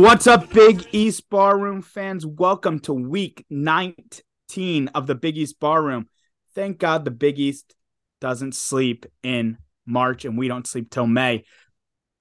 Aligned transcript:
What's 0.00 0.26
up, 0.26 0.50
Big 0.54 0.86
East 0.92 1.28
Barroom 1.28 1.82
fans? 1.82 2.24
Welcome 2.24 2.80
to 2.80 2.94
week 2.94 3.44
19 3.50 4.88
of 4.94 5.06
the 5.06 5.14
Big 5.14 5.36
East 5.36 5.60
Barroom. 5.60 6.08
Thank 6.54 6.78
God 6.78 7.04
the 7.04 7.10
Big 7.10 7.38
East 7.38 7.74
doesn't 8.18 8.54
sleep 8.54 9.04
in 9.22 9.58
March 9.84 10.24
and 10.24 10.38
we 10.38 10.48
don't 10.48 10.66
sleep 10.66 10.88
till 10.88 11.06
May. 11.06 11.44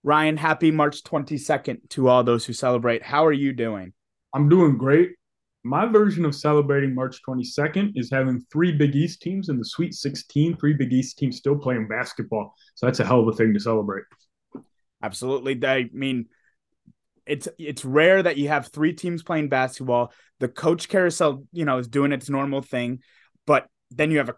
Ryan, 0.04 0.36
happy 0.36 0.72
March 0.72 1.04
22nd 1.04 1.88
to 1.92 2.10
all 2.10 2.22
those 2.22 2.46
who 2.46 2.52
celebrate. 2.52 3.02
How 3.02 3.26
are 3.26 3.32
you 3.32 3.54
doing? 3.54 3.94
I'm 4.36 4.50
doing 4.50 4.78
great. 4.78 5.12
My 5.64 5.86
version 5.86 6.26
of 6.26 6.36
celebrating 6.36 6.94
March 6.94 7.22
22nd 7.26 7.94
is 7.96 8.12
having 8.12 8.42
three 8.52 8.74
Big 8.74 8.94
East 8.94 9.22
teams 9.22 9.48
in 9.48 9.58
the 9.58 9.64
Sweet 9.64 9.94
16, 9.94 10.58
three 10.58 10.74
Big 10.74 10.92
East 10.92 11.18
teams 11.18 11.38
still 11.38 11.58
playing 11.58 11.88
basketball. 11.88 12.54
So 12.76 12.88
that's 12.88 13.00
a 13.00 13.06
hell 13.06 13.22
of 13.22 13.30
a 13.30 13.34
thing 13.38 13.54
to 13.54 13.60
celebrate. 13.62 14.04
Absolutely. 15.02 15.58
I 15.66 15.90
mean, 15.94 16.26
it's 17.26 17.48
it's 17.58 17.86
rare 17.86 18.24
that 18.24 18.38
you 18.38 18.48
have 18.50 18.68
three 18.68 18.94
teams 18.94 19.24
playing 19.24 19.50
basketball. 19.50 20.12
The 20.40 20.48
coach 20.48 20.90
carousel, 20.90 21.44
you 21.52 21.66
know, 21.66 21.78
is 21.78 21.88
doing 21.88 22.12
its 22.12 22.30
normal 22.30 22.62
thing, 22.62 23.00
but 23.46 23.68
then 23.92 24.12
you 24.12 24.18
have 24.18 24.30
a 24.30 24.36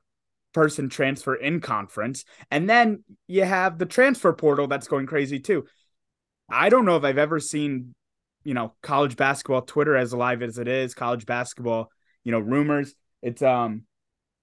person 0.53 0.89
transfer 0.89 1.35
in 1.35 1.61
conference, 1.61 2.25
and 2.49 2.69
then 2.69 3.03
you 3.27 3.43
have 3.43 3.77
the 3.77 3.85
transfer 3.85 4.33
portal 4.33 4.67
that's 4.67 4.87
going 4.87 5.05
crazy 5.05 5.39
too. 5.39 5.65
I 6.49 6.69
don't 6.69 6.85
know 6.85 6.97
if 6.97 7.03
I've 7.03 7.17
ever 7.17 7.39
seen, 7.39 7.95
you 8.43 8.53
know, 8.53 8.73
college 8.81 9.15
basketball 9.15 9.61
Twitter 9.61 9.95
as 9.95 10.13
alive 10.13 10.41
as 10.41 10.57
it 10.57 10.67
is, 10.67 10.93
college 10.93 11.25
basketball, 11.25 11.89
you 12.23 12.31
know, 12.31 12.39
rumors. 12.39 12.93
It's 13.21 13.41
um 13.41 13.83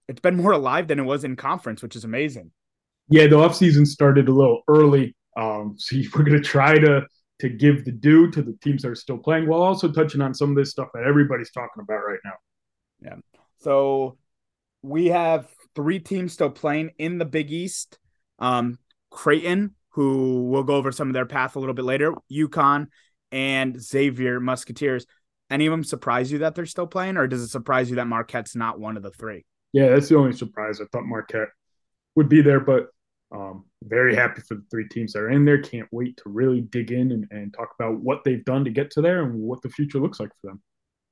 it's 0.08 0.20
been 0.20 0.36
more 0.36 0.52
alive 0.52 0.88
than 0.88 0.98
it 0.98 1.04
was 1.04 1.24
in 1.24 1.36
conference, 1.36 1.82
which 1.82 1.94
is 1.94 2.04
amazing. 2.04 2.50
Yeah, 3.10 3.26
the 3.26 3.36
offseason 3.36 3.86
started 3.86 4.28
a 4.28 4.32
little 4.32 4.62
early. 4.68 5.14
Um, 5.36 5.74
so 5.78 5.96
we're 6.14 6.24
to 6.24 6.40
try 6.40 6.78
to 6.78 7.06
to 7.40 7.48
give 7.48 7.84
the 7.84 7.92
due 7.92 8.30
to 8.30 8.42
the 8.42 8.56
teams 8.62 8.82
that 8.82 8.90
are 8.90 8.96
still 8.96 9.18
playing 9.18 9.46
while 9.46 9.62
also 9.62 9.90
touching 9.90 10.20
on 10.20 10.34
some 10.34 10.50
of 10.50 10.56
this 10.56 10.70
stuff 10.70 10.88
that 10.94 11.04
everybody's 11.04 11.50
talking 11.50 11.82
about 11.82 12.00
right 12.06 12.18
now. 12.24 12.32
Yeah. 13.00 13.14
So 13.58 14.18
we 14.82 15.06
have 15.06 15.48
three 15.74 16.00
teams 16.00 16.32
still 16.32 16.50
playing 16.50 16.90
in 16.98 17.18
the 17.18 17.24
Big 17.24 17.50
East. 17.50 17.98
Um, 18.38 18.78
Creighton, 19.10 19.74
who 19.90 20.48
we'll 20.48 20.64
go 20.64 20.76
over 20.76 20.92
some 20.92 21.08
of 21.08 21.14
their 21.14 21.26
path 21.26 21.56
a 21.56 21.60
little 21.60 21.74
bit 21.74 21.84
later, 21.84 22.14
UConn, 22.30 22.86
and 23.32 23.80
Xavier 23.80 24.40
Musketeers. 24.40 25.06
Any 25.50 25.66
of 25.66 25.70
them 25.70 25.84
surprise 25.84 26.30
you 26.30 26.38
that 26.38 26.54
they're 26.54 26.66
still 26.66 26.86
playing, 26.86 27.16
or 27.16 27.26
does 27.26 27.42
it 27.42 27.48
surprise 27.48 27.88
you 27.88 27.96
that 27.96 28.06
Marquette's 28.06 28.54
not 28.54 28.78
one 28.78 28.96
of 28.96 29.02
the 29.02 29.10
three? 29.10 29.44
Yeah, 29.72 29.88
that's 29.88 30.08
the 30.08 30.16
only 30.16 30.32
surprise. 30.32 30.80
I 30.80 30.84
thought 30.92 31.04
Marquette 31.04 31.48
would 32.16 32.28
be 32.28 32.42
there, 32.42 32.60
but 32.60 32.88
um, 33.30 33.64
very 33.84 34.14
happy 34.14 34.40
for 34.40 34.54
the 34.54 34.64
three 34.70 34.88
teams 34.88 35.12
that 35.12 35.20
are 35.20 35.30
in 35.30 35.44
there. 35.44 35.60
Can't 35.60 35.88
wait 35.92 36.16
to 36.18 36.22
really 36.26 36.62
dig 36.62 36.90
in 36.92 37.12
and, 37.12 37.26
and 37.30 37.52
talk 37.52 37.74
about 37.78 38.00
what 38.00 38.24
they've 38.24 38.44
done 38.44 38.64
to 38.64 38.70
get 38.70 38.90
to 38.92 39.02
there 39.02 39.22
and 39.22 39.34
what 39.34 39.60
the 39.62 39.68
future 39.68 39.98
looks 39.98 40.18
like 40.18 40.30
for 40.40 40.50
them. 40.50 40.62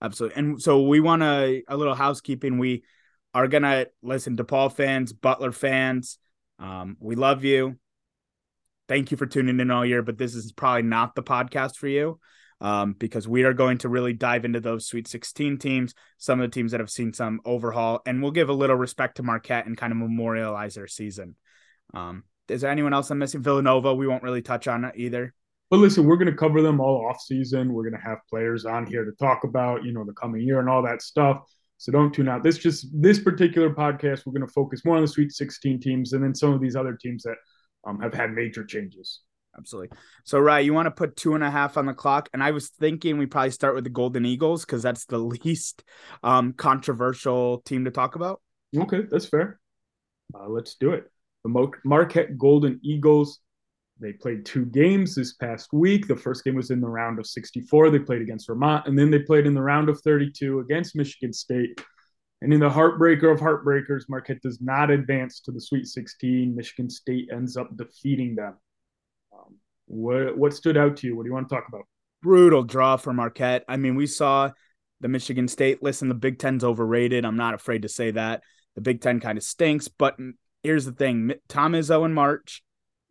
Absolutely. 0.02 0.38
And 0.38 0.62
so 0.62 0.82
we 0.82 1.00
want 1.00 1.22
a, 1.22 1.62
a 1.68 1.76
little 1.76 1.94
housekeeping. 1.94 2.58
We 2.58 2.84
are 3.34 3.48
gonna 3.48 3.86
listen 4.02 4.36
DePaul 4.36 4.72
fans, 4.72 5.12
Butler 5.12 5.52
fans. 5.52 6.18
Um, 6.58 6.96
we 7.00 7.16
love 7.16 7.44
you. 7.44 7.76
Thank 8.88 9.10
you 9.10 9.16
for 9.16 9.26
tuning 9.26 9.60
in 9.60 9.70
all 9.70 9.84
year, 9.84 10.02
but 10.02 10.16
this 10.16 10.34
is 10.34 10.52
probably 10.52 10.82
not 10.82 11.14
the 11.14 11.22
podcast 11.22 11.76
for 11.76 11.88
you. 11.88 12.18
Um, 12.58 12.94
because 12.94 13.28
we 13.28 13.44
are 13.44 13.52
going 13.52 13.76
to 13.78 13.90
really 13.90 14.14
dive 14.14 14.46
into 14.46 14.60
those 14.60 14.86
Sweet 14.86 15.06
16 15.06 15.58
teams, 15.58 15.94
some 16.16 16.40
of 16.40 16.50
the 16.50 16.54
teams 16.54 16.72
that 16.72 16.80
have 16.80 16.88
seen 16.88 17.12
some 17.12 17.42
overhaul, 17.44 18.00
and 18.06 18.22
we'll 18.22 18.30
give 18.30 18.48
a 18.48 18.54
little 18.54 18.76
respect 18.76 19.18
to 19.18 19.22
Marquette 19.22 19.66
and 19.66 19.76
kind 19.76 19.92
of 19.92 19.98
memorialize 19.98 20.76
their 20.76 20.86
season. 20.86 21.36
Um, 21.94 22.24
is 22.48 22.60
there 22.60 22.70
anyone 22.70 22.94
else 22.94 23.10
I'm 23.10 23.18
missing? 23.18 23.42
Villanova, 23.42 23.94
we 23.94 24.06
won't 24.06 24.22
really 24.22 24.42
touch 24.42 24.68
on 24.68 24.84
it 24.84 24.94
either. 24.96 25.34
But 25.70 25.78
listen, 25.78 26.06
we're 26.06 26.16
going 26.16 26.30
to 26.30 26.36
cover 26.36 26.62
them 26.62 26.80
all 26.80 27.06
off 27.08 27.20
season. 27.20 27.72
We're 27.72 27.88
going 27.88 28.00
to 28.00 28.08
have 28.08 28.18
players 28.30 28.64
on 28.64 28.86
here 28.86 29.04
to 29.04 29.12
talk 29.12 29.42
about, 29.44 29.84
you 29.84 29.92
know, 29.92 30.04
the 30.04 30.12
coming 30.12 30.42
year 30.42 30.60
and 30.60 30.68
all 30.68 30.82
that 30.82 31.02
stuff. 31.02 31.42
So 31.78 31.92
don't 31.92 32.14
tune 32.14 32.28
out. 32.28 32.42
This 32.42 32.58
just 32.58 32.88
this 32.92 33.18
particular 33.18 33.70
podcast, 33.70 34.24
we're 34.24 34.32
going 34.32 34.46
to 34.46 34.52
focus 34.52 34.84
more 34.84 34.96
on 34.96 35.02
the 35.02 35.08
Sweet 35.08 35.32
16 35.32 35.80
teams 35.80 36.12
and 36.12 36.22
then 36.22 36.34
some 36.34 36.52
of 36.52 36.60
these 36.60 36.76
other 36.76 36.94
teams 36.94 37.24
that 37.24 37.36
um, 37.84 38.00
have 38.00 38.14
had 38.14 38.32
major 38.32 38.64
changes. 38.64 39.20
Absolutely. 39.58 39.96
So, 40.24 40.38
Ryan, 40.38 40.66
you 40.66 40.74
want 40.74 40.86
to 40.86 40.90
put 40.90 41.16
two 41.16 41.34
and 41.34 41.42
a 41.42 41.50
half 41.50 41.76
on 41.76 41.86
the 41.86 41.94
clock? 41.94 42.28
And 42.32 42.42
I 42.42 42.50
was 42.50 42.68
thinking 42.68 43.18
we 43.18 43.26
probably 43.26 43.50
start 43.50 43.74
with 43.74 43.84
the 43.84 43.90
Golden 43.90 44.24
Eagles 44.24 44.64
because 44.64 44.82
that's 44.82 45.06
the 45.06 45.18
least 45.44 45.82
um, 46.22 46.52
controversial 46.52 47.58
team 47.62 47.84
to 47.86 47.90
talk 47.90 48.14
about. 48.14 48.40
Okay, 48.76 49.02
that's 49.10 49.26
fair. 49.26 49.58
Uh, 50.34 50.48
let's 50.48 50.74
do 50.74 50.92
it. 50.92 51.10
The 51.46 51.70
Marquette 51.84 52.38
Golden 52.38 52.80
Eagles. 52.82 53.40
They 53.98 54.12
played 54.12 54.44
two 54.44 54.66
games 54.66 55.14
this 55.14 55.34
past 55.34 55.72
week. 55.72 56.06
The 56.06 56.16
first 56.16 56.44
game 56.44 56.54
was 56.54 56.70
in 56.70 56.80
the 56.80 56.88
round 56.88 57.18
of 57.18 57.26
64. 57.26 57.90
They 57.90 57.98
played 57.98 58.20
against 58.20 58.46
Vermont, 58.46 58.86
and 58.86 58.98
then 58.98 59.10
they 59.10 59.20
played 59.20 59.46
in 59.46 59.54
the 59.54 59.62
round 59.62 59.88
of 59.88 60.00
32 60.02 60.60
against 60.60 60.96
Michigan 60.96 61.32
State. 61.32 61.80
And 62.42 62.52
in 62.52 62.60
the 62.60 62.68
heartbreaker 62.68 63.32
of 63.32 63.40
heartbreakers, 63.40 64.02
Marquette 64.08 64.42
does 64.42 64.60
not 64.60 64.90
advance 64.90 65.40
to 65.40 65.52
the 65.52 65.60
Sweet 65.60 65.86
16. 65.86 66.54
Michigan 66.54 66.90
State 66.90 67.28
ends 67.32 67.56
up 67.56 67.74
defeating 67.76 68.34
them. 68.34 68.56
Um, 69.32 69.54
what 69.86 70.36
what 70.36 70.52
stood 70.52 70.76
out 70.76 70.98
to 70.98 71.06
you? 71.06 71.16
What 71.16 71.22
do 71.22 71.28
you 71.28 71.34
want 71.34 71.48
to 71.48 71.54
talk 71.54 71.66
about? 71.68 71.86
Brutal 72.22 72.64
draw 72.64 72.96
for 72.96 73.14
Marquette. 73.14 73.64
I 73.68 73.78
mean, 73.78 73.94
we 73.94 74.06
saw 74.06 74.50
the 75.00 75.08
Michigan 75.08 75.48
State. 75.48 75.82
Listen, 75.82 76.08
the 76.08 76.14
Big 76.14 76.38
Ten's 76.38 76.64
overrated. 76.64 77.24
I'm 77.24 77.36
not 77.36 77.54
afraid 77.54 77.82
to 77.82 77.88
say 77.88 78.10
that. 78.10 78.42
The 78.74 78.82
Big 78.82 79.00
Ten 79.00 79.20
kind 79.20 79.38
of 79.38 79.44
stinks. 79.44 79.88
But 79.88 80.16
here's 80.66 80.84
the 80.84 80.92
thing 80.92 81.32
Tom 81.48 81.72
Izzo 81.72 82.04
in 82.04 82.12
March, 82.12 82.62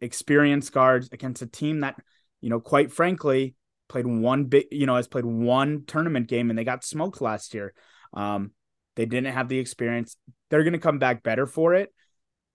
experienced 0.01 0.73
guards 0.73 1.09
against 1.11 1.41
a 1.41 1.47
team 1.47 1.79
that, 1.79 1.95
you 2.41 2.49
know, 2.49 2.59
quite 2.59 2.91
frankly, 2.91 3.55
played 3.87 4.05
one 4.05 4.45
big, 4.45 4.65
you 4.71 4.85
know, 4.85 4.97
has 4.97 5.07
played 5.07 5.25
one 5.25 5.83
tournament 5.87 6.27
game 6.27 6.49
and 6.49 6.59
they 6.59 6.63
got 6.63 6.83
smoked 6.83 7.21
last 7.21 7.53
year. 7.53 7.73
Um, 8.13 8.51
they 8.95 9.05
didn't 9.05 9.33
have 9.33 9.47
the 9.47 9.59
experience. 9.59 10.17
They're 10.49 10.63
going 10.63 10.73
to 10.73 10.79
come 10.79 10.99
back 10.99 11.23
better 11.23 11.47
for 11.47 11.73
it. 11.73 11.93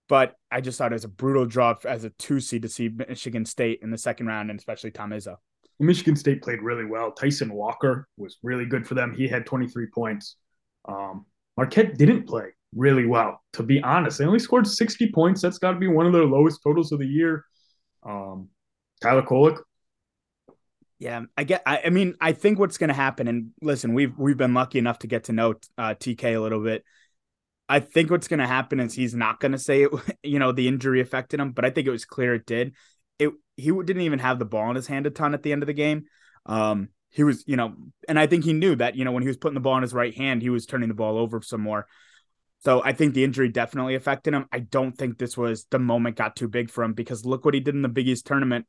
But 0.07 0.35
I 0.51 0.61
just 0.61 0.77
thought 0.77 0.91
it 0.91 0.95
was 0.95 1.05
a 1.05 1.09
brutal 1.09 1.45
draw 1.45 1.75
as 1.85 2.03
a 2.03 2.09
two 2.11 2.39
seed 2.39 2.63
to 2.63 2.69
see 2.69 2.89
Michigan 2.89 3.45
State 3.45 3.79
in 3.81 3.91
the 3.91 3.97
second 3.97 4.27
round, 4.27 4.49
and 4.49 4.59
especially 4.59 4.91
Tom 4.91 5.11
Izzo. 5.11 5.37
Michigan 5.79 6.17
State 6.17 6.41
played 6.41 6.61
really 6.61 6.83
well. 6.83 7.11
Tyson 7.11 7.53
Walker 7.53 8.09
was 8.17 8.37
really 8.43 8.65
good 8.65 8.85
for 8.85 8.93
them. 8.93 9.13
He 9.13 9.27
had 9.27 9.45
23 9.45 9.87
points. 9.87 10.35
Um, 10.85 11.25
Marquette 11.55 11.97
didn't 11.97 12.27
play 12.27 12.49
really 12.75 13.05
well, 13.05 13.41
to 13.53 13.63
be 13.63 13.81
honest. 13.81 14.17
They 14.17 14.25
only 14.25 14.39
scored 14.39 14.67
60 14.67 15.11
points. 15.11 15.41
That's 15.41 15.57
got 15.57 15.71
to 15.71 15.79
be 15.79 15.87
one 15.87 16.05
of 16.05 16.13
their 16.13 16.25
lowest 16.25 16.61
totals 16.63 16.91
of 16.91 16.99
the 16.99 17.07
year. 17.07 17.45
Um, 18.03 18.49
Tyler 19.01 19.23
Kolek, 19.23 19.59
Yeah, 20.99 21.21
I 21.35 21.43
get. 21.43 21.63
I, 21.65 21.81
I 21.85 21.89
mean, 21.89 22.15
I 22.21 22.33
think 22.33 22.59
what's 22.59 22.77
going 22.77 22.89
to 22.89 22.93
happen, 22.93 23.27
and 23.27 23.51
listen, 23.61 23.93
we've 23.93 24.17
we've 24.17 24.37
been 24.37 24.53
lucky 24.53 24.79
enough 24.79 24.99
to 24.99 25.07
get 25.07 25.25
to 25.25 25.33
know 25.33 25.55
uh, 25.77 25.95
TK 25.95 26.35
a 26.35 26.39
little 26.39 26.63
bit. 26.63 26.83
I 27.67 27.79
think 27.79 28.11
what's 28.11 28.27
going 28.27 28.39
to 28.39 28.47
happen 28.47 28.79
is 28.79 28.93
he's 28.93 29.15
not 29.15 29.39
going 29.39 29.53
to 29.53 29.57
say 29.57 29.83
it. 29.83 29.91
You 30.23 30.39
know, 30.39 30.51
the 30.51 30.67
injury 30.67 31.01
affected 31.01 31.39
him, 31.39 31.51
but 31.51 31.65
I 31.65 31.71
think 31.71 31.87
it 31.87 31.91
was 31.91 32.05
clear 32.05 32.35
it 32.35 32.45
did. 32.45 32.75
It 33.17 33.31
he 33.57 33.71
didn't 33.71 34.01
even 34.01 34.19
have 34.19 34.39
the 34.39 34.45
ball 34.45 34.69
in 34.69 34.75
his 34.75 34.87
hand 34.87 35.07
a 35.07 35.09
ton 35.09 35.33
at 35.33 35.41
the 35.41 35.51
end 35.51 35.63
of 35.63 35.67
the 35.67 35.73
game. 35.73 36.05
Um, 36.45 36.89
he 37.09 37.23
was, 37.23 37.43
you 37.47 37.57
know, 37.57 37.75
and 38.07 38.17
I 38.17 38.27
think 38.27 38.45
he 38.45 38.53
knew 38.53 38.75
that. 38.75 38.95
You 38.95 39.03
know, 39.03 39.11
when 39.11 39.23
he 39.23 39.27
was 39.27 39.37
putting 39.37 39.55
the 39.55 39.61
ball 39.61 39.77
in 39.77 39.81
his 39.81 39.93
right 39.93 40.15
hand, 40.15 40.41
he 40.41 40.49
was 40.49 40.65
turning 40.65 40.89
the 40.89 40.95
ball 40.95 41.17
over 41.17 41.41
some 41.41 41.61
more. 41.61 41.87
So 42.63 42.81
I 42.83 42.93
think 42.93 43.13
the 43.13 43.23
injury 43.23 43.49
definitely 43.49 43.95
affected 43.95 44.33
him. 44.33 44.45
I 44.51 44.59
don't 44.59 44.95
think 44.95 45.17
this 45.17 45.35
was 45.35 45.65
the 45.71 45.79
moment 45.79 46.15
got 46.15 46.35
too 46.35 46.47
big 46.47 46.69
for 46.69 46.83
him 46.83 46.93
because 46.93 47.25
look 47.25 47.43
what 47.43 47.55
he 47.55 47.59
did 47.59 47.75
in 47.75 47.81
the 47.81 47.89
Big 47.89 48.07
East 48.07 48.27
tournament 48.27 48.67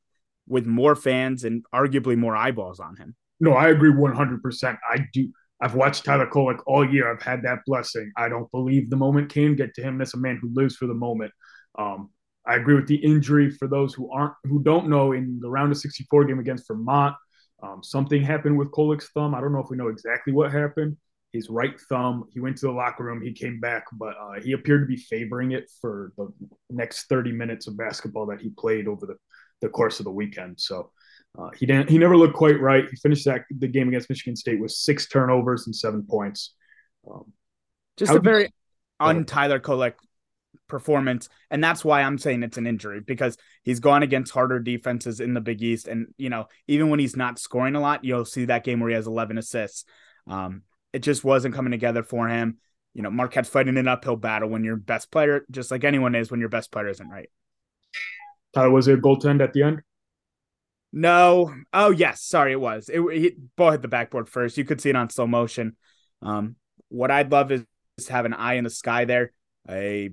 with 0.48 0.66
more 0.66 0.96
fans 0.96 1.44
and 1.44 1.64
arguably 1.74 2.16
more 2.16 2.34
eyeballs 2.34 2.80
on 2.80 2.96
him. 2.96 3.14
No, 3.38 3.52
I 3.52 3.68
agree 3.68 3.92
100%. 3.92 4.78
I 4.90 5.06
do. 5.12 5.30
I've 5.60 5.74
watched 5.74 6.04
Tyler 6.04 6.26
Kolek 6.26 6.60
all 6.66 6.88
year. 6.88 7.12
I've 7.12 7.22
had 7.22 7.42
that 7.42 7.58
blessing. 7.66 8.10
I 8.16 8.28
don't 8.28 8.50
believe 8.50 8.88
the 8.88 8.96
moment 8.96 9.30
can 9.30 9.54
get 9.54 9.74
to 9.74 9.82
him. 9.82 9.98
That's 9.98 10.14
a 10.14 10.18
man 10.18 10.38
who 10.40 10.50
lives 10.54 10.76
for 10.76 10.86
the 10.86 10.94
moment. 10.94 11.32
Um, 11.78 12.10
I 12.46 12.56
agree 12.56 12.74
with 12.74 12.88
the 12.88 12.96
injury 12.96 13.50
for 13.50 13.68
those 13.68 13.94
who 13.94 14.10
aren't 14.10 14.34
who 14.44 14.62
don't 14.62 14.88
know. 14.88 15.12
In 15.12 15.38
the 15.40 15.48
round 15.48 15.70
of 15.70 15.78
64 15.78 16.24
game 16.24 16.40
against 16.40 16.66
Vermont, 16.66 17.14
um, 17.62 17.82
something 17.82 18.22
happened 18.22 18.58
with 18.58 18.72
Kolek's 18.72 19.10
thumb. 19.10 19.34
I 19.34 19.40
don't 19.40 19.52
know 19.52 19.60
if 19.60 19.70
we 19.70 19.76
know 19.76 19.88
exactly 19.88 20.32
what 20.32 20.50
happened, 20.50 20.96
his 21.32 21.48
right 21.48 21.80
thumb. 21.88 22.24
He 22.32 22.40
went 22.40 22.58
to 22.58 22.66
the 22.66 22.72
locker 22.72 23.04
room. 23.04 23.22
He 23.22 23.32
came 23.32 23.58
back, 23.58 23.84
but 23.92 24.14
uh, 24.20 24.40
he 24.42 24.52
appeared 24.52 24.82
to 24.82 24.86
be 24.86 24.96
favoring 24.96 25.52
it 25.52 25.70
for 25.80 26.12
the 26.16 26.28
next 26.70 27.08
30 27.08 27.32
minutes 27.32 27.66
of 27.66 27.76
basketball 27.76 28.26
that 28.26 28.40
he 28.40 28.50
played 28.50 28.86
over 28.86 29.06
the, 29.06 29.16
the 29.62 29.68
course 29.68 29.98
of 29.98 30.04
the 30.04 30.10
weekend. 30.10 30.60
So 30.60 30.90
uh, 31.38 31.48
he 31.56 31.64
didn't. 31.64 31.88
He 31.88 31.96
never 31.96 32.16
looked 32.16 32.34
quite 32.34 32.60
right. 32.60 32.84
He 32.88 32.96
finished 32.96 33.24
that 33.24 33.44
the 33.50 33.68
game 33.68 33.88
against 33.88 34.10
Michigan 34.10 34.36
State 34.36 34.60
with 34.60 34.70
six 34.70 35.08
turnovers 35.08 35.66
and 35.66 35.74
seven 35.74 36.04
points. 36.08 36.54
Um, 37.10 37.32
Just 37.96 38.12
a 38.12 38.20
very 38.20 38.52
un 39.00 39.24
Tyler 39.24 39.58
Kolek 39.58 39.94
performance, 40.68 41.30
and 41.50 41.64
that's 41.64 41.82
why 41.82 42.02
I'm 42.02 42.18
saying 42.18 42.42
it's 42.42 42.58
an 42.58 42.66
injury 42.66 43.00
because 43.00 43.38
he's 43.62 43.80
gone 43.80 44.02
against 44.02 44.32
harder 44.32 44.60
defenses 44.60 45.20
in 45.20 45.32
the 45.32 45.40
Big 45.40 45.62
East, 45.62 45.88
and 45.88 46.08
you 46.18 46.28
know 46.28 46.48
even 46.68 46.90
when 46.90 47.00
he's 47.00 47.16
not 47.16 47.38
scoring 47.38 47.76
a 47.76 47.80
lot, 47.80 48.04
you'll 48.04 48.26
see 48.26 48.44
that 48.44 48.64
game 48.64 48.80
where 48.80 48.90
he 48.90 48.94
has 48.94 49.06
11 49.06 49.38
assists. 49.38 49.86
Um, 50.26 50.62
it 50.92 51.00
just 51.00 51.24
wasn't 51.24 51.54
coming 51.54 51.70
together 51.70 52.02
for 52.02 52.28
him. 52.28 52.58
You 52.94 53.02
know, 53.02 53.10
Marquette's 53.10 53.48
fighting 53.48 53.78
an 53.78 53.88
uphill 53.88 54.16
battle 54.16 54.48
when 54.48 54.64
your 54.64 54.76
best 54.76 55.10
player, 55.10 55.46
just 55.50 55.70
like 55.70 55.84
anyone 55.84 56.14
is, 56.14 56.30
when 56.30 56.40
your 56.40 56.50
best 56.50 56.70
player 56.70 56.88
isn't 56.88 57.08
right. 57.08 57.30
Tyler, 58.54 58.70
was 58.70 58.88
it 58.88 58.98
a 58.98 59.02
goaltend 59.02 59.42
at 59.42 59.52
the 59.52 59.62
end? 59.62 59.82
No. 60.92 61.54
Oh 61.72 61.90
yes, 61.90 62.22
sorry, 62.22 62.52
it 62.52 62.60
was. 62.60 62.90
It 62.92 63.00
he, 63.12 63.36
ball 63.56 63.70
hit 63.70 63.82
the 63.82 63.88
backboard 63.88 64.28
first. 64.28 64.58
You 64.58 64.64
could 64.64 64.80
see 64.80 64.90
it 64.90 64.96
on 64.96 65.08
slow 65.08 65.26
motion. 65.26 65.76
Um, 66.20 66.56
what 66.88 67.10
I'd 67.10 67.32
love 67.32 67.50
is 67.50 67.64
to 67.98 68.12
have 68.12 68.26
an 68.26 68.34
eye 68.34 68.54
in 68.54 68.64
the 68.64 68.70
sky 68.70 69.06
there. 69.06 69.32
A 69.68 70.10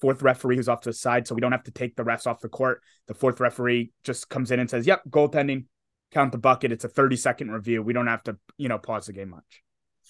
fourth 0.00 0.22
referee 0.22 0.56
who's 0.56 0.68
off 0.68 0.82
to 0.82 0.90
the 0.90 0.94
side, 0.94 1.26
so 1.26 1.34
we 1.34 1.40
don't 1.40 1.52
have 1.52 1.64
to 1.64 1.72
take 1.72 1.96
the 1.96 2.04
refs 2.04 2.28
off 2.28 2.40
the 2.40 2.48
court. 2.48 2.80
The 3.08 3.14
fourth 3.14 3.40
referee 3.40 3.90
just 4.04 4.28
comes 4.28 4.52
in 4.52 4.60
and 4.60 4.70
says, 4.70 4.86
"Yep, 4.86 5.02
goaltending, 5.10 5.64
count 6.12 6.30
the 6.30 6.38
bucket." 6.38 6.70
It's 6.70 6.84
a 6.84 6.88
thirty 6.88 7.16
second 7.16 7.50
review. 7.50 7.82
We 7.82 7.92
don't 7.92 8.06
have 8.06 8.22
to, 8.24 8.36
you 8.56 8.68
know, 8.68 8.78
pause 8.78 9.06
the 9.06 9.12
game 9.12 9.30
much. 9.30 9.62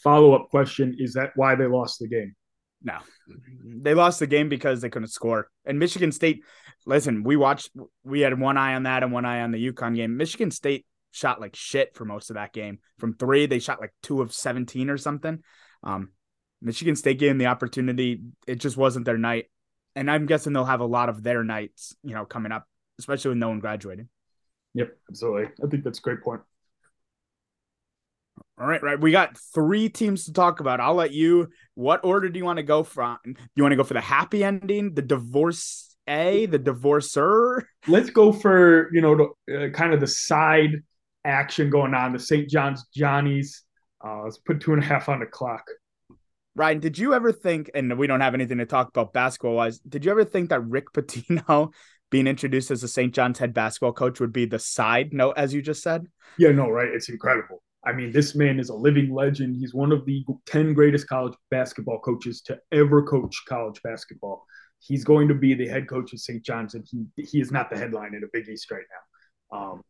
Follow 0.02 0.34
up 0.34 0.48
question: 0.50 0.96
Is 0.98 1.14
that 1.14 1.32
why 1.36 1.54
they 1.54 1.66
lost 1.66 1.98
the 1.98 2.08
game? 2.08 2.34
No, 2.82 2.98
they 3.64 3.94
lost 3.94 4.20
the 4.20 4.26
game 4.26 4.48
because 4.48 4.80
they 4.80 4.88
couldn't 4.88 5.08
score. 5.08 5.50
And 5.64 5.78
Michigan 5.78 6.12
State, 6.12 6.44
listen, 6.86 7.24
we 7.24 7.36
watched, 7.36 7.70
we 8.04 8.20
had 8.20 8.38
one 8.38 8.56
eye 8.56 8.74
on 8.74 8.84
that 8.84 9.02
and 9.02 9.12
one 9.12 9.24
eye 9.24 9.40
on 9.40 9.50
the 9.50 9.72
UConn 9.72 9.96
game. 9.96 10.16
Michigan 10.16 10.52
State 10.52 10.86
shot 11.10 11.40
like 11.40 11.56
shit 11.56 11.94
for 11.96 12.04
most 12.04 12.30
of 12.30 12.34
that 12.34 12.52
game. 12.52 12.78
From 12.98 13.14
three, 13.14 13.46
they 13.46 13.58
shot 13.58 13.80
like 13.80 13.92
two 14.02 14.22
of 14.22 14.32
17 14.32 14.90
or 14.90 14.96
something. 14.96 15.42
Um, 15.82 16.10
Michigan 16.62 16.96
State 16.96 17.18
gave 17.18 17.30
them 17.30 17.38
the 17.38 17.46
opportunity. 17.46 18.22
It 18.46 18.56
just 18.56 18.76
wasn't 18.76 19.04
their 19.04 19.18
night. 19.18 19.46
And 19.96 20.10
I'm 20.10 20.26
guessing 20.26 20.52
they'll 20.52 20.64
have 20.64 20.80
a 20.80 20.86
lot 20.86 21.08
of 21.08 21.22
their 21.22 21.42
nights, 21.42 21.96
you 22.02 22.14
know, 22.14 22.24
coming 22.24 22.52
up, 22.52 22.66
especially 22.98 23.30
with 23.30 23.38
no 23.38 23.48
one 23.48 23.60
graduating. 23.60 24.08
Yep, 24.74 24.96
absolutely. 25.08 25.48
I 25.64 25.68
think 25.68 25.82
that's 25.82 25.98
a 25.98 26.02
great 26.02 26.22
point. 26.22 26.42
All 28.60 28.66
right, 28.66 28.82
right. 28.82 29.00
We 29.00 29.12
got 29.12 29.38
three 29.54 29.88
teams 29.88 30.24
to 30.24 30.32
talk 30.32 30.58
about. 30.58 30.80
I'll 30.80 30.94
let 30.94 31.12
you. 31.12 31.48
What 31.74 32.04
order 32.04 32.28
do 32.28 32.38
you 32.38 32.44
want 32.44 32.56
to 32.56 32.64
go 32.64 32.82
from? 32.82 33.18
Do 33.24 33.34
you 33.54 33.62
want 33.62 33.72
to 33.72 33.76
go 33.76 33.84
for 33.84 33.94
the 33.94 34.00
happy 34.00 34.42
ending, 34.42 34.94
the 34.94 35.02
divorce 35.02 35.94
A, 36.08 36.46
the 36.46 36.58
divorcer? 36.58 37.62
Let's 37.86 38.10
go 38.10 38.32
for 38.32 38.92
you 38.92 39.00
know 39.00 39.32
the, 39.46 39.66
uh, 39.66 39.70
kind 39.70 39.94
of 39.94 40.00
the 40.00 40.08
side 40.08 40.82
action 41.24 41.70
going 41.70 41.94
on. 41.94 42.12
The 42.12 42.18
St. 42.18 42.50
John's 42.50 42.84
Johnnies. 42.92 43.62
Uh, 44.04 44.22
let's 44.24 44.38
put 44.38 44.60
two 44.60 44.72
and 44.72 44.82
a 44.82 44.86
half 44.86 45.08
on 45.08 45.20
the 45.20 45.26
clock. 45.26 45.62
Ryan, 46.56 46.80
did 46.80 46.98
you 46.98 47.14
ever 47.14 47.30
think? 47.30 47.70
And 47.74 47.96
we 47.96 48.08
don't 48.08 48.20
have 48.20 48.34
anything 48.34 48.58
to 48.58 48.66
talk 48.66 48.88
about 48.88 49.12
basketball 49.12 49.54
wise. 49.54 49.78
Did 49.78 50.04
you 50.04 50.10
ever 50.10 50.24
think 50.24 50.50
that 50.50 50.66
Rick 50.66 50.86
Pitino 50.92 51.72
being 52.10 52.26
introduced 52.26 52.72
as 52.72 52.80
the 52.80 52.88
St. 52.88 53.14
John's 53.14 53.38
head 53.38 53.54
basketball 53.54 53.92
coach 53.92 54.18
would 54.18 54.32
be 54.32 54.46
the 54.46 54.58
side 54.58 55.12
note, 55.12 55.34
as 55.36 55.54
you 55.54 55.62
just 55.62 55.80
said? 55.80 56.06
Yeah, 56.38 56.50
no, 56.50 56.68
right. 56.68 56.88
It's 56.88 57.08
incredible. 57.08 57.62
I 57.84 57.92
mean, 57.92 58.12
this 58.12 58.34
man 58.34 58.58
is 58.58 58.70
a 58.70 58.74
living 58.74 59.14
legend. 59.14 59.56
He's 59.56 59.74
one 59.74 59.92
of 59.92 60.04
the 60.04 60.24
10 60.46 60.74
greatest 60.74 61.08
college 61.08 61.34
basketball 61.50 62.00
coaches 62.00 62.42
to 62.42 62.58
ever 62.72 63.02
coach 63.02 63.42
college 63.48 63.80
basketball. 63.82 64.44
He's 64.80 65.04
going 65.04 65.28
to 65.28 65.34
be 65.34 65.54
the 65.54 65.68
head 65.68 65.88
coach 65.88 66.12
of 66.12 66.20
St. 66.20 66.44
John's, 66.44 66.74
and 66.74 66.86
he, 66.90 67.06
he 67.22 67.40
is 67.40 67.50
not 67.50 67.70
the 67.70 67.78
headline 67.78 68.14
in 68.14 68.20
the 68.20 68.28
Big 68.32 68.48
East 68.48 68.70
right 68.70 68.82
now. 68.90 69.58
Um, 69.58 69.82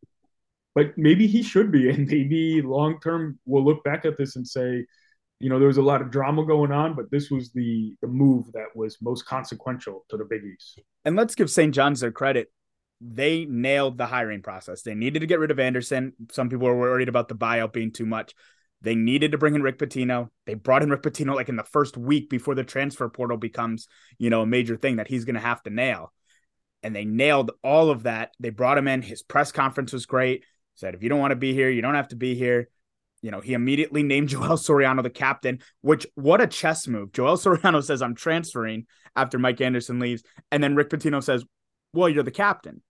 but 0.74 0.96
maybe 0.96 1.26
he 1.26 1.42
should 1.42 1.72
be. 1.72 1.88
And 1.94 2.06
maybe 2.06 2.62
long 2.62 3.00
term, 3.00 3.38
we'll 3.46 3.64
look 3.64 3.82
back 3.84 4.04
at 4.04 4.16
this 4.16 4.36
and 4.36 4.46
say, 4.46 4.86
you 5.40 5.48
know, 5.48 5.58
there 5.58 5.68
was 5.68 5.78
a 5.78 5.82
lot 5.82 6.02
of 6.02 6.10
drama 6.10 6.44
going 6.44 6.72
on, 6.72 6.94
but 6.94 7.10
this 7.10 7.30
was 7.30 7.52
the, 7.52 7.96
the 8.02 8.08
move 8.08 8.46
that 8.52 8.74
was 8.74 8.96
most 9.00 9.24
consequential 9.24 10.04
to 10.10 10.16
the 10.16 10.24
Big 10.24 10.42
East. 10.44 10.80
And 11.04 11.16
let's 11.16 11.34
give 11.34 11.50
St. 11.50 11.74
John's 11.74 12.00
their 12.00 12.12
credit 12.12 12.48
they 13.00 13.44
nailed 13.44 13.96
the 13.96 14.06
hiring 14.06 14.42
process. 14.42 14.82
They 14.82 14.94
needed 14.94 15.20
to 15.20 15.26
get 15.26 15.38
rid 15.38 15.50
of 15.50 15.60
Anderson. 15.60 16.14
Some 16.32 16.48
people 16.48 16.66
were 16.66 16.78
worried 16.78 17.08
about 17.08 17.28
the 17.28 17.34
buyout 17.34 17.72
being 17.72 17.92
too 17.92 18.06
much. 18.06 18.34
They 18.80 18.94
needed 18.94 19.32
to 19.32 19.38
bring 19.38 19.54
in 19.54 19.62
Rick 19.62 19.78
Pitino. 19.78 20.30
They 20.46 20.54
brought 20.54 20.82
in 20.82 20.90
Rick 20.90 21.02
Pitino 21.02 21.34
like 21.34 21.48
in 21.48 21.56
the 21.56 21.64
first 21.64 21.96
week 21.96 22.30
before 22.30 22.54
the 22.54 22.64
transfer 22.64 23.08
portal 23.08 23.36
becomes, 23.36 23.88
you 24.18 24.30
know, 24.30 24.42
a 24.42 24.46
major 24.46 24.76
thing 24.76 24.96
that 24.96 25.08
he's 25.08 25.24
going 25.24 25.34
to 25.34 25.40
have 25.40 25.62
to 25.64 25.70
nail. 25.70 26.12
And 26.82 26.94
they 26.94 27.04
nailed 27.04 27.50
all 27.64 27.90
of 27.90 28.04
that. 28.04 28.30
They 28.38 28.50
brought 28.50 28.78
him 28.78 28.86
in. 28.86 29.02
His 29.02 29.22
press 29.22 29.50
conference 29.50 29.92
was 29.92 30.06
great. 30.06 30.44
Said, 30.74 30.94
if 30.94 31.02
you 31.02 31.08
don't 31.08 31.18
want 31.18 31.32
to 31.32 31.36
be 31.36 31.54
here, 31.54 31.68
you 31.68 31.82
don't 31.82 31.96
have 31.96 32.08
to 32.08 32.16
be 32.16 32.36
here. 32.36 32.68
You 33.20 33.32
know, 33.32 33.40
he 33.40 33.52
immediately 33.52 34.04
named 34.04 34.28
Joel 34.30 34.56
Soriano 34.56 35.02
the 35.02 35.10
captain, 35.10 35.58
which 35.80 36.06
what 36.14 36.40
a 36.40 36.46
chess 36.46 36.86
move. 36.86 37.12
Joel 37.12 37.36
Soriano 37.36 37.82
says, 37.82 38.00
I'm 38.00 38.14
transferring 38.14 38.86
after 39.16 39.38
Mike 39.40 39.60
Anderson 39.60 39.98
leaves. 39.98 40.22
And 40.52 40.62
then 40.62 40.76
Rick 40.76 40.90
Pitino 40.90 41.22
says, 41.22 41.44
Well, 41.92 42.08
you're 42.08 42.22
the 42.22 42.30
captain. 42.30 42.80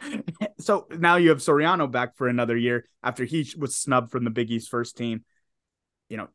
so 0.58 0.86
now 0.90 1.16
you 1.16 1.30
have 1.30 1.38
Soriano 1.38 1.90
back 1.90 2.16
for 2.16 2.28
another 2.28 2.56
year 2.56 2.86
after 3.02 3.24
he 3.24 3.48
was 3.58 3.76
snubbed 3.76 4.10
from 4.10 4.24
the 4.24 4.30
Big 4.30 4.50
East 4.50 4.70
first 4.70 4.96
team. 4.96 5.24
You 6.08 6.18
know, 6.18 6.28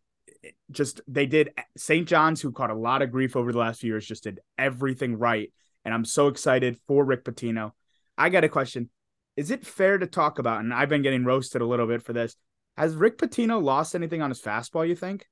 just 0.72 1.02
they 1.08 1.26
did 1.26 1.52
St. 1.78 2.08
John's, 2.08 2.42
who 2.42 2.52
caught 2.52 2.70
a 2.70 2.76
lot 2.76 3.02
of 3.02 3.12
grief 3.12 3.36
over 3.36 3.52
the 3.52 3.58
last 3.58 3.82
few 3.82 3.92
years, 3.92 4.08
just 4.08 4.24
did 4.24 4.40
everything 4.58 5.18
right. 5.18 5.52
And 5.84 5.94
I'm 5.94 6.06
so 6.06 6.28
excited 6.28 6.78
for 6.88 7.04
Rick 7.04 7.26
Pitino. 7.26 7.72
I 8.18 8.30
got 8.30 8.44
a 8.44 8.50
question. 8.50 8.90
Is 9.36 9.52
it 9.52 9.66
fair 9.66 9.98
to 9.98 10.08
talk 10.08 10.40
about, 10.40 10.62
and 10.62 10.74
I've 10.74 10.90
been 10.90 11.02
getting 11.02 11.26
roasted 11.26 11.62
a 11.62 11.66
little 11.66 11.88
bit 11.88 12.02
for 12.02 12.14
this, 12.14 12.36
has 12.78 12.96
Rick 12.96 13.18
Pitino 13.18 13.62
lost 13.62 13.96
anything 13.96 14.22
on 14.22 14.32
his 14.32 14.42
fastball, 14.42 14.88
you 14.88 14.96
think? 14.96 15.28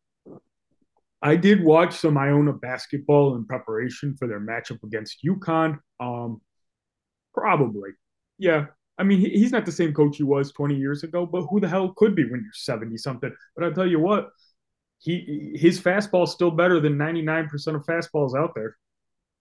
I 1.22 1.38
did 1.38 1.64
watch 1.64 1.96
some 1.96 2.18
Iona 2.18 2.52
basketball 2.52 3.36
in 3.38 3.46
preparation 3.46 4.16
for 4.18 4.28
their 4.28 4.42
matchup 4.42 4.84
against 4.84 5.24
UConn. 5.26 5.80
Um, 6.02 6.42
Probably. 7.34 7.90
Yeah. 8.38 8.68
I 8.98 9.04
mean, 9.04 9.20
he's 9.20 9.52
not 9.52 9.66
the 9.66 9.72
same 9.72 9.94
coach 9.94 10.18
he 10.18 10.24
was 10.24 10.52
20 10.52 10.76
years 10.76 11.04
ago, 11.04 11.26
but 11.26 11.44
who 11.44 11.60
the 11.60 11.68
hell 11.68 11.94
could 11.98 12.16
be 12.16 12.24
when 12.24 12.42
you're 12.42 12.54
70 12.54 12.98
something? 12.98 13.34
But 13.56 13.66
I'll 13.66 13.74
tell 13.74 13.88
you 13.88 14.00
what, 14.00 14.30
he 15.00 15.54
his 15.56 15.82
fastball's 15.82 16.32
still 16.32 16.52
better 16.52 16.80
than 16.80 16.98
99% 16.98 17.76
of 17.76 17.84
fastballs 17.86 18.38
out 18.38 18.52
there. 18.56 18.78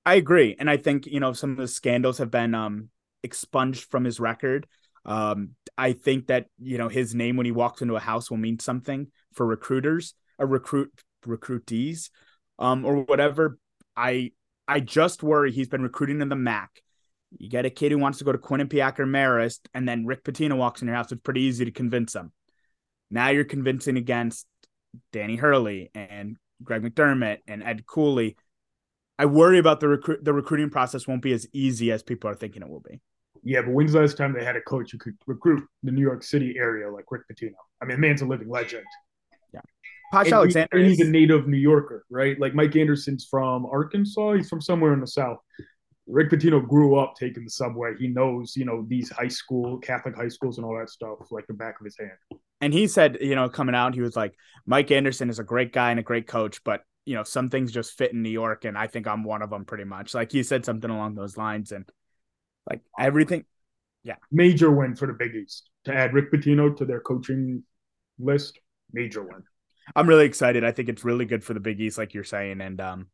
I 0.04 0.14
agree. 0.14 0.56
And 0.58 0.68
I 0.68 0.76
think, 0.76 1.06
you 1.06 1.20
know, 1.20 1.32
some 1.32 1.52
of 1.52 1.56
the 1.58 1.68
scandals 1.68 2.18
have 2.18 2.30
been 2.30 2.54
um 2.54 2.88
expunged 3.22 3.84
from 3.90 4.04
his 4.04 4.18
record. 4.18 4.66
Um, 5.04 5.50
I 5.76 5.92
think 5.92 6.28
that, 6.28 6.46
you 6.58 6.78
know, 6.78 6.88
his 6.88 7.14
name 7.14 7.36
when 7.36 7.46
he 7.46 7.52
walks 7.52 7.82
into 7.82 7.96
a 7.96 8.00
house 8.00 8.30
will 8.30 8.38
mean 8.38 8.58
something 8.58 9.08
for 9.34 9.46
recruiters, 9.46 10.14
a 10.38 10.46
recruit 10.46 10.90
recruitees, 11.26 12.10
um, 12.58 12.84
or 12.84 13.02
whatever. 13.02 13.58
I 13.96 14.32
I 14.66 14.80
just 14.80 15.22
worry 15.22 15.52
he's 15.52 15.68
been 15.68 15.82
recruiting 15.82 16.20
in 16.20 16.28
the 16.28 16.36
MAC 16.36 16.82
you 17.38 17.48
get 17.48 17.66
a 17.66 17.70
kid 17.70 17.92
who 17.92 17.98
wants 17.98 18.18
to 18.18 18.24
go 18.24 18.32
to 18.32 18.38
Quinnipiac 18.38 18.98
or 18.98 19.06
Marist, 19.06 19.60
and 19.74 19.88
then 19.88 20.06
Rick 20.06 20.24
Pitino 20.24 20.56
walks 20.56 20.82
in 20.82 20.88
your 20.88 20.96
house. 20.96 21.12
It's 21.12 21.20
pretty 21.22 21.42
easy 21.42 21.64
to 21.64 21.70
convince 21.70 22.12
them. 22.12 22.32
Now 23.10 23.28
you're 23.28 23.44
convincing 23.44 23.96
against 23.96 24.46
Danny 25.12 25.36
Hurley 25.36 25.90
and 25.94 26.36
Greg 26.62 26.82
McDermott 26.82 27.38
and 27.46 27.62
Ed 27.62 27.86
Cooley. 27.86 28.36
I 29.18 29.26
worry 29.26 29.58
about 29.58 29.80
the 29.80 29.88
recruit 29.88 30.24
the 30.24 30.32
recruiting 30.32 30.70
process 30.70 31.06
won't 31.06 31.22
be 31.22 31.32
as 31.32 31.46
easy 31.52 31.92
as 31.92 32.02
people 32.02 32.30
are 32.30 32.34
thinking 32.34 32.62
it 32.62 32.68
will 32.68 32.80
be. 32.80 33.00
Yeah, 33.44 33.62
but 33.62 33.72
when's 33.72 33.92
the 33.92 34.00
last 34.00 34.16
time 34.16 34.32
they 34.32 34.44
had 34.44 34.56
a 34.56 34.60
coach 34.60 34.92
who 34.92 34.98
could 34.98 35.14
recruit 35.26 35.64
the 35.82 35.90
New 35.90 36.00
York 36.00 36.22
City 36.22 36.54
area 36.56 36.90
like 36.90 37.04
Rick 37.10 37.22
Pitino? 37.30 37.52
I 37.80 37.84
mean, 37.84 38.00
man's 38.00 38.22
a 38.22 38.26
living 38.26 38.48
legend. 38.48 38.84
Yeah. 39.52 39.60
Posh 40.12 40.26
and 40.26 40.34
Alexander. 40.34 40.78
He, 40.78 40.90
he's 40.90 41.00
a 41.00 41.04
native 41.04 41.48
New 41.48 41.56
Yorker, 41.56 42.04
right? 42.08 42.38
Like 42.38 42.54
Mike 42.54 42.76
Anderson's 42.76 43.26
from 43.28 43.66
Arkansas. 43.66 44.34
He's 44.34 44.48
from 44.48 44.60
somewhere 44.60 44.92
in 44.92 45.00
the 45.00 45.06
South. 45.06 45.38
Rick 46.12 46.30
Pitino 46.30 46.66
grew 46.66 46.96
up 46.96 47.14
taking 47.18 47.42
the 47.44 47.50
subway. 47.50 47.94
He 47.98 48.06
knows, 48.06 48.54
you 48.54 48.66
know, 48.66 48.84
these 48.86 49.10
high 49.10 49.28
school, 49.28 49.78
Catholic 49.78 50.14
high 50.14 50.28
schools 50.28 50.58
and 50.58 50.66
all 50.66 50.78
that 50.78 50.90
stuff 50.90 51.18
like 51.30 51.46
the 51.46 51.54
back 51.54 51.80
of 51.80 51.86
his 51.86 51.96
hand. 51.98 52.40
And 52.60 52.74
he 52.74 52.86
said, 52.86 53.18
you 53.22 53.34
know, 53.34 53.48
coming 53.48 53.74
out, 53.74 53.94
he 53.94 54.02
was 54.02 54.14
like, 54.14 54.34
Mike 54.66 54.90
Anderson 54.90 55.30
is 55.30 55.38
a 55.38 55.44
great 55.44 55.72
guy 55.72 55.90
and 55.90 55.98
a 55.98 56.02
great 56.02 56.26
coach, 56.26 56.62
but, 56.64 56.82
you 57.06 57.14
know, 57.14 57.24
some 57.24 57.48
things 57.48 57.72
just 57.72 57.96
fit 57.96 58.12
in 58.12 58.22
New 58.22 58.28
York. 58.28 58.66
And 58.66 58.76
I 58.76 58.88
think 58.88 59.08
I'm 59.08 59.24
one 59.24 59.40
of 59.40 59.48
them 59.48 59.64
pretty 59.64 59.84
much. 59.84 60.12
Like 60.12 60.30
he 60.30 60.42
said 60.42 60.66
something 60.66 60.90
along 60.90 61.14
those 61.14 61.38
lines. 61.38 61.72
And 61.72 61.88
like 62.68 62.82
everything. 62.98 63.46
Yeah. 64.04 64.16
Major 64.30 64.70
win 64.70 64.94
for 64.94 65.06
the 65.06 65.14
Big 65.14 65.34
East 65.34 65.70
to 65.84 65.94
add 65.94 66.12
Rick 66.12 66.30
Pitino 66.30 66.76
to 66.76 66.84
their 66.84 67.00
coaching 67.00 67.64
list. 68.18 68.58
Major 68.92 69.22
win. 69.22 69.44
I'm 69.96 70.06
really 70.06 70.26
excited. 70.26 70.62
I 70.62 70.72
think 70.72 70.90
it's 70.90 71.04
really 71.04 71.24
good 71.24 71.42
for 71.42 71.54
the 71.54 71.60
Big 71.60 71.80
East, 71.80 71.96
like 71.96 72.12
you're 72.12 72.22
saying. 72.22 72.60
And, 72.60 72.80
um, 72.82 73.06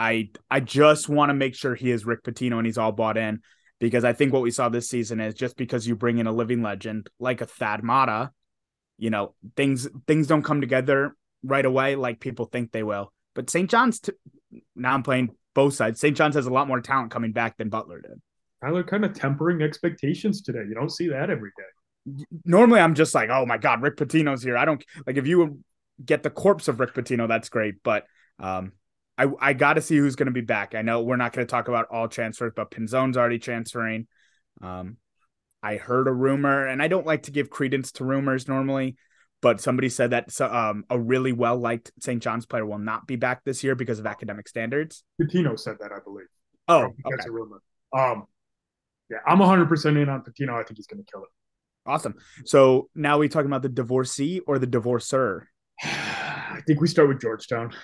I 0.00 0.30
I 0.50 0.60
just 0.60 1.10
want 1.10 1.28
to 1.28 1.34
make 1.34 1.54
sure 1.54 1.74
he 1.74 1.90
is 1.90 2.06
Rick 2.06 2.24
Pitino 2.24 2.56
and 2.56 2.64
he's 2.64 2.78
all 2.78 2.90
bought 2.90 3.18
in 3.18 3.40
because 3.80 4.02
I 4.02 4.14
think 4.14 4.32
what 4.32 4.40
we 4.40 4.50
saw 4.50 4.70
this 4.70 4.88
season 4.88 5.20
is 5.20 5.34
just 5.34 5.58
because 5.58 5.86
you 5.86 5.94
bring 5.94 6.16
in 6.16 6.26
a 6.26 6.32
living 6.32 6.62
legend 6.62 7.10
like 7.18 7.42
a 7.42 7.46
Thad 7.46 7.84
Matta, 7.84 8.30
you 8.96 9.10
know, 9.10 9.34
things 9.56 9.86
things 10.06 10.26
don't 10.26 10.42
come 10.42 10.62
together 10.62 11.14
right 11.44 11.66
away 11.66 11.96
like 11.96 12.18
people 12.18 12.46
think 12.46 12.72
they 12.72 12.82
will. 12.82 13.12
But 13.34 13.50
St. 13.50 13.68
John's, 13.68 14.00
t- 14.00 14.12
now 14.74 14.94
I'm 14.94 15.02
playing 15.02 15.36
both 15.54 15.74
sides. 15.74 16.00
St. 16.00 16.16
John's 16.16 16.34
has 16.34 16.46
a 16.46 16.52
lot 16.52 16.66
more 16.66 16.80
talent 16.80 17.10
coming 17.10 17.32
back 17.32 17.58
than 17.58 17.68
Butler 17.68 18.00
did. 18.00 18.22
Tyler 18.62 18.82
kind 18.82 19.04
of 19.04 19.12
tempering 19.12 19.60
expectations 19.60 20.40
today. 20.40 20.64
You 20.66 20.74
don't 20.74 20.90
see 20.90 21.08
that 21.08 21.28
every 21.28 21.50
day. 21.58 22.24
Normally, 22.46 22.80
I'm 22.80 22.94
just 22.94 23.14
like, 23.14 23.28
oh 23.28 23.44
my 23.44 23.58
God, 23.58 23.82
Rick 23.82 23.96
Pitino's 23.96 24.42
here. 24.42 24.56
I 24.56 24.64
don't 24.64 24.82
like 25.06 25.18
if 25.18 25.26
you 25.26 25.60
get 26.02 26.22
the 26.22 26.30
corpse 26.30 26.68
of 26.68 26.80
Rick 26.80 26.94
Pitino, 26.94 27.28
that's 27.28 27.50
great. 27.50 27.82
But 27.82 28.04
um, 28.38 28.72
I, 29.20 29.26
I 29.38 29.52
got 29.52 29.74
to 29.74 29.82
see 29.82 29.98
who's 29.98 30.16
going 30.16 30.28
to 30.28 30.32
be 30.32 30.40
back. 30.40 30.74
I 30.74 30.80
know 30.80 31.02
we're 31.02 31.16
not 31.16 31.34
going 31.34 31.46
to 31.46 31.50
talk 31.50 31.68
about 31.68 31.88
all 31.90 32.08
transfers, 32.08 32.52
but 32.56 32.70
Pinzon's 32.70 33.18
already 33.18 33.38
transferring. 33.38 34.06
Um, 34.62 34.96
I 35.62 35.76
heard 35.76 36.08
a 36.08 36.12
rumor, 36.12 36.66
and 36.66 36.82
I 36.82 36.88
don't 36.88 37.04
like 37.04 37.24
to 37.24 37.30
give 37.30 37.50
credence 37.50 37.92
to 37.92 38.04
rumors 38.06 38.48
normally, 38.48 38.96
but 39.42 39.60
somebody 39.60 39.90
said 39.90 40.12
that 40.12 40.40
um, 40.40 40.84
a 40.88 40.98
really 40.98 41.32
well 41.32 41.58
liked 41.58 41.92
St. 42.00 42.22
John's 42.22 42.46
player 42.46 42.64
will 42.64 42.78
not 42.78 43.06
be 43.06 43.16
back 43.16 43.44
this 43.44 43.62
year 43.62 43.74
because 43.74 43.98
of 43.98 44.06
academic 44.06 44.48
standards. 44.48 45.04
Pitino 45.20 45.58
said 45.58 45.76
that, 45.80 45.92
I 45.92 45.98
believe. 46.02 46.28
Oh, 46.66 46.88
that's 47.10 47.26
okay. 47.26 47.28
a 47.28 47.32
rumor. 47.32 47.60
Um, 47.92 48.24
yeah, 49.10 49.18
I'm 49.26 49.38
100% 49.38 50.00
in 50.00 50.08
on 50.08 50.22
Pitino. 50.22 50.54
I 50.54 50.62
think 50.62 50.78
he's 50.78 50.86
going 50.86 51.04
to 51.04 51.10
kill 51.12 51.24
it. 51.24 51.28
Awesome. 51.84 52.14
So 52.46 52.88
now 52.94 53.18
we 53.18 53.28
talking 53.28 53.50
about 53.50 53.62
the 53.62 53.68
divorcee 53.68 54.40
or 54.40 54.58
the 54.58 54.66
divorcer? 54.66 55.42
I 55.82 56.62
think 56.66 56.80
we 56.80 56.88
start 56.88 57.08
with 57.08 57.20
Georgetown. 57.20 57.74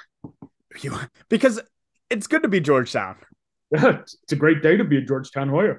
Because 1.29 1.61
it's 2.11 2.27
good 2.27 2.43
to 2.43 2.49
be 2.49 2.61
Georgetown. 2.61 3.17
Yeah, 3.71 3.99
it's 4.03 4.33
a 4.33 4.37
great 4.37 4.63
day 4.63 4.77
to 4.77 4.85
be 4.85 4.99
a 4.99 5.03
Georgetown 5.03 5.49
Hoya. 5.49 5.77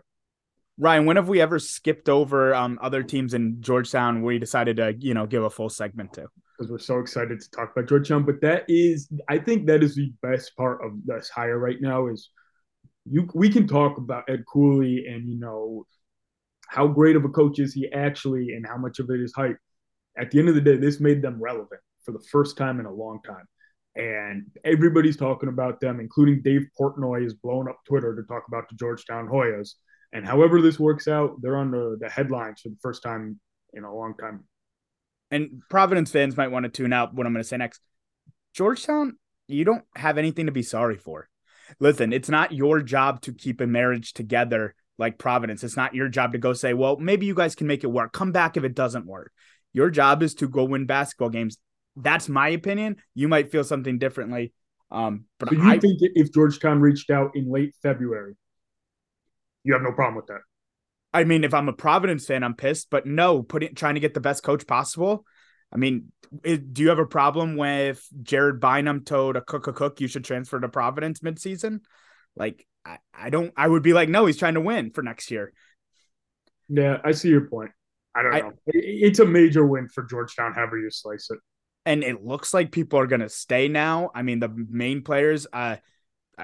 Ryan, 0.77 1.05
when 1.05 1.15
have 1.15 1.27
we 1.27 1.41
ever 1.41 1.57
skipped 1.57 2.07
over 2.07 2.53
um, 2.53 2.77
other 2.81 3.01
teams 3.01 3.33
in 3.33 3.61
Georgetown 3.61 4.21
we 4.21 4.37
decided 4.37 4.77
to, 4.77 4.93
you 4.99 5.13
know, 5.13 5.25
give 5.25 5.43
a 5.43 5.49
full 5.49 5.69
segment 5.69 6.13
to? 6.13 6.27
Because 6.57 6.71
we're 6.71 6.79
so 6.79 6.99
excited 6.99 7.39
to 7.39 7.49
talk 7.49 7.71
about 7.71 7.89
Georgetown. 7.89 8.23
But 8.23 8.41
that 8.41 8.65
is, 8.67 9.09
I 9.27 9.39
think 9.39 9.65
that 9.67 9.83
is 9.83 9.95
the 9.95 10.13
best 10.21 10.55
part 10.55 10.83
of 10.85 10.91
this 11.05 11.29
hire 11.29 11.57
right 11.57 11.81
now 11.81 12.07
is 12.07 12.29
you 13.09 13.27
we 13.33 13.49
can 13.49 13.67
talk 13.67 13.97
about 13.97 14.29
Ed 14.29 14.43
Cooley 14.51 15.05
and, 15.07 15.27
you 15.27 15.39
know, 15.39 15.85
how 16.67 16.87
great 16.87 17.15
of 17.15 17.25
a 17.25 17.29
coach 17.29 17.59
is 17.59 17.73
he 17.73 17.91
actually 17.91 18.53
and 18.53 18.67
how 18.67 18.77
much 18.77 18.99
of 18.99 19.09
it 19.09 19.21
is 19.21 19.33
hype. 19.35 19.57
At 20.17 20.29
the 20.31 20.39
end 20.39 20.49
of 20.49 20.55
the 20.55 20.61
day, 20.61 20.77
this 20.77 20.99
made 20.99 21.21
them 21.21 21.41
relevant 21.41 21.81
for 22.03 22.11
the 22.11 22.23
first 22.31 22.57
time 22.57 22.79
in 22.79 22.85
a 22.85 22.93
long 22.93 23.19
time. 23.25 23.45
And 23.97 24.45
everybody's 24.63 25.17
talking 25.17 25.49
about 25.49 25.81
them, 25.81 25.99
including 25.99 26.41
Dave 26.43 26.67
Portnoy 26.79 27.25
is 27.25 27.33
blowing 27.33 27.67
up 27.67 27.79
Twitter 27.87 28.15
to 28.15 28.23
talk 28.23 28.43
about 28.47 28.69
the 28.69 28.75
Georgetown 28.75 29.27
Hoyas 29.27 29.73
and 30.13 30.25
however 30.25 30.61
this 30.61 30.79
works 30.79 31.07
out, 31.07 31.41
they're 31.41 31.57
on 31.57 31.71
the, 31.71 31.97
the 31.99 32.09
headlines 32.09 32.61
for 32.61 32.69
the 32.69 32.77
first 32.81 33.03
time 33.03 33.39
in 33.73 33.83
a 33.83 33.93
long 33.93 34.15
time. 34.15 34.45
And 35.29 35.61
Providence 35.69 36.11
fans 36.11 36.37
might 36.37 36.51
want 36.51 36.63
to 36.63 36.69
tune 36.69 36.93
out 36.93 37.13
what 37.13 37.25
I'm 37.27 37.33
going 37.33 37.43
to 37.43 37.47
say 37.47 37.57
next. 37.57 37.81
Georgetown, 38.53 39.17
you 39.47 39.65
don't 39.65 39.83
have 39.95 40.17
anything 40.17 40.45
to 40.45 40.51
be 40.51 40.63
sorry 40.63 40.97
for. 40.97 41.27
Listen, 41.79 42.13
it's 42.13 42.29
not 42.29 42.53
your 42.53 42.81
job 42.81 43.21
to 43.21 43.33
keep 43.33 43.59
a 43.59 43.67
marriage 43.67 44.13
together 44.13 44.73
like 44.97 45.17
Providence. 45.17 45.63
It's 45.63 45.75
not 45.75 45.93
your 45.93 46.07
job 46.07 46.31
to 46.31 46.37
go 46.37 46.53
say, 46.53 46.73
well, 46.73 46.95
maybe 46.97 47.25
you 47.25 47.35
guys 47.35 47.55
can 47.55 47.67
make 47.67 47.83
it 47.83 47.87
work. 47.87 48.13
Come 48.13 48.31
back 48.31 48.55
if 48.55 48.63
it 48.63 48.73
doesn't 48.73 49.05
work. 49.05 49.33
Your 49.73 49.89
job 49.89 50.23
is 50.23 50.33
to 50.35 50.47
go 50.47 50.63
win 50.63 50.85
basketball 50.85 51.29
games. 51.29 51.57
That's 51.97 52.29
my 52.29 52.49
opinion. 52.49 52.97
You 53.15 53.27
might 53.27 53.51
feel 53.51 53.63
something 53.63 53.97
differently. 53.97 54.53
Um, 54.89 55.25
but 55.37 55.49
so 55.49 55.55
you 55.55 55.69
I, 55.69 55.79
think 55.79 55.97
if 55.99 56.33
Georgetown 56.33 56.79
reached 56.79 57.09
out 57.09 57.31
in 57.35 57.51
late 57.51 57.75
February 57.83 58.35
you 59.67 59.73
have 59.73 59.81
no 59.81 59.91
problem 59.91 60.15
with 60.15 60.27
that. 60.27 60.39
I 61.13 61.25
mean, 61.25 61.43
if 61.43 61.53
I'm 61.53 61.67
a 61.67 61.73
Providence 61.73 62.25
fan, 62.25 62.43
I'm 62.43 62.53
pissed, 62.53 62.89
but 62.89 63.05
no, 63.05 63.43
putting 63.43 63.75
trying 63.75 63.95
to 63.95 63.99
get 63.99 64.13
the 64.13 64.21
best 64.21 64.41
coach 64.41 64.65
possible. 64.65 65.25
I 65.73 65.77
mean, 65.77 66.13
it, 66.43 66.73
do 66.73 66.83
you 66.83 66.89
have 66.89 66.99
a 66.99 67.05
problem 67.05 67.57
with 67.57 68.07
Jared 68.23 68.61
Bynum 68.61 69.03
told 69.03 69.35
Akok 69.35 69.63
Akok 69.63 69.99
you 69.99 70.07
should 70.07 70.23
transfer 70.23 70.57
to 70.57 70.69
Providence 70.69 71.19
midseason? 71.19 71.81
Like, 72.37 72.65
I, 72.85 72.99
I 73.13 73.29
don't. 73.29 73.51
I 73.57 73.67
would 73.67 73.83
be 73.83 73.91
like, 73.91 74.07
no, 74.07 74.25
he's 74.25 74.37
trying 74.37 74.53
to 74.53 74.61
win 74.61 74.91
for 74.91 75.01
next 75.01 75.31
year. 75.31 75.51
Yeah, 76.69 76.99
I 77.03 77.11
see 77.11 77.29
your 77.29 77.49
point. 77.49 77.71
I 78.15 78.23
don't 78.23 78.33
I, 78.33 78.39
know. 78.39 78.53
It's 78.67 79.19
a 79.19 79.25
major 79.25 79.65
win 79.65 79.89
for 79.89 80.03
Georgetown, 80.03 80.53
however 80.53 80.77
you 80.77 80.89
slice 80.89 81.29
it. 81.29 81.39
And 81.87 82.03
it 82.03 82.21
looks 82.21 82.53
like 82.53 82.73
people 82.73 82.99
are 82.99 83.07
going 83.07 83.21
to 83.21 83.29
stay 83.29 83.69
now. 83.69 84.11
I 84.13 84.21
mean, 84.21 84.39
the 84.39 84.49
main 84.49 85.03
players. 85.03 85.47
Uh, 85.51 85.77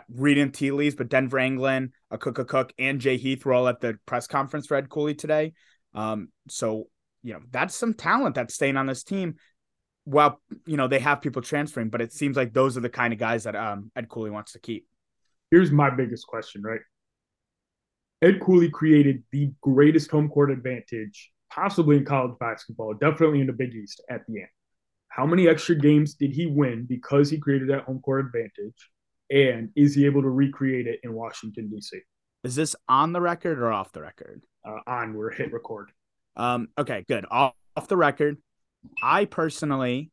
reading 0.10 0.52
tea 0.52 0.72
leaves, 0.72 0.96
but 0.96 1.10
Denver 1.10 1.38
Anglin, 1.38 1.92
Akok 2.12 2.44
Akok, 2.44 2.72
and 2.80 3.00
Jay 3.00 3.18
Heath 3.18 3.46
were 3.46 3.54
all 3.54 3.68
at 3.68 3.80
the 3.80 4.00
press 4.06 4.26
conference 4.26 4.66
for 4.66 4.76
Ed 4.76 4.90
Cooley 4.90 5.14
today. 5.14 5.54
Um, 5.94 6.30
so 6.48 6.88
you 7.22 7.34
know 7.34 7.42
that's 7.52 7.76
some 7.76 7.94
talent 7.94 8.36
that's 8.36 8.56
staying 8.56 8.78
on 8.78 8.88
this 8.88 9.04
team. 9.04 9.36
Well, 10.06 10.42
you 10.66 10.78
know 10.78 10.88
they 10.88 11.00
have 11.00 11.22
people 11.22 11.42
transferring, 11.42 11.90
but 11.90 12.02
it 12.02 12.12
seems 12.12 12.36
like 12.36 12.54
those 12.54 12.76
are 12.76 12.82
the 12.82 12.90
kind 12.90 13.14
of 13.14 13.20
guys 13.20 13.44
that 13.44 13.56
um, 13.56 13.92
Ed 13.96 14.10
Cooley 14.10 14.32
wants 14.32 14.54
to 14.54 14.60
keep. 14.60 14.88
Here's 15.52 15.72
my 15.72 15.92
biggest 15.92 16.26
question, 16.26 16.64
right? 16.64 16.82
Ed 18.24 18.40
Cooley 18.42 18.72
created 18.72 19.22
the 19.32 19.52
greatest 19.62 20.10
home 20.10 20.30
court 20.30 20.50
advantage 20.50 21.32
possibly 21.52 21.98
in 21.98 22.06
college 22.06 22.34
basketball, 22.40 22.96
definitely 22.96 23.42
in 23.42 23.48
the 23.48 23.54
Big 23.54 23.76
East 23.76 24.02
at 24.10 24.22
the 24.28 24.40
end. 24.40 24.48
How 25.16 25.26
many 25.26 25.48
extra 25.48 25.76
games 25.76 26.16
did 26.16 26.32
he 26.32 26.48
win 26.48 26.86
because 26.88 27.30
he 27.30 27.38
created 27.38 27.70
that 27.70 27.84
home 27.84 28.02
court 28.02 28.26
advantage? 28.26 28.90
and 29.34 29.70
is 29.76 29.96
he 29.96 30.06
able 30.06 30.22
to 30.22 30.30
recreate 30.30 30.88
it 30.88 31.00
in 31.04 31.14
Washington 31.14 31.70
D.C.? 31.70 32.00
Is 32.44 32.56
this 32.56 32.76
on 32.88 33.14
the 33.14 33.22
record 33.22 33.60
or 33.60 33.72
off 33.72 33.92
the 33.92 34.02
record? 34.02 34.44
Uh, 34.66 34.80
on. 34.86 35.14
We're 35.14 35.32
hit 35.32 35.52
record. 35.52 35.92
Um. 36.36 36.70
Okay. 36.78 37.04
Good. 37.08 37.26
Off, 37.30 37.54
off 37.76 37.88
the 37.88 37.98
record. 37.98 38.38
I 39.02 39.26
personally 39.26 40.12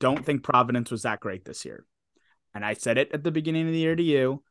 don't 0.00 0.24
think 0.24 0.42
Providence 0.42 0.90
was 0.90 1.02
that 1.02 1.20
great 1.20 1.44
this 1.44 1.64
year, 1.64 1.84
and 2.54 2.64
I 2.64 2.72
said 2.72 2.98
it 2.98 3.12
at 3.12 3.22
the 3.22 3.30
beginning 3.30 3.66
of 3.66 3.72
the 3.72 3.78
year 3.78 3.96
to 3.96 4.02
you. 4.02 4.42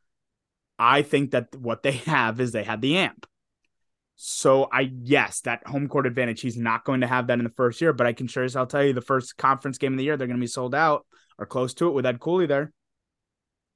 I 0.78 1.02
think 1.02 1.32
that 1.32 1.54
what 1.56 1.82
they 1.82 1.92
have 2.06 2.40
is 2.40 2.52
they 2.52 2.64
had 2.64 2.80
the 2.80 2.96
amp. 2.96 3.26
So 4.20 4.68
I 4.72 4.90
yes, 5.04 5.42
that 5.42 5.64
home 5.64 5.86
court 5.86 6.04
advantage. 6.04 6.40
He's 6.40 6.56
not 6.56 6.84
going 6.84 7.02
to 7.02 7.06
have 7.06 7.28
that 7.28 7.38
in 7.38 7.44
the 7.44 7.50
first 7.50 7.80
year, 7.80 7.92
but 7.92 8.08
I 8.08 8.12
can 8.12 8.26
sure 8.26 8.42
as 8.42 8.56
I'll 8.56 8.66
tell 8.66 8.82
you 8.82 8.92
the 8.92 9.00
first 9.00 9.36
conference 9.36 9.78
game 9.78 9.92
of 9.92 9.98
the 9.98 10.04
year, 10.04 10.16
they're 10.16 10.26
going 10.26 10.36
to 10.36 10.40
be 10.40 10.48
sold 10.48 10.74
out 10.74 11.06
or 11.38 11.46
close 11.46 11.72
to 11.74 11.86
it 11.86 11.92
with 11.92 12.04
Ed 12.04 12.18
Cooley 12.18 12.46
there. 12.46 12.72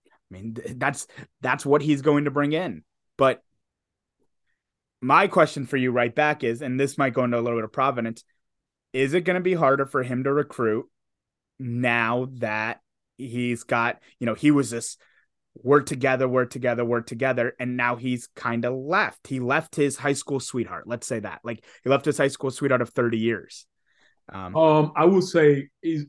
I 0.08 0.34
mean, 0.34 0.56
that's 0.76 1.06
that's 1.42 1.64
what 1.64 1.80
he's 1.80 2.02
going 2.02 2.24
to 2.24 2.32
bring 2.32 2.52
in. 2.52 2.82
But 3.16 3.40
my 5.00 5.28
question 5.28 5.64
for 5.64 5.76
you 5.76 5.92
right 5.92 6.12
back 6.12 6.42
is, 6.42 6.60
and 6.60 6.78
this 6.78 6.98
might 6.98 7.14
go 7.14 7.22
into 7.22 7.38
a 7.38 7.40
little 7.40 7.58
bit 7.58 7.64
of 7.64 7.72
Providence, 7.72 8.24
is 8.92 9.14
it 9.14 9.20
going 9.20 9.36
to 9.36 9.40
be 9.40 9.54
harder 9.54 9.86
for 9.86 10.02
him 10.02 10.24
to 10.24 10.32
recruit 10.32 10.86
now 11.60 12.28
that 12.38 12.80
he's 13.16 13.62
got, 13.62 14.00
you 14.18 14.26
know, 14.26 14.34
he 14.34 14.50
was 14.50 14.70
this 14.70 14.96
we're 15.54 15.82
together, 15.82 16.28
we're 16.28 16.46
together, 16.46 16.84
we're 16.84 17.02
together, 17.02 17.54
and 17.60 17.76
now 17.76 17.96
he's 17.96 18.28
kind 18.34 18.64
of 18.64 18.74
left. 18.74 19.26
He 19.26 19.40
left 19.40 19.76
his 19.76 19.96
high 19.96 20.14
school 20.14 20.40
sweetheart. 20.40 20.86
Let's 20.86 21.06
say 21.06 21.20
that, 21.20 21.40
like 21.44 21.64
he 21.84 21.90
left 21.90 22.04
his 22.04 22.18
high 22.18 22.28
school 22.28 22.50
sweetheart 22.50 22.82
of 22.82 22.90
thirty 22.90 23.18
years. 23.18 23.66
Um, 24.32 24.56
um 24.56 24.92
I 24.96 25.04
will 25.04 25.22
say 25.22 25.68
is 25.82 26.06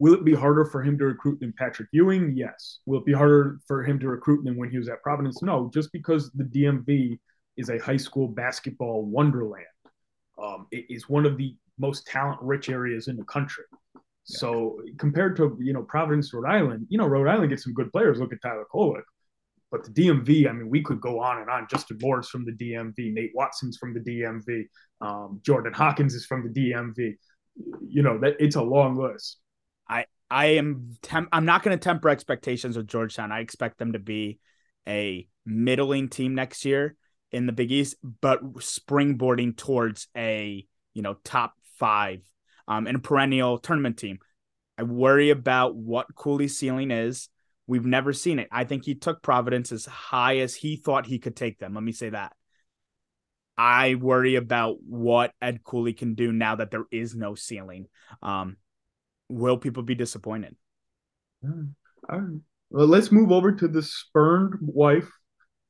Will 0.00 0.14
it 0.14 0.24
be 0.24 0.34
harder 0.34 0.64
for 0.64 0.82
him 0.82 0.96
to 0.98 1.06
recruit 1.06 1.40
than 1.40 1.52
Patrick 1.52 1.88
Ewing? 1.92 2.32
Yes. 2.36 2.78
Will 2.86 3.00
it 3.00 3.04
be 3.04 3.12
harder 3.12 3.58
for 3.66 3.82
him 3.82 3.98
to 3.98 4.08
recruit 4.08 4.44
than 4.44 4.56
when 4.56 4.70
he 4.70 4.78
was 4.78 4.88
at 4.88 5.02
Providence? 5.02 5.42
No, 5.42 5.70
just 5.74 5.92
because 5.92 6.30
the 6.32 6.44
DMV 6.44 7.18
is 7.56 7.68
a 7.68 7.78
high 7.78 7.96
school 7.96 8.28
basketball 8.28 9.04
wonderland. 9.04 9.64
Um, 10.40 10.68
it 10.70 10.86
is 10.88 11.08
one 11.08 11.26
of 11.26 11.36
the 11.36 11.56
most 11.78 12.06
talent 12.06 12.40
rich 12.42 12.68
areas 12.68 13.08
in 13.08 13.16
the 13.16 13.24
country. 13.24 13.64
Yeah. 14.28 14.38
So 14.38 14.80
compared 14.98 15.36
to 15.36 15.56
you 15.60 15.72
know 15.72 15.82
Providence, 15.82 16.32
Rhode 16.32 16.46
Island, 16.46 16.86
you 16.88 16.98
know 16.98 17.06
Rhode 17.06 17.28
Island 17.28 17.50
gets 17.50 17.64
some 17.64 17.74
good 17.74 17.92
players. 17.92 18.18
Look 18.18 18.32
at 18.32 18.42
Tyler 18.42 18.66
Kolek. 18.72 19.02
But 19.70 19.84
the 19.84 19.90
DMV, 19.90 20.48
I 20.48 20.52
mean, 20.52 20.70
we 20.70 20.82
could 20.82 21.00
go 21.00 21.20
on 21.20 21.42
and 21.42 21.50
on. 21.50 21.66
Justin 21.70 21.98
Moore's 22.00 22.30
from 22.30 22.46
the 22.46 22.52
DMV, 22.52 23.12
Nate 23.12 23.32
Watson's 23.34 23.76
from 23.76 23.92
the 23.92 24.00
DMV, 24.00 24.64
um, 25.02 25.40
Jordan 25.44 25.74
Hawkins 25.74 26.14
is 26.14 26.24
from 26.24 26.42
the 26.42 26.48
DMV. 26.48 27.16
You 27.86 28.02
know 28.02 28.18
that 28.20 28.36
it's 28.38 28.56
a 28.56 28.62
long 28.62 28.96
list. 28.96 29.38
I 29.88 30.06
I 30.30 30.46
am 30.46 30.96
temp- 31.02 31.28
I'm 31.32 31.44
not 31.44 31.62
going 31.62 31.76
to 31.76 31.82
temper 31.82 32.08
expectations 32.08 32.76
with 32.76 32.86
Georgetown. 32.86 33.32
I 33.32 33.40
expect 33.40 33.78
them 33.78 33.92
to 33.92 33.98
be 33.98 34.38
a 34.86 35.28
middling 35.44 36.08
team 36.08 36.34
next 36.34 36.64
year 36.64 36.96
in 37.32 37.46
the 37.46 37.52
Big 37.52 37.72
East, 37.72 37.96
but 38.02 38.42
springboarding 38.54 39.56
towards 39.56 40.08
a 40.16 40.66
you 40.94 41.02
know 41.02 41.16
top 41.24 41.54
five 41.78 42.20
um, 42.68 42.86
and 42.86 42.96
a 42.96 43.00
perennial 43.00 43.58
tournament 43.58 43.96
team. 43.96 44.18
I 44.76 44.84
worry 44.84 45.30
about 45.30 45.74
what 45.74 46.14
Cooley's 46.14 46.56
ceiling 46.56 46.92
is. 46.92 47.28
We've 47.66 47.84
never 47.84 48.12
seen 48.12 48.38
it. 48.38 48.48
I 48.52 48.64
think 48.64 48.84
he 48.84 48.94
took 48.94 49.22
Providence 49.22 49.72
as 49.72 49.84
high 49.86 50.38
as 50.38 50.54
he 50.54 50.76
thought 50.76 51.06
he 51.06 51.18
could 51.18 51.34
take 51.34 51.58
them. 51.58 51.74
Let 51.74 51.82
me 51.82 51.92
say 51.92 52.10
that. 52.10 52.32
I 53.56 53.96
worry 53.96 54.36
about 54.36 54.76
what 54.86 55.32
Ed 55.42 55.64
Cooley 55.64 55.92
can 55.92 56.14
do 56.14 56.30
now 56.30 56.54
that 56.54 56.70
there 56.70 56.84
is 56.92 57.16
no 57.16 57.34
ceiling. 57.34 57.86
Um, 58.22 58.56
will 59.28 59.58
people 59.58 59.82
be 59.82 59.96
disappointed? 59.96 60.54
All 62.08 62.20
right. 62.20 62.40
Well, 62.70 62.86
let's 62.86 63.10
move 63.10 63.32
over 63.32 63.50
to 63.52 63.66
the 63.66 63.82
spurned 63.82 64.54
wife, 64.60 65.10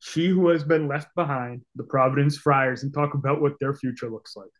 she 0.00 0.28
who 0.28 0.48
has 0.48 0.64
been 0.64 0.88
left 0.88 1.14
behind, 1.14 1.62
the 1.76 1.84
Providence 1.84 2.36
Friars, 2.36 2.82
and 2.82 2.92
talk 2.92 3.14
about 3.14 3.40
what 3.40 3.54
their 3.60 3.74
future 3.74 4.10
looks 4.10 4.36
like. 4.36 4.50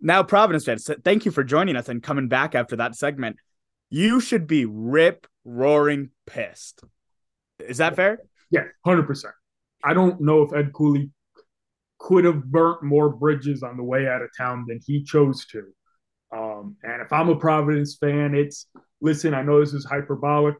Now, 0.00 0.22
Providence 0.22 0.64
fans, 0.64 0.90
thank 1.04 1.24
you 1.24 1.30
for 1.30 1.44
joining 1.44 1.76
us 1.76 1.88
and 1.88 2.02
coming 2.02 2.28
back 2.28 2.54
after 2.54 2.76
that 2.76 2.94
segment. 2.94 3.36
You 3.90 4.20
should 4.20 4.46
be 4.46 4.64
rip 4.64 5.26
roaring 5.44 6.10
pissed. 6.26 6.82
Is 7.58 7.78
that 7.78 7.96
fair? 7.96 8.18
Yeah, 8.50 8.64
hundred 8.84 9.06
percent. 9.06 9.34
I 9.82 9.94
don't 9.94 10.20
know 10.20 10.42
if 10.42 10.52
Ed 10.52 10.72
Cooley 10.72 11.10
could 11.98 12.24
have 12.24 12.44
burnt 12.44 12.82
more 12.82 13.08
bridges 13.08 13.62
on 13.62 13.76
the 13.76 13.82
way 13.82 14.06
out 14.08 14.22
of 14.22 14.30
town 14.36 14.64
than 14.68 14.80
he 14.84 15.02
chose 15.02 15.46
to. 15.46 15.64
Um, 16.34 16.76
and 16.82 17.00
if 17.00 17.12
I'm 17.12 17.28
a 17.28 17.36
Providence 17.36 17.96
fan, 17.96 18.34
it's 18.34 18.66
listen. 19.00 19.34
I 19.34 19.42
know 19.42 19.60
this 19.60 19.72
is 19.72 19.84
hyperbolic. 19.84 20.56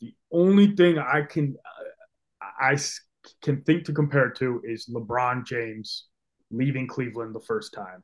The 0.00 0.14
only 0.32 0.76
thing 0.76 0.98
I 0.98 1.22
can 1.22 1.56
uh, 1.64 2.46
I 2.60 2.78
can 3.42 3.62
think 3.62 3.84
to 3.84 3.92
compare 3.92 4.30
to 4.30 4.60
is 4.64 4.90
LeBron 4.92 5.46
James 5.46 6.06
leaving 6.50 6.86
Cleveland 6.86 7.34
the 7.34 7.40
first 7.40 7.72
time, 7.74 8.02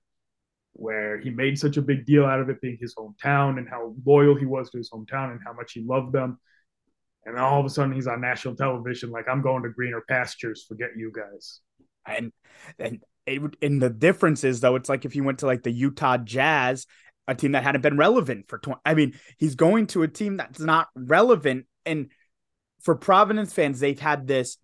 where 0.74 1.18
he 1.18 1.30
made 1.30 1.58
such 1.58 1.76
a 1.76 1.82
big 1.82 2.04
deal 2.04 2.24
out 2.24 2.40
of 2.40 2.48
it 2.50 2.60
being 2.60 2.76
his 2.80 2.94
hometown 2.94 3.58
and 3.58 3.68
how 3.68 3.94
loyal 4.04 4.34
he 4.34 4.44
was 4.44 4.70
to 4.70 4.78
his 4.78 4.90
hometown 4.90 5.30
and 5.30 5.40
how 5.44 5.52
much 5.52 5.72
he 5.72 5.80
loved 5.80 6.12
them. 6.12 6.38
And 7.24 7.38
all 7.38 7.60
of 7.60 7.66
a 7.66 7.70
sudden 7.70 7.94
he's 7.94 8.06
on 8.06 8.20
national 8.20 8.56
television 8.56 9.10
like 9.10 9.28
I'm 9.28 9.40
going 9.40 9.62
to 9.62 9.70
greener 9.70 10.02
pastures. 10.08 10.64
Forget 10.68 10.90
you 10.96 11.10
guys. 11.14 11.60
And 12.06 12.32
and 12.78 13.02
it, 13.26 13.40
and 13.62 13.80
the 13.80 13.88
difference 13.88 14.44
is 14.44 14.60
though, 14.60 14.76
it's 14.76 14.88
like 14.88 15.04
if 15.04 15.16
you 15.16 15.24
went 15.24 15.38
to 15.38 15.46
like 15.46 15.62
the 15.62 15.70
Utah 15.70 16.18
Jazz, 16.18 16.86
a 17.26 17.34
team 17.34 17.52
that 17.52 17.62
hadn't 17.62 17.80
been 17.80 17.96
relevant 17.96 18.48
for 18.48 18.58
20. 18.58 18.80
I 18.84 18.94
mean, 18.94 19.14
he's 19.38 19.54
going 19.54 19.86
to 19.88 20.02
a 20.02 20.08
team 20.08 20.36
that's 20.36 20.60
not 20.60 20.88
relevant. 20.94 21.66
And 21.86 22.10
for 22.82 22.94
Providence 22.94 23.54
fans, 23.54 23.80
they've 23.80 23.98
had 23.98 24.26
this 24.26 24.58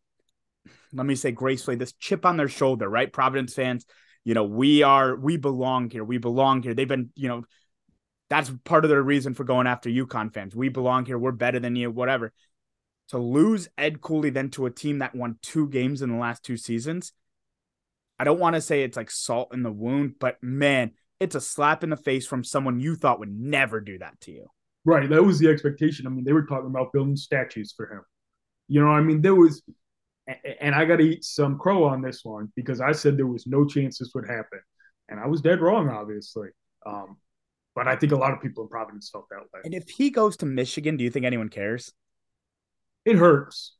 let 0.92 1.06
me 1.06 1.14
say 1.14 1.30
gracefully, 1.30 1.76
this 1.76 1.92
chip 1.92 2.26
on 2.26 2.36
their 2.36 2.48
shoulder, 2.48 2.88
right? 2.88 3.12
Providence 3.12 3.54
fans, 3.54 3.86
you 4.24 4.34
know, 4.34 4.44
we 4.44 4.82
are, 4.82 5.16
we 5.16 5.36
belong 5.36 5.90
here. 5.90 6.04
We 6.04 6.18
belong 6.18 6.62
here. 6.62 6.74
They've 6.74 6.86
been, 6.86 7.10
you 7.14 7.28
know, 7.28 7.44
that's 8.28 8.50
part 8.64 8.84
of 8.84 8.90
their 8.90 9.02
reason 9.02 9.34
for 9.34 9.44
going 9.44 9.66
after 9.66 9.90
UConn 9.90 10.32
fans. 10.32 10.54
We 10.54 10.68
belong 10.68 11.04
here. 11.04 11.18
We're 11.18 11.32
better 11.32 11.58
than 11.58 11.76
you, 11.76 11.90
whatever. 11.90 12.32
To 13.08 13.18
lose 13.18 13.68
Ed 13.76 14.00
Cooley 14.00 14.30
then 14.30 14.50
to 14.50 14.66
a 14.66 14.70
team 14.70 14.98
that 14.98 15.14
won 15.14 15.38
two 15.42 15.68
games 15.68 16.00
in 16.00 16.10
the 16.10 16.16
last 16.16 16.44
two 16.44 16.56
seasons, 16.56 17.12
I 18.18 18.24
don't 18.24 18.38
want 18.38 18.54
to 18.54 18.60
say 18.60 18.82
it's 18.82 18.96
like 18.96 19.10
salt 19.10 19.52
in 19.52 19.62
the 19.62 19.72
wound, 19.72 20.14
but 20.20 20.36
man, 20.42 20.92
it's 21.18 21.34
a 21.34 21.40
slap 21.40 21.82
in 21.82 21.90
the 21.90 21.96
face 21.96 22.26
from 22.26 22.44
someone 22.44 22.78
you 22.78 22.94
thought 22.94 23.18
would 23.18 23.34
never 23.34 23.80
do 23.80 23.98
that 23.98 24.20
to 24.22 24.32
you. 24.32 24.46
Right. 24.84 25.08
That 25.08 25.24
was 25.24 25.38
the 25.38 25.48
expectation. 25.48 26.06
I 26.06 26.10
mean, 26.10 26.24
they 26.24 26.32
were 26.32 26.46
talking 26.46 26.70
about 26.70 26.92
building 26.92 27.16
statues 27.16 27.72
for 27.76 27.92
him. 27.92 28.02
You 28.68 28.80
know, 28.80 28.88
I 28.88 29.00
mean, 29.00 29.20
there 29.20 29.34
was 29.34 29.62
and 30.60 30.74
I 30.74 30.84
got 30.84 30.96
to 30.96 31.04
eat 31.04 31.24
some 31.24 31.58
crow 31.58 31.84
on 31.84 32.02
this 32.02 32.24
one 32.24 32.52
because 32.56 32.80
I 32.80 32.92
said 32.92 33.16
there 33.16 33.26
was 33.26 33.46
no 33.46 33.64
chance 33.64 33.98
this 33.98 34.12
would 34.14 34.26
happen, 34.26 34.60
and 35.08 35.20
I 35.20 35.26
was 35.26 35.40
dead 35.40 35.60
wrong, 35.60 35.88
obviously. 35.88 36.48
Um, 36.84 37.16
but 37.74 37.86
I 37.88 37.96
think 37.96 38.12
a 38.12 38.16
lot 38.16 38.32
of 38.32 38.40
people 38.40 38.64
in 38.64 38.68
Providence 38.68 39.10
felt 39.10 39.26
that 39.30 39.40
way. 39.40 39.60
And 39.64 39.74
if 39.74 39.88
he 39.88 40.10
goes 40.10 40.36
to 40.38 40.46
Michigan, 40.46 40.96
do 40.96 41.04
you 41.04 41.10
think 41.10 41.24
anyone 41.24 41.48
cares? 41.48 41.92
It 43.04 43.16
hurts, 43.16 43.76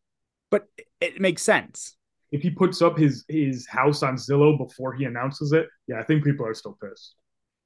but 0.51 0.67
it 1.01 1.21
makes 1.21 1.43
sense. 1.43 1.97
If 2.33 2.43
he 2.43 2.51
puts 2.51 2.81
up 2.81 2.97
his 2.97 3.25
his 3.29 3.67
house 3.67 4.03
on 4.03 4.17
Zillow 4.17 4.57
before 4.57 4.95
he 4.95 5.05
announces 5.05 5.53
it, 5.53 5.69
yeah, 5.89 5.99
I 5.99 6.05
think 6.05 6.25
people 6.25 6.47
are 6.47 6.55
still 6.55 6.79
pissed. 6.83 7.15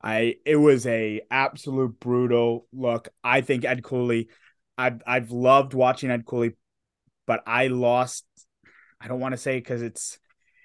I 0.02 0.36
it 0.44 0.56
was 0.56 0.86
a 0.86 1.22
absolute 1.30 1.98
brutal 2.00 2.66
look. 2.72 3.08
I 3.22 3.40
think 3.40 3.64
Ed 3.64 3.82
Cooley, 3.82 4.28
I've 4.76 5.02
I've 5.06 5.30
loved 5.30 5.74
watching 5.74 6.10
Ed 6.10 6.26
Cooley, 6.26 6.56
but 7.26 7.42
I 7.46 7.68
lost 7.68 8.24
I 9.04 9.08
don't 9.08 9.20
want 9.20 9.32
to 9.32 9.38
say 9.38 9.58
because 9.58 9.82
it's 9.82 10.18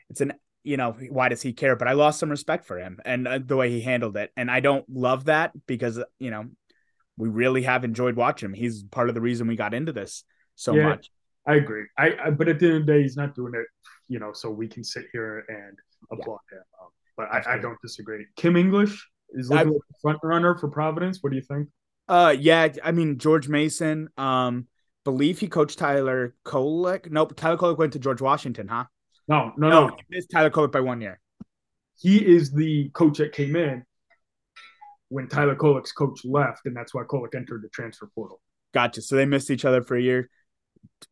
it's 0.09 0.21
an 0.21 0.33
you 0.63 0.77
know 0.77 0.95
why 1.09 1.29
does 1.29 1.41
he 1.41 1.53
care? 1.53 1.75
But 1.75 1.89
I 1.89 1.93
lost 1.93 2.19
some 2.19 2.29
respect 2.29 2.65
for 2.65 2.79
him 2.79 2.99
and 3.03 3.27
uh, 3.27 3.39
the 3.43 3.57
way 3.57 3.69
he 3.69 3.81
handled 3.81 4.15
it, 4.17 4.31
and 4.37 4.49
I 4.49 4.61
don't 4.61 4.85
love 4.89 5.25
that 5.25 5.51
because 5.67 5.99
you 6.19 6.31
know 6.31 6.45
we 7.17 7.27
really 7.27 7.63
have 7.63 7.83
enjoyed 7.83 8.15
watching 8.15 8.47
him. 8.47 8.53
He's 8.53 8.81
part 8.83 9.09
of 9.09 9.15
the 9.15 9.21
reason 9.21 9.47
we 9.47 9.57
got 9.57 9.73
into 9.73 9.91
this 9.91 10.23
so 10.55 10.73
yeah, 10.73 10.83
much. 10.83 11.11
I 11.45 11.55
agree. 11.55 11.85
I, 11.97 12.15
I, 12.25 12.29
but 12.31 12.47
at 12.47 12.59
the 12.59 12.67
end 12.67 12.75
of 12.77 12.85
the 12.85 12.93
day, 12.93 13.01
he's 13.01 13.17
not 13.17 13.33
doing 13.35 13.53
it, 13.55 13.65
you 14.07 14.19
know, 14.19 14.33
so 14.33 14.49
we 14.49 14.67
can 14.67 14.83
sit 14.83 15.05
here 15.11 15.45
and 15.47 15.77
applaud 16.11 16.39
yeah. 16.51 16.57
him. 16.57 16.63
Um, 16.81 16.89
but 17.17 17.27
I, 17.31 17.55
I, 17.55 17.57
don't 17.57 17.77
disagree. 17.81 18.25
Kim 18.35 18.55
English 18.55 19.05
is 19.31 19.49
looking 19.49 19.73
like 19.73 19.81
a 19.89 19.99
front 20.01 20.19
runner 20.23 20.57
for 20.57 20.69
Providence. 20.69 21.19
What 21.21 21.31
do 21.31 21.37
you 21.37 21.41
think? 21.41 21.69
Uh, 22.07 22.35
yeah, 22.37 22.69
I 22.83 22.91
mean 22.91 23.19
George 23.19 23.47
Mason. 23.49 24.09
Um, 24.17 24.67
believe 25.09 25.39
he 25.39 25.47
coached 25.47 25.79
Tyler 25.79 26.35
Kolek. 26.45 27.09
Nope, 27.09 27.35
Tyler 27.35 27.57
Kolek 27.57 27.79
went 27.79 27.93
to 27.93 27.99
George 27.99 28.21
Washington, 28.21 28.67
huh? 28.67 28.83
No, 29.27 29.51
no, 29.57 29.69
no. 29.69 29.87
no. 29.87 29.95
He 29.95 30.15
missed 30.15 30.29
Tyler 30.29 30.51
Kolek 30.51 30.71
by 30.71 30.81
one 30.81 31.01
year. 31.01 31.19
He 31.97 32.17
is 32.17 32.51
the 32.51 32.89
coach 32.89 33.17
that 33.17 33.33
came 33.33 33.55
in 33.55 33.83
when 35.07 35.27
Tyler 35.27 35.55
Kolek's 35.55 35.91
coach 35.91 36.23
left, 36.23 36.61
and 36.65 36.77
that's 36.77 36.93
why 36.93 37.01
Kolek 37.03 37.33
entered 37.33 37.63
the 37.63 37.69
transfer 37.69 38.07
portal. 38.13 38.39
Gotcha. 38.71 39.01
So 39.01 39.15
they 39.15 39.25
missed 39.25 39.49
each 39.49 39.65
other 39.65 39.81
for 39.81 39.97
a 39.97 40.01
year. 40.01 40.29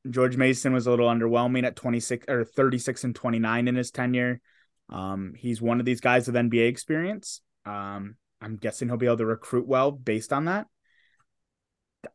George 0.08 0.38
Mason 0.38 0.74
was 0.74 0.86
a 0.86 0.92
little 0.92 1.10
underwhelming 1.10 1.66
at 1.66 1.76
26 1.76 2.26
or 2.30 2.46
36 2.46 3.04
and 3.04 3.16
29 3.16 3.68
in 3.68 3.76
his 3.76 3.90
tenure. 3.90 4.42
Um, 4.90 5.34
he's 5.36 5.60
one 5.60 5.80
of 5.80 5.88
these 5.88 6.02
guys 6.02 6.28
with 6.28 6.36
NBA 6.36 6.68
experience. 6.68 7.42
Um, 7.66 8.16
I'm 8.40 8.58
guessing 8.58 8.90
he'll 8.90 8.98
be 8.98 9.08
able 9.08 9.18
to 9.18 9.26
recruit 9.26 9.68
well 9.68 9.92
based 9.92 10.32
on 10.32 10.46
that. 10.46 10.68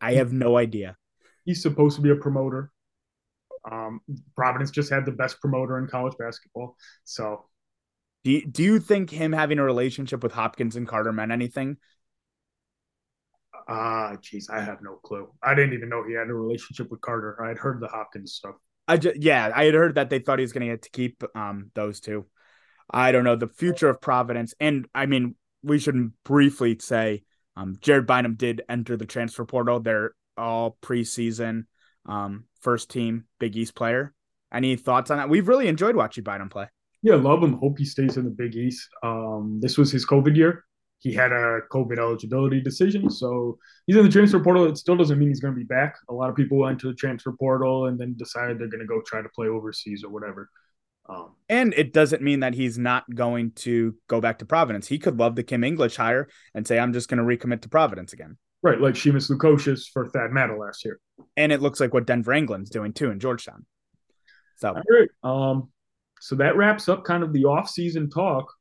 I 0.01 0.15
have 0.15 0.33
no 0.33 0.57
idea. 0.57 0.97
He's 1.45 1.63
supposed 1.63 1.97
to 1.97 2.03
be 2.03 2.11
a 2.11 2.17
promoter. 2.17 2.71
Um, 3.71 4.01
Providence 4.37 4.71
just 4.71 4.91
had 4.91 5.07
the 5.07 5.13
best 5.13 5.41
promoter 5.41 5.79
in 5.79 5.87
college 5.87 6.15
basketball. 6.19 6.77
So, 7.05 7.47
do 8.25 8.33
you, 8.33 8.47
do 8.47 8.63
you 8.63 8.81
think 8.81 9.11
him 9.11 9.33
having 9.33 9.59
a 9.59 9.65
relationship 9.65 10.23
with 10.23 10.33
Hopkins 10.33 10.77
and 10.77 10.87
Carter 10.87 11.13
meant 11.13 11.33
anything? 11.33 11.77
Ah, 13.69 14.13
uh, 14.13 14.17
geez, 14.21 14.49
I 14.51 14.61
have 14.61 14.83
no 14.83 14.97
clue. 14.97 15.29
I 15.43 15.55
didn't 15.55 15.75
even 15.75 15.89
know 15.89 16.05
he 16.05 16.15
had 16.15 16.29
a 16.29 16.35
relationship 16.35 16.91
with 16.91 17.01
Carter. 17.01 17.41
I 17.43 17.49
had 17.49 17.59
heard 17.59 17.81
the 17.81 17.89
Hopkins 17.89 18.33
stuff. 18.33 18.57
I 18.89 18.97
just, 18.97 19.23
yeah, 19.23 19.51
I 19.55 19.65
had 19.65 19.75
heard 19.75 19.95
that 19.95 20.11
they 20.11 20.19
thought 20.19 20.39
he 20.39 20.45
was 20.45 20.53
going 20.53 20.67
to 20.67 20.73
get 20.73 20.83
to 20.83 20.91
keep 20.91 21.23
um 21.35 21.71
those 21.75 22.01
two. 22.01 22.27
I 22.91 23.13
don't 23.13 23.25
know 23.25 23.37
the 23.37 23.49
future 23.49 23.89
of 23.89 24.01
Providence, 24.01 24.55
and 24.59 24.87
I 24.95 25.07
mean 25.07 25.37
we 25.63 25.79
should 25.79 26.13
briefly 26.25 26.77
say 26.81 27.23
um 27.57 27.77
Jared 27.81 28.07
Bynum 28.07 28.35
did 28.35 28.63
enter 28.69 28.97
the 28.97 29.07
transfer 29.07 29.45
portal. 29.45 29.79
They're 29.79 30.15
all 30.43 30.77
preseason 30.83 31.65
um, 32.07 32.45
first 32.61 32.91
team 32.91 33.25
Big 33.39 33.57
East 33.57 33.75
player. 33.75 34.15
Any 34.53 34.77
thoughts 34.77 35.11
on 35.11 35.17
that? 35.19 35.29
We've 35.29 35.49
really 35.49 35.69
enjoyed 35.69 35.97
watching 35.97 36.25
Bynum 36.25 36.51
play. 36.51 36.67
Yeah, 37.03 37.15
love 37.15 37.43
him. 37.43 37.55
Hope 37.55 37.79
he 37.79 37.85
stays 37.85 38.17
in 38.17 38.25
the 38.25 38.31
Big 38.31 38.55
East. 38.55 38.89
Um, 39.03 39.59
this 39.61 39.79
was 39.79 39.91
his 39.91 40.07
COVID 40.07 40.37
year. 40.37 40.65
He 40.99 41.13
had 41.13 41.33
a 41.33 41.61
COVID 41.73 41.99
eligibility 41.99 42.61
decision, 42.61 43.11
so 43.11 43.59
he's 43.87 43.97
in 43.97 44.05
the 44.05 44.09
transfer 44.09 44.39
portal. 44.39 44.67
It 44.67 44.79
still 44.79 44.97
doesn't 44.97 45.19
mean 45.19 45.29
he's 45.29 45.41
going 45.41 45.53
to 45.53 45.59
be 45.59 45.65
back. 45.65 45.97
A 46.09 46.15
lot 46.15 46.31
of 46.31 46.37
people 46.37 46.59
went 46.59 46.79
to 46.81 46.89
the 46.89 46.95
transfer 46.95 47.33
portal 47.33 47.87
and 47.87 47.99
then 47.99 48.15
decided 48.17 48.61
they're 48.61 48.69
going 48.69 48.81
to 48.81 48.87
go 48.87 49.01
try 49.05 49.21
to 49.21 49.29
play 49.31 49.49
overseas 49.49 50.05
or 50.05 50.11
whatever. 50.11 50.49
Um, 51.09 51.33
and 51.49 51.75
it 51.75 51.93
doesn't 51.93 52.23
mean 52.23 52.41
that 52.41 52.55
he's 52.55 52.79
not 52.79 53.05
going 53.13 53.51
to 53.53 53.97
go 54.07 54.21
back 54.21 54.39
to 54.39 54.45
Providence. 54.45 54.87
He 54.87 55.01
could 55.01 55.19
love 55.19 55.35
the 55.35 55.43
Kim 55.43 55.65
English 55.65 55.97
hire 55.97 56.29
and 56.55 56.67
say, 56.69 56.79
"I'm 56.79 56.93
just 56.93 57.09
going 57.09 57.19
to 57.19 57.25
recommit 57.25 57.63
to 57.63 57.69
Providence 57.69 58.13
again." 58.13 58.37
Right, 58.63 58.81
like 58.81 58.95
Simas 58.95 59.31
Lukosius 59.31 59.87
for 59.93 60.09
Thad 60.09 60.31
Matta 60.31 60.57
last 60.57 60.85
year. 60.85 61.01
And 61.37 61.51
it 61.51 61.61
looks 61.61 61.81
like 61.81 61.93
what 61.93 62.07
Denver 62.07 62.33
England's 62.33 62.71
doing 62.71 62.93
too 62.93 63.11
in 63.11 63.19
Georgetown. 63.19 63.67
So 64.57 64.69
All 64.69 64.83
right. 64.91 65.09
Um 65.25 65.71
so 66.21 66.37
that 66.37 66.57
wraps 66.57 66.89
up 66.89 67.05
kind 67.05 67.25
of 67.25 67.33
the 67.33 67.47
off-season 67.47 68.09
talk. 68.11 68.53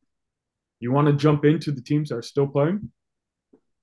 You 0.80 0.92
want 0.92 1.08
to 1.08 1.14
jump 1.14 1.46
into 1.46 1.72
the 1.72 1.82
teams 1.82 2.10
that 2.10 2.16
are 2.16 2.24
still 2.24 2.48
playing? 2.48 2.92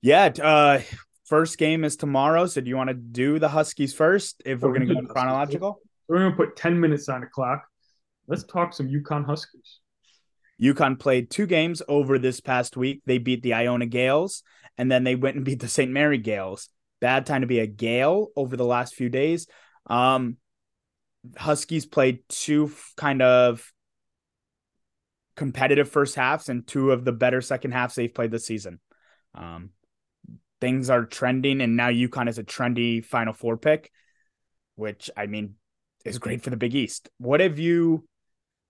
Yeah, 0.02 0.33
uh 0.42 0.81
first 1.26 1.59
game 1.59 1.85
is 1.85 1.96
tomorrow. 1.96 2.46
So 2.46 2.61
do 2.61 2.68
you 2.68 2.76
want 2.76 2.88
to 2.88 2.94
do 2.94 3.38
the 3.38 3.48
Huskies 3.48 3.94
first 3.94 4.42
if 4.44 4.61
we're, 4.61 4.70
we're 4.70 4.78
gonna 4.81 5.02
go 5.02 5.07
chronological? 5.07 5.81
We're 6.09 6.18
gonna 6.18 6.37
put 6.37 6.57
10 6.57 6.81
minutes 6.81 7.09
on 7.09 7.20
the 7.20 7.26
clock. 7.28 7.64
Let's 8.26 8.44
talk 8.44 8.72
some 8.72 8.88
UConn 8.88 9.24
Huskies. 9.24 9.78
UConn 10.60 10.98
played 10.98 11.30
two 11.30 11.46
games 11.46 11.82
over 11.88 12.18
this 12.18 12.40
past 12.40 12.76
week. 12.76 13.02
They 13.06 13.18
beat 13.18 13.42
the 13.42 13.54
Iona 13.54 13.86
Gaels 13.86 14.42
and 14.76 14.90
then 14.90 15.04
they 15.04 15.14
went 15.14 15.36
and 15.36 15.44
beat 15.44 15.60
the 15.60 15.68
St. 15.68 15.90
Mary 15.90 16.18
Gaels. 16.18 16.68
Bad 17.00 17.26
time 17.26 17.42
to 17.42 17.46
be 17.46 17.60
a 17.60 17.66
Gael 17.66 18.28
over 18.36 18.56
the 18.56 18.64
last 18.64 18.94
few 18.94 19.08
days. 19.08 19.46
Um, 19.86 20.36
Huskies 21.36 21.86
played 21.86 22.20
two 22.28 22.72
kind 22.96 23.22
of 23.22 23.72
competitive 25.36 25.88
first 25.88 26.16
halves 26.16 26.48
and 26.48 26.66
two 26.66 26.90
of 26.90 27.04
the 27.04 27.12
better 27.12 27.40
second 27.40 27.72
halves 27.72 27.94
they've 27.94 28.12
played 28.12 28.30
this 28.30 28.46
season. 28.46 28.80
Um, 29.34 29.70
things 30.60 30.90
are 30.90 31.04
trending, 31.04 31.60
and 31.60 31.76
now 31.76 31.90
UConn 31.90 32.28
is 32.28 32.38
a 32.38 32.44
trendy 32.44 33.04
Final 33.04 33.32
Four 33.32 33.56
pick, 33.56 33.90
which 34.74 35.10
I 35.16 35.26
mean 35.26 35.54
is 36.04 36.18
great 36.18 36.42
for 36.42 36.50
the 36.50 36.56
Big 36.56 36.74
East. 36.74 37.08
What 37.18 37.40
have 37.40 37.58
you 37.58 38.04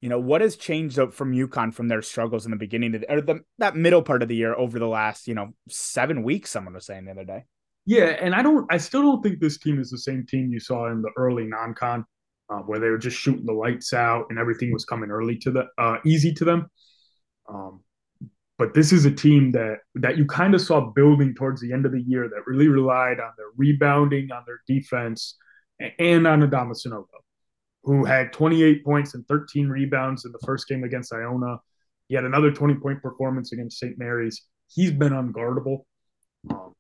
you 0.01 0.09
know 0.09 0.19
what 0.21 0.41
has 0.41 0.57
changed 0.57 0.99
from 1.13 1.33
UConn 1.33 1.75
from 1.75 1.89
their 1.89 2.03
struggles 2.03 2.45
in 2.45 2.51
the 2.51 2.57
beginning 2.57 2.95
of 2.95 3.01
the, 3.01 3.13
or 3.13 3.21
the 3.21 3.41
that 3.59 3.77
middle 3.77 4.03
part 4.03 4.23
of 4.23 4.29
the 4.29 4.37
year 4.37 4.55
over 4.55 4.79
the 4.79 4.87
last 4.87 5.27
you 5.27 5.35
know 5.35 5.53
seven 5.69 6.23
weeks. 6.23 6.51
Someone 6.51 6.75
was 6.75 6.87
saying 6.87 7.05
the 7.05 7.13
other 7.13 7.25
day. 7.25 7.45
Yeah, 7.89 8.17
and 8.21 8.35
I 8.35 8.43
don't, 8.43 8.71
I 8.71 8.77
still 8.77 9.01
don't 9.01 9.23
think 9.23 9.41
this 9.41 9.57
team 9.57 9.81
is 9.81 9.89
the 9.89 9.97
same 9.97 10.27
team 10.27 10.53
you 10.53 10.61
saw 10.61 10.93
in 10.93 11.01
the 11.01 11.11
early 11.17 11.47
non-con, 11.47 12.05
uh, 12.51 12.59
where 12.59 12.79
they 12.79 12.91
were 12.91 12.99
just 12.99 13.17
shooting 13.17 13.47
the 13.47 13.55
lights 13.55 13.95
out 13.95 14.27
and 14.29 14.39
everything 14.39 14.75
was 14.75 14.85
coming 14.85 15.11
early 15.11 15.39
to 15.39 15.51
the 15.51 15.65
uh, 15.79 15.97
easy 16.05 16.35
to 16.35 16.45
them. 16.45 16.71
Um, 17.49 17.81
but 18.59 18.75
this 18.75 18.93
is 18.93 19.07
a 19.07 19.11
team 19.11 19.53
that 19.53 19.79
that 19.95 20.19
you 20.19 20.27
kind 20.27 20.55
of 20.55 20.61
saw 20.61 20.81
building 20.91 21.35
towards 21.35 21.63
the 21.63 21.73
end 21.73 21.87
of 21.87 21.93
the 21.93 22.03
year 22.03 22.29
that 22.29 22.47
really 22.47 22.69
relied 22.69 23.21
on 23.21 23.31
their 23.39 23.47
rebounding, 23.57 24.33
on 24.33 24.43
their 24.47 24.61
defense, 24.67 25.39
and 25.99 26.27
on 26.27 26.43
Adama 26.43 26.73
Sanogo, 26.73 27.07
who 27.89 28.05
had 28.05 28.35
28 28.35 28.85
points 28.85 29.15
and 29.15 29.27
13 29.29 29.67
rebounds 29.67 30.27
in 30.27 30.33
the 30.33 30.39
first 30.45 30.69
game 30.69 30.85
against 30.85 31.11
Iona. 31.11 31.57
He 32.09 32.15
had 32.15 32.25
another 32.25 32.53
20 32.53 32.75
point 32.75 33.01
performance 33.01 33.53
against 33.53 33.79
St. 33.79 33.99
Mary's. 33.99 34.43
He's 34.67 34.93
been 34.93 35.15
unguardable. 35.15 35.85
Um, 36.51 36.75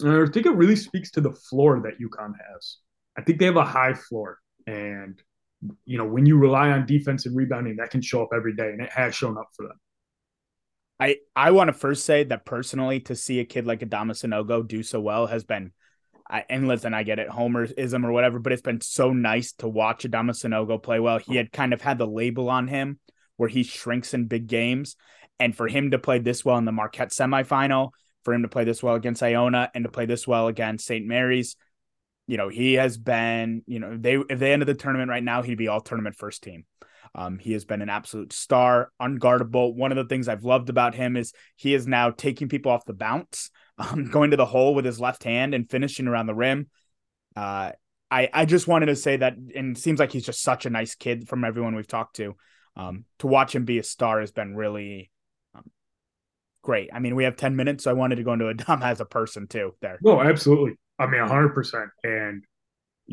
and 0.00 0.28
I 0.28 0.32
think 0.32 0.46
it 0.46 0.56
really 0.56 0.74
speaks 0.74 1.12
to 1.12 1.20
the 1.20 1.30
floor 1.30 1.80
that 1.84 2.00
UConn 2.00 2.32
has. 2.32 2.78
I 3.16 3.22
think 3.22 3.38
they 3.38 3.44
have 3.44 3.58
a 3.58 3.64
high 3.64 3.94
floor. 3.94 4.38
And, 4.66 5.22
you 5.84 5.96
know, 5.96 6.06
when 6.06 6.26
you 6.26 6.36
rely 6.36 6.70
on 6.70 6.84
defense 6.84 7.26
and 7.26 7.36
rebounding, 7.36 7.76
that 7.76 7.90
can 7.90 8.02
show 8.02 8.20
up 8.24 8.30
every 8.34 8.56
day. 8.56 8.70
And 8.70 8.80
it 8.80 8.90
has 8.90 9.14
shown 9.14 9.38
up 9.38 9.50
for 9.56 9.68
them. 9.68 9.78
I, 10.98 11.18
I 11.36 11.52
want 11.52 11.68
to 11.68 11.74
first 11.74 12.04
say 12.04 12.24
that 12.24 12.44
personally, 12.44 12.98
to 13.02 13.14
see 13.14 13.38
a 13.38 13.44
kid 13.44 13.68
like 13.68 13.82
Adama 13.82 14.14
Sanogo 14.14 14.66
do 14.66 14.82
so 14.82 15.00
well 15.00 15.28
has 15.28 15.44
been, 15.44 15.70
I, 16.28 16.44
and 16.48 16.68
listen, 16.68 16.94
I 16.94 17.02
get 17.02 17.18
it, 17.18 17.28
Homerism 17.28 18.04
or 18.04 18.12
whatever, 18.12 18.38
but 18.38 18.52
it's 18.52 18.62
been 18.62 18.80
so 18.80 19.12
nice 19.12 19.52
to 19.54 19.68
watch 19.68 20.04
Adama 20.04 20.30
Sanogo 20.30 20.82
play 20.82 21.00
well. 21.00 21.18
He 21.18 21.36
had 21.36 21.52
kind 21.52 21.72
of 21.72 21.80
had 21.80 21.98
the 21.98 22.06
label 22.06 22.48
on 22.48 22.68
him 22.68 22.98
where 23.36 23.48
he 23.48 23.62
shrinks 23.62 24.14
in 24.14 24.26
big 24.26 24.46
games. 24.46 24.96
And 25.38 25.56
for 25.56 25.68
him 25.68 25.92
to 25.92 25.98
play 25.98 26.18
this 26.18 26.44
well 26.44 26.58
in 26.58 26.66
the 26.66 26.72
Marquette 26.72 27.10
semifinal, 27.10 27.90
for 28.24 28.34
him 28.34 28.42
to 28.42 28.48
play 28.48 28.64
this 28.64 28.82
well 28.82 28.94
against 28.94 29.22
Iona 29.22 29.70
and 29.74 29.84
to 29.84 29.90
play 29.90 30.04
this 30.04 30.28
well 30.28 30.48
against 30.48 30.86
St. 30.86 31.06
Mary's, 31.06 31.56
you 32.26 32.36
know, 32.36 32.48
he 32.48 32.74
has 32.74 32.98
been, 32.98 33.62
you 33.66 33.80
know, 33.80 33.96
they 33.96 34.16
if 34.16 34.38
they 34.38 34.52
ended 34.52 34.68
the 34.68 34.74
tournament 34.74 35.08
right 35.08 35.22
now, 35.22 35.42
he'd 35.42 35.58
be 35.58 35.68
all 35.68 35.80
tournament 35.80 36.16
first 36.16 36.42
team. 36.42 36.64
Um, 37.14 37.38
he 37.38 37.54
has 37.54 37.64
been 37.64 37.82
an 37.82 37.88
absolute 37.88 38.32
star, 38.32 38.92
unguardable. 39.00 39.74
One 39.74 39.90
of 39.90 39.96
the 39.96 40.04
things 40.04 40.28
I've 40.28 40.44
loved 40.44 40.68
about 40.68 40.94
him 40.94 41.16
is 41.16 41.32
he 41.56 41.74
is 41.74 41.86
now 41.86 42.10
taking 42.10 42.48
people 42.48 42.70
off 42.70 42.84
the 42.84 42.92
bounce, 42.92 43.50
um, 43.80 44.04
going 44.04 44.30
to 44.30 44.36
the 44.36 44.46
hole 44.46 44.74
with 44.74 44.84
his 44.84 45.00
left 45.00 45.24
hand 45.24 45.54
and 45.54 45.68
finishing 45.68 46.06
around 46.06 46.26
the 46.26 46.34
rim. 46.34 46.68
Uh, 47.34 47.72
I 48.10 48.28
I 48.32 48.44
just 48.44 48.68
wanted 48.68 48.86
to 48.86 48.96
say 48.96 49.16
that, 49.16 49.36
and 49.36 49.76
it 49.76 49.80
seems 49.80 49.98
like 49.98 50.12
he's 50.12 50.26
just 50.26 50.42
such 50.42 50.66
a 50.66 50.70
nice 50.70 50.94
kid 50.94 51.28
from 51.28 51.44
everyone 51.44 51.74
we've 51.74 51.86
talked 51.86 52.16
to. 52.16 52.36
Um, 52.76 53.04
to 53.18 53.26
watch 53.26 53.54
him 53.54 53.64
be 53.64 53.78
a 53.78 53.82
star 53.82 54.20
has 54.20 54.30
been 54.30 54.54
really 54.54 55.10
um, 55.54 55.64
great. 56.62 56.90
I 56.92 56.98
mean, 56.98 57.14
we 57.16 57.24
have 57.24 57.36
ten 57.36 57.56
minutes, 57.56 57.84
so 57.84 57.90
I 57.90 57.94
wanted 57.94 58.16
to 58.16 58.22
go 58.22 58.32
into 58.32 58.48
Adam 58.48 58.82
as 58.82 59.00
a 59.00 59.04
person 59.04 59.46
too. 59.46 59.74
There. 59.80 59.98
No, 60.02 60.20
absolutely. 60.20 60.74
I 60.98 61.06
mean, 61.06 61.22
hundred 61.22 61.54
percent. 61.54 61.90
And 62.04 62.44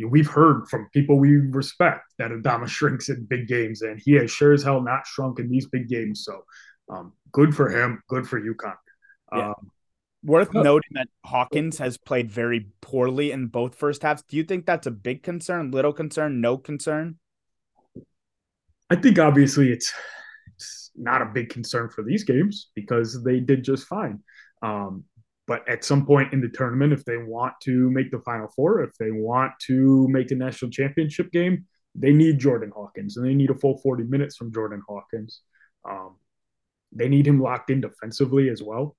we've 0.09 0.27
heard 0.27 0.67
from 0.67 0.89
people 0.93 1.17
we 1.17 1.37
respect 1.37 2.01
that 2.17 2.31
Adama 2.31 2.67
shrinks 2.67 3.09
in 3.09 3.25
big 3.25 3.47
games, 3.47 3.83
and 3.83 4.01
he 4.03 4.13
has 4.13 4.31
sure 4.31 4.53
as 4.53 4.63
hell 4.63 4.81
not 4.81 5.05
shrunk 5.05 5.39
in 5.39 5.49
these 5.49 5.67
big 5.67 5.87
games. 5.87 6.25
So, 6.25 6.41
um, 6.89 7.13
good 7.31 7.55
for 7.55 7.69
him. 7.69 8.01
Good 8.09 8.27
for 8.27 8.41
UConn. 8.41 8.75
Yeah. 9.33 9.53
Worth 10.23 10.55
oh. 10.55 10.61
noting 10.61 10.91
that 10.93 11.07
Hawkins 11.25 11.77
has 11.77 11.97
played 11.97 12.31
very 12.31 12.67
poorly 12.81 13.31
in 13.31 13.47
both 13.47 13.75
first 13.75 14.01
halves. 14.01 14.23
Do 14.27 14.35
you 14.35 14.43
think 14.43 14.65
that's 14.65 14.87
a 14.87 14.91
big 14.91 15.23
concern, 15.23 15.71
little 15.71 15.93
concern, 15.93 16.41
no 16.41 16.57
concern? 16.57 17.17
I 18.89 18.95
think 18.95 19.19
obviously 19.19 19.71
it's 19.71 19.93
it's 20.55 20.91
not 20.95 21.21
a 21.21 21.25
big 21.25 21.49
concern 21.49 21.89
for 21.89 22.03
these 22.03 22.23
games 22.23 22.69
because 22.73 23.23
they 23.23 23.39
did 23.39 23.63
just 23.63 23.85
fine. 23.85 24.23
Um, 24.61 25.03
but 25.45 25.67
at 25.69 25.83
some 25.83 26.05
point 26.05 26.33
in 26.33 26.41
the 26.41 26.49
tournament, 26.49 26.93
if 26.93 27.05
they 27.05 27.17
want 27.17 27.53
to 27.63 27.89
make 27.91 28.11
the 28.11 28.19
Final 28.19 28.49
Four, 28.55 28.81
if 28.81 28.91
they 28.99 29.11
want 29.11 29.53
to 29.67 30.07
make 30.09 30.27
the 30.27 30.35
national 30.35 30.71
championship 30.71 31.31
game, 31.31 31.65
they 31.95 32.11
need 32.11 32.39
Jordan 32.39 32.71
Hawkins 32.75 33.17
and 33.17 33.25
they 33.25 33.33
need 33.33 33.49
a 33.49 33.55
full 33.55 33.77
40 33.77 34.03
minutes 34.03 34.35
from 34.35 34.53
Jordan 34.53 34.81
Hawkins. 34.87 35.41
Um, 35.89 36.17
they 36.91 37.07
need 37.07 37.27
him 37.27 37.41
locked 37.41 37.69
in 37.69 37.81
defensively 37.81 38.49
as 38.49 38.61
well. 38.61 38.95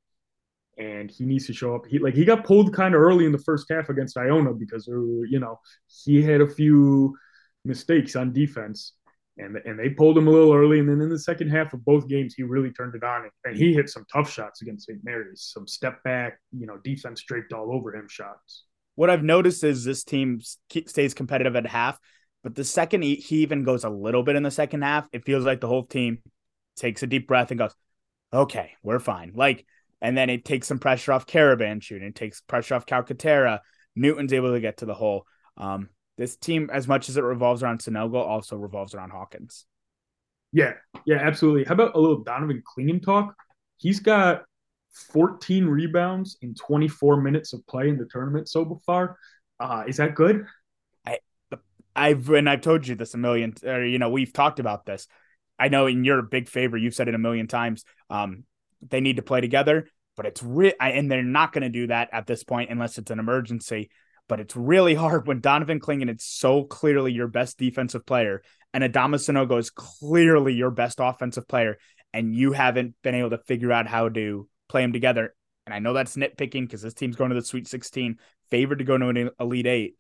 And 0.79 1.11
he 1.11 1.25
needs 1.25 1.47
to 1.47 1.53
show 1.53 1.75
up. 1.75 1.87
He 1.87 1.99
like 1.99 2.15
he 2.15 2.25
got 2.25 2.45
pulled 2.45 2.73
kind 2.73 2.95
of 2.95 3.01
early 3.01 3.27
in 3.27 3.33
the 3.33 3.39
first 3.39 3.67
half 3.71 3.89
against 3.89 4.17
Iona 4.17 4.53
because 4.55 4.89
uh, 4.89 4.93
you 5.29 5.41
know 5.41 5.59
he 6.05 6.23
had 6.23 6.41
a 6.41 6.47
few 6.47 7.17
mistakes 7.65 8.15
on 8.15 8.33
defense 8.33 8.93
and 9.39 9.57
and 9.65 9.79
they 9.79 9.89
pulled 9.89 10.19
him 10.19 10.29
a 10.29 10.31
little 10.31 10.53
early. 10.53 10.81
And 10.81 10.89
then 10.89 11.01
in 11.01 11.09
the 11.09 11.19
second 11.19 11.51
half 11.51 11.73
of 11.73 11.85
both 11.85 12.09
games, 12.09 12.35
he 12.35 12.43
really 12.43 12.71
turned 12.73 12.95
it 12.95 13.05
on, 13.05 13.31
and 13.45 13.57
he 13.57 13.73
hit 13.73 13.89
some 13.89 14.05
tough 14.13 14.31
shots 14.31 14.63
against 14.63 14.87
St. 14.87 15.01
Mary's, 15.03 15.51
some 15.55 15.67
step 15.67 16.03
back, 16.03 16.39
you 16.57 16.67
know, 16.67 16.77
defense 16.79 17.23
draped 17.23 17.53
all 17.53 17.73
over 17.73 17.95
him 17.95 18.09
shots. 18.09 18.65
What 18.97 19.11
I've 19.11 19.23
noticed 19.23 19.63
is 19.63 19.85
this 19.85 20.05
team 20.05 20.41
stays 20.87 21.15
competitive 21.15 21.55
at 21.55 21.67
half, 21.67 21.99
but 22.43 22.55
the 22.55 22.65
second 22.65 23.03
he, 23.03 23.15
he 23.15 23.43
even 23.43 23.63
goes 23.63 23.85
a 23.85 23.91
little 23.91 24.25
bit 24.25 24.37
in 24.37 24.43
the 24.43 24.51
second 24.51 24.83
half, 24.83 25.09
it 25.13 25.25
feels 25.25 25.45
like 25.45 25.61
the 25.61 25.69
whole 25.69 25.87
team 25.87 26.19
takes 26.77 27.03
a 27.03 27.07
deep 27.07 27.29
breath 27.29 27.51
and 27.51 27.59
goes, 27.59 27.75
"Okay, 28.33 28.73
we're 28.83 28.99
fine." 28.99 29.33
Like, 29.35 29.65
and 30.01 30.17
then 30.17 30.31
it 30.31 30.45
takes 30.45 30.67
some 30.67 30.79
pressure 30.79 31.13
off 31.13 31.27
Karaban 31.27 31.83
shooting, 31.83 32.09
it 32.09 32.15
takes 32.15 32.41
pressure 32.41 32.75
off 32.75 32.87
Calcaterra. 32.87 33.61
Newton's 33.97 34.33
able 34.33 34.53
to 34.53 34.61
get 34.61 34.79
to 34.79 34.87
the 34.87 34.95
hole. 34.95 35.27
Um, 35.57 35.89
this 36.17 36.37
team, 36.37 36.71
as 36.73 36.87
much 36.87 37.09
as 37.09 37.17
it 37.17 37.23
revolves 37.23 37.63
around 37.63 37.81
Sanogo, 37.81 38.17
also 38.17 38.57
revolves 38.57 38.95
around 38.95 39.11
Hawkins. 39.11 39.67
Yeah, 40.53 40.75
yeah, 41.07 41.17
absolutely. 41.17 41.65
How 41.65 41.75
about 41.75 41.95
a 41.95 42.01
little 42.01 42.23
Donovan 42.23 42.63
Clingan 42.63 43.03
talk? 43.03 43.35
He's 43.77 44.01
got 44.01 44.43
14 45.13 45.67
rebounds 45.67 46.39
in 46.43 46.55
24 46.55 47.21
minutes 47.21 47.53
of 47.53 47.67
play 47.67 47.89
in 47.89 47.99
the 47.99 48.07
tournament 48.07 48.49
so 48.49 48.81
far. 48.87 49.17
Uh, 49.61 49.85
is 49.87 49.99
that 49.99 50.15
good? 50.15 50.47
I, 51.07 51.19
I've 51.95 52.29
and 52.31 52.49
I've 52.49 52.61
told 52.61 52.87
you 52.87 52.95
this 52.95 53.15
a 53.15 53.19
million, 53.19 53.55
or 53.65 53.85
you 53.85 53.99
know, 53.99 54.11
we've 54.11 54.33
talked 54.33 54.61
about 54.61 54.87
this. 54.87 55.07
I 55.59 55.69
know, 55.69 55.87
in 55.87 56.05
your 56.05 56.23
big 56.23 56.49
favor, 56.49 56.77
you've 56.77 56.95
said 56.95 57.09
it 57.09 57.15
a 57.15 57.19
million 57.19 57.49
times. 57.49 57.85
Um, 58.11 58.45
they 58.81 59.01
need 59.01 59.17
to 59.17 59.23
play 59.23 59.41
together, 59.41 59.89
but 60.17 60.27
it's 60.27 60.43
real, 60.43 60.73
and 60.81 61.11
they're 61.11 61.23
not 61.23 61.53
going 61.53 61.63
to 61.63 61.69
do 61.69 61.87
that 61.89 62.09
at 62.13 62.27
this 62.27 62.45
point 62.45 62.71
unless 62.71 62.99
it's 62.99 63.11
an 63.11 63.19
emergency 63.19 63.91
but 64.29 64.41
it's 64.41 64.55
really 64.55 64.95
hard 64.95 65.27
when 65.27 65.41
Donovan 65.41 65.81
Clingan 65.81 66.15
is 66.15 66.23
so 66.23 66.63
clearly 66.63 67.13
your 67.13 67.29
best 67.29 67.59
defensive 67.59 68.07
player 68.07 68.43
and 68.73 68.85
Adama 68.85 69.17
Sanogo 69.17 69.59
is 69.59 69.71
clearly 69.71 70.53
your 70.53 70.71
best 70.71 70.99
offensive 71.01 71.49
player 71.49 71.79
and 72.13 72.35
you 72.35 72.53
haven't 72.53 72.95
been 73.03 73.15
able 73.15 73.31
to 73.31 73.39
figure 73.39 73.73
out 73.73 73.87
how 73.87 74.09
to 74.09 74.49
play 74.69 74.83
them 74.83 74.93
together. 74.93 75.35
And 75.67 75.75
I 75.75 75.79
know 75.79 75.93
that's 75.93 76.17
nitpicking 76.17 76.67
because 76.67 76.83
this 76.83 76.95
team's 76.95 77.17
going 77.17 77.31
to 77.31 77.35
the 77.35 77.43
Sweet 77.43 77.69
16, 77.69 78.19
favored 78.51 78.79
to 78.79 78.85
go 78.85 78.97
to 78.97 79.09
an 79.09 79.31
Elite 79.39 79.67
Eight, 79.67 79.97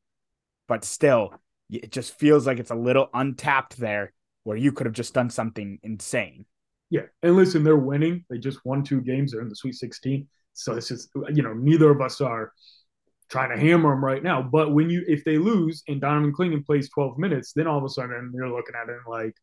but 0.67 0.85
still, 0.85 1.35
it 1.71 1.93
just 1.93 2.19
feels 2.19 2.47
like 2.47 2.59
it's 2.59 2.71
a 2.71 2.77
little 2.77 3.11
untapped 3.12 3.77
there 3.77 4.12
where 4.45 4.57
you 4.57 4.73
could 4.73 4.87
have 4.87 4.95
just 4.95 5.12
done 5.12 5.29
something 5.29 5.79
insane. 5.83 6.47
Yeah. 6.90 7.03
And 7.22 7.37
listen, 7.37 7.64
they're 7.64 7.77
winning. 7.77 8.24
They 8.31 8.38
just 8.38 8.64
won 8.64 8.83
two 8.83 9.01
games. 9.01 9.33
They're 9.33 9.42
in 9.42 9.48
the 9.48 9.57
Sweet 9.57 9.74
16. 9.74 10.27
So 10.55 10.74
it's 10.74 10.88
just, 10.88 11.11
you 11.33 11.42
know, 11.42 11.53
neither 11.53 11.90
of 11.90 12.01
us 12.01 12.20
are 12.20 12.53
trying 13.29 13.51
to 13.51 13.59
hammer 13.59 13.90
them 13.90 14.05
right 14.05 14.22
now. 14.22 14.42
But 14.42 14.72
when 14.72 14.90
you 14.90 15.05
if 15.07 15.24
they 15.24 15.38
lose 15.38 15.83
and 15.88 16.01
Donovan 16.01 16.33
Clingan 16.33 16.64
plays 16.64 16.90
12 16.90 17.18
minutes, 17.18 17.53
then 17.53 17.66
all 17.66 17.79
of 17.79 17.85
a 17.85 17.88
sudden 17.88 18.33
you're 18.35 18.51
looking 18.51 18.74
at 18.74 18.88
it 18.88 18.96
like, 19.09 19.35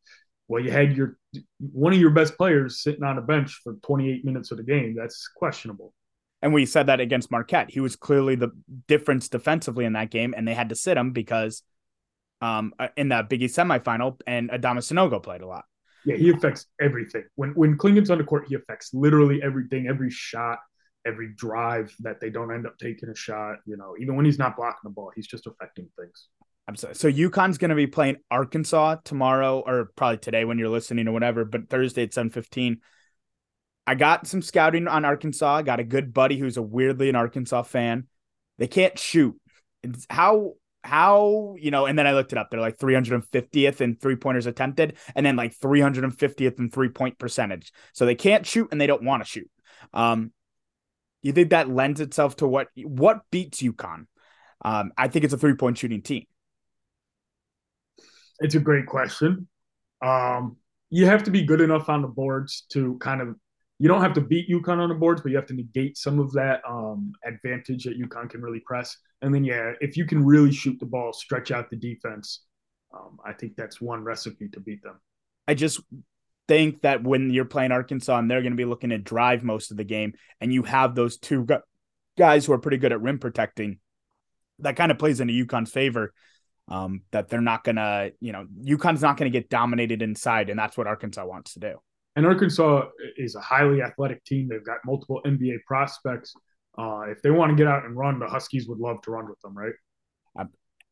well, 0.48 0.64
you 0.64 0.72
had 0.72 0.96
your 0.96 1.18
one 1.60 1.94
of 1.94 2.00
your 2.00 2.12
best 2.12 2.38
players 2.38 2.82
sitting 2.82 3.04
on 3.04 3.18
a 3.18 3.22
bench 3.22 3.62
for 3.64 3.74
28 3.84 4.26
minutes 4.26 4.52
of 4.52 4.58
the 4.58 4.64
game. 4.64 4.96
That's 4.98 5.28
questionable. 5.36 5.94
And 6.42 6.54
we 6.54 6.66
said 6.66 6.88
that 6.88 7.00
against 7.00 7.32
Marquette. 7.32 7.72
He 7.72 7.80
was 7.80 7.96
clearly 7.96 8.36
the 8.36 8.50
difference 8.88 9.30
defensively 9.30 9.86
in 9.86 9.94
that 9.94 10.12
game, 10.12 10.34
and 10.36 10.48
they 10.48 10.54
had 10.54 10.70
to 10.70 10.76
sit 10.76 10.98
him 10.98 11.12
because 11.12 11.64
um 12.42 12.74
uh, 12.78 12.90
in 12.98 13.10
that 13.10 13.30
Big 13.30 13.42
East 13.42 13.58
semifinal, 13.58 14.20
and 14.28 14.50
Adama 14.50 14.80
Sanogo 14.80 15.22
played 15.22 15.42
a 15.42 15.48
lot. 15.48 15.66
Yeah, 16.06 16.16
he 16.16 16.30
affects 16.30 16.68
everything. 16.80 17.24
When 17.36 17.52
when 17.52 17.78
Clingan's 17.78 18.10
on 18.10 18.18
the 18.20 18.24
court, 18.24 18.46
he 18.48 18.56
affects 18.56 18.94
literally 18.94 19.42
everything, 19.44 19.88
every 19.88 20.12
shot 20.12 20.60
every 21.06 21.30
drive 21.36 21.96
that 22.00 22.20
they 22.20 22.30
don't 22.30 22.52
end 22.52 22.66
up 22.66 22.78
taking 22.78 23.10
a 23.10 23.16
shot. 23.16 23.58
You 23.66 23.78
know, 23.78 23.96
even 24.00 24.16
when 24.16 24.26
he's 24.26 24.40
not 24.40 24.56
blocking 24.56 24.80
the 24.84 24.90
ball, 24.90 25.12
he's 25.16 25.28
just 25.28 25.48
affecting 25.48 25.88
things. 25.98 26.28
Sorry. 26.76 26.96
So 26.96 27.12
UConn's 27.12 27.60
going 27.60 27.70
to 27.70 27.76
be 27.76 27.86
playing 27.86 28.18
Arkansas 28.32 28.96
tomorrow, 29.04 29.64
or 29.66 29.92
probably 29.96 30.18
today 30.18 30.46
when 30.46 30.58
you're 30.58 30.70
listening 30.70 31.08
or 31.08 31.12
whatever. 31.12 31.46
But 31.46 31.70
Thursday 31.70 32.04
at 32.04 32.14
7:15. 32.14 32.78
I 33.88 33.94
got 33.94 34.26
some 34.26 34.42
scouting 34.42 34.88
on 34.88 35.06
Arkansas. 35.06 35.58
I 35.58 35.62
got 35.62 35.80
a 35.80 35.84
good 35.84 36.12
buddy 36.12 36.40
who's 36.40 36.58
a 36.58 36.62
weirdly 36.64 37.08
an 37.08 37.16
Arkansas 37.16 37.62
fan. 37.64 38.08
They 38.58 38.66
can't 38.66 38.98
shoot. 38.98 39.40
It's 39.84 40.08
how 40.10 40.54
how 40.86 41.56
you 41.60 41.72
know? 41.72 41.86
And 41.86 41.98
then 41.98 42.08
I 42.08 42.14
looked 42.14 42.32
it 42.32 42.38
up. 42.38 42.50
They're 42.50 42.60
like 42.60 42.78
350th 42.78 43.82
in 43.82 43.96
three 43.96 44.16
pointers 44.16 44.46
attempted, 44.46 44.98
and 45.16 45.26
then 45.26 45.36
like 45.36 45.58
350th 45.58 46.60
in 46.60 46.70
three 46.70 46.90
point 46.90 47.18
percentage. 47.18 47.72
So 47.94 48.06
they 48.06 48.16
can't 48.16 48.46
shoot 48.46 48.70
and 48.72 48.80
they 48.80 48.88
don't 48.88 49.04
want 49.04 49.24
to 49.24 49.30
shoot. 49.30 49.50
Um, 49.94 50.32
you 51.22 51.34
think 51.34 51.50
that 51.50 51.70
lends 51.70 52.02
itself 52.02 52.36
to 52.38 52.48
what 52.48 52.68
what 52.76 53.22
beats 53.32 53.62
UConn? 53.62 54.06
Um, 54.64 54.92
I 54.98 55.08
think 55.08 55.26
it's 55.26 55.34
a 55.34 55.38
three 55.38 55.56
point 55.56 55.78
shooting 55.78 56.02
team. 56.02 56.26
It's 58.40 58.56
a 58.56 58.60
great 58.60 58.86
question. 58.86 59.48
Um, 60.04 60.58
you 60.90 61.06
have 61.08 61.24
to 61.24 61.32
be 61.32 61.44
good 61.44 61.62
enough 61.62 61.90
on 61.90 62.02
the 62.02 62.08
boards 62.08 62.66
to 62.70 62.98
kind 63.00 63.22
of 63.22 63.36
you 63.78 63.90
don't 63.90 64.02
have 64.02 64.14
to 64.14 64.22
beat 64.22 64.50
UConn 64.50 64.78
on 64.78 64.90
the 64.90 64.96
boards, 64.96 65.22
but 65.22 65.32
you 65.32 65.38
have 65.38 65.48
to 65.48 65.54
negate 65.54 65.98
some 65.98 66.20
of 66.20 66.32
that 66.34 66.62
um, 66.68 67.12
advantage 67.26 67.84
that 67.84 68.00
UConn 68.00 68.30
can 68.30 68.42
really 68.42 68.62
press. 68.62 68.98
And 69.22 69.34
then, 69.34 69.44
yeah, 69.44 69.74
if 69.82 69.98
you 69.98 70.06
can 70.06 70.24
really 70.26 70.52
shoot 70.52 70.80
the 70.80 70.86
ball, 70.86 71.12
stretch 71.12 71.52
out 71.52 71.70
the 71.70 71.76
defense, 71.76 72.46
um, 72.94 73.18
I 73.26 73.34
think 73.34 73.56
that's 73.56 73.82
one 73.82 74.04
recipe 74.04 74.48
to 74.50 74.60
beat 74.60 74.82
them. 74.82 75.02
I 75.48 75.56
just 75.56 75.82
think 76.48 76.82
that 76.82 77.04
when 77.04 77.32
you're 77.32 77.44
playing 77.44 77.72
Arkansas 77.72 78.18
and 78.18 78.32
they're 78.32 78.42
going 78.42 78.54
to 78.54 78.58
be 78.58 78.66
looking 78.66 78.92
to 78.92 78.98
drive 78.98 79.44
most 79.44 79.72
of 79.72 79.78
the 79.78 79.84
game, 79.84 80.14
and 80.40 80.54
you 80.54 80.64
have 80.64 80.96
those 80.96 81.18
two 81.18 81.46
guys 82.18 82.46
who 82.46 82.54
are 82.54 82.60
pretty 82.60 82.78
good 82.78 82.94
at 82.94 83.02
rim 83.02 83.20
protecting, 83.20 83.80
that 84.60 84.78
kind 84.78 84.92
of 84.92 84.98
plays 84.98 85.20
into 85.20 85.34
UConn's 85.34 85.72
favor. 85.72 86.14
Um, 86.68 87.02
that 87.12 87.30
they're 87.30 87.42
not 87.42 87.64
gonna, 87.64 88.10
you 88.20 88.32
know, 88.32 88.48
UConn's 88.64 89.04
not 89.04 89.18
gonna 89.18 89.30
get 89.30 89.52
dominated 89.52 90.02
inside, 90.02 90.50
and 90.50 90.58
that's 90.58 90.76
what 90.76 90.88
Arkansas 90.88 91.24
wants 91.24 91.54
to 91.54 91.60
do. 91.60 91.80
And 92.16 92.26
Arkansas 92.26 92.88
is 93.18 93.36
a 93.36 93.42
highly 93.42 93.82
athletic 93.82 94.24
team. 94.24 94.48
They've 94.48 94.66
got 94.66 94.78
multiple 94.86 95.22
NBA 95.26 95.64
prospects. 95.68 96.34
Uh, 96.78 97.02
if 97.10 97.22
they 97.22 97.32
want 97.32 97.52
to 97.52 97.56
get 97.56 97.68
out 97.68 97.86
and 97.86 97.96
run, 97.96 98.20
the 98.20 98.28
Huskies 98.28 98.68
would 98.68 98.80
love 98.80 99.02
to 99.02 99.12
run 99.12 99.28
with 99.30 99.40
them, 99.42 99.58
right? 99.58 99.74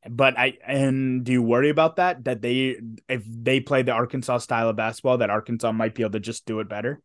but 0.10 0.38
I 0.38 0.58
and 0.66 1.24
do 1.24 1.32
you 1.32 1.42
worry 1.42 1.70
about 1.70 1.96
that? 1.98 2.26
That 2.26 2.42
they 2.42 2.78
if 3.08 3.24
they 3.26 3.60
play 3.60 3.84
the 3.84 3.92
Arkansas 3.92 4.40
style 4.40 4.70
of 4.70 4.76
basketball, 4.76 5.18
that 5.20 5.30
Arkansas 5.30 5.72
might 5.72 5.96
be 5.96 6.04
able 6.04 6.12
to 6.12 6.20
just 6.20 6.46
do 6.46 6.60
it 6.60 6.70
better. 6.70 7.02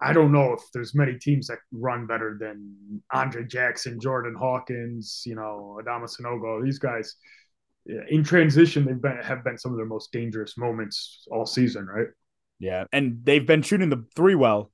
I 0.00 0.12
don't 0.12 0.32
know 0.32 0.52
if 0.52 0.60
there's 0.72 0.94
many 0.94 1.18
teams 1.18 1.46
that 1.48 1.58
run 1.72 2.06
better 2.06 2.36
than 2.40 3.02
Andre 3.12 3.44
Jackson, 3.44 4.00
Jordan 4.00 4.34
Hawkins, 4.34 5.22
you 5.24 5.34
know, 5.34 5.80
Adama 5.82 6.04
Sanogo. 6.04 6.64
These 6.64 6.78
guys 6.78 7.16
in 8.08 8.24
transition, 8.24 8.84
they've 8.84 9.00
been 9.00 9.18
have 9.22 9.44
been 9.44 9.58
some 9.58 9.72
of 9.72 9.76
their 9.76 9.86
most 9.86 10.10
dangerous 10.10 10.56
moments 10.56 11.26
all 11.30 11.46
season, 11.46 11.86
right? 11.86 12.08
Yeah, 12.64 12.84
and 12.92 13.20
they've 13.24 13.46
been 13.46 13.60
shooting 13.60 13.90
the 13.90 14.06
three 14.16 14.34
well 14.34 14.70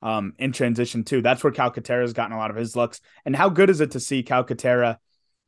um, 0.00 0.34
in 0.38 0.52
transition 0.52 1.02
too. 1.02 1.22
That's 1.22 1.42
where 1.42 1.52
Calcaterra 1.52 2.02
has 2.02 2.12
gotten 2.12 2.36
a 2.36 2.38
lot 2.38 2.52
of 2.52 2.56
his 2.56 2.76
looks. 2.76 3.00
And 3.24 3.34
how 3.34 3.48
good 3.48 3.68
is 3.68 3.80
it 3.80 3.90
to 3.92 4.00
see 4.00 4.22
Calcaterra 4.22 4.98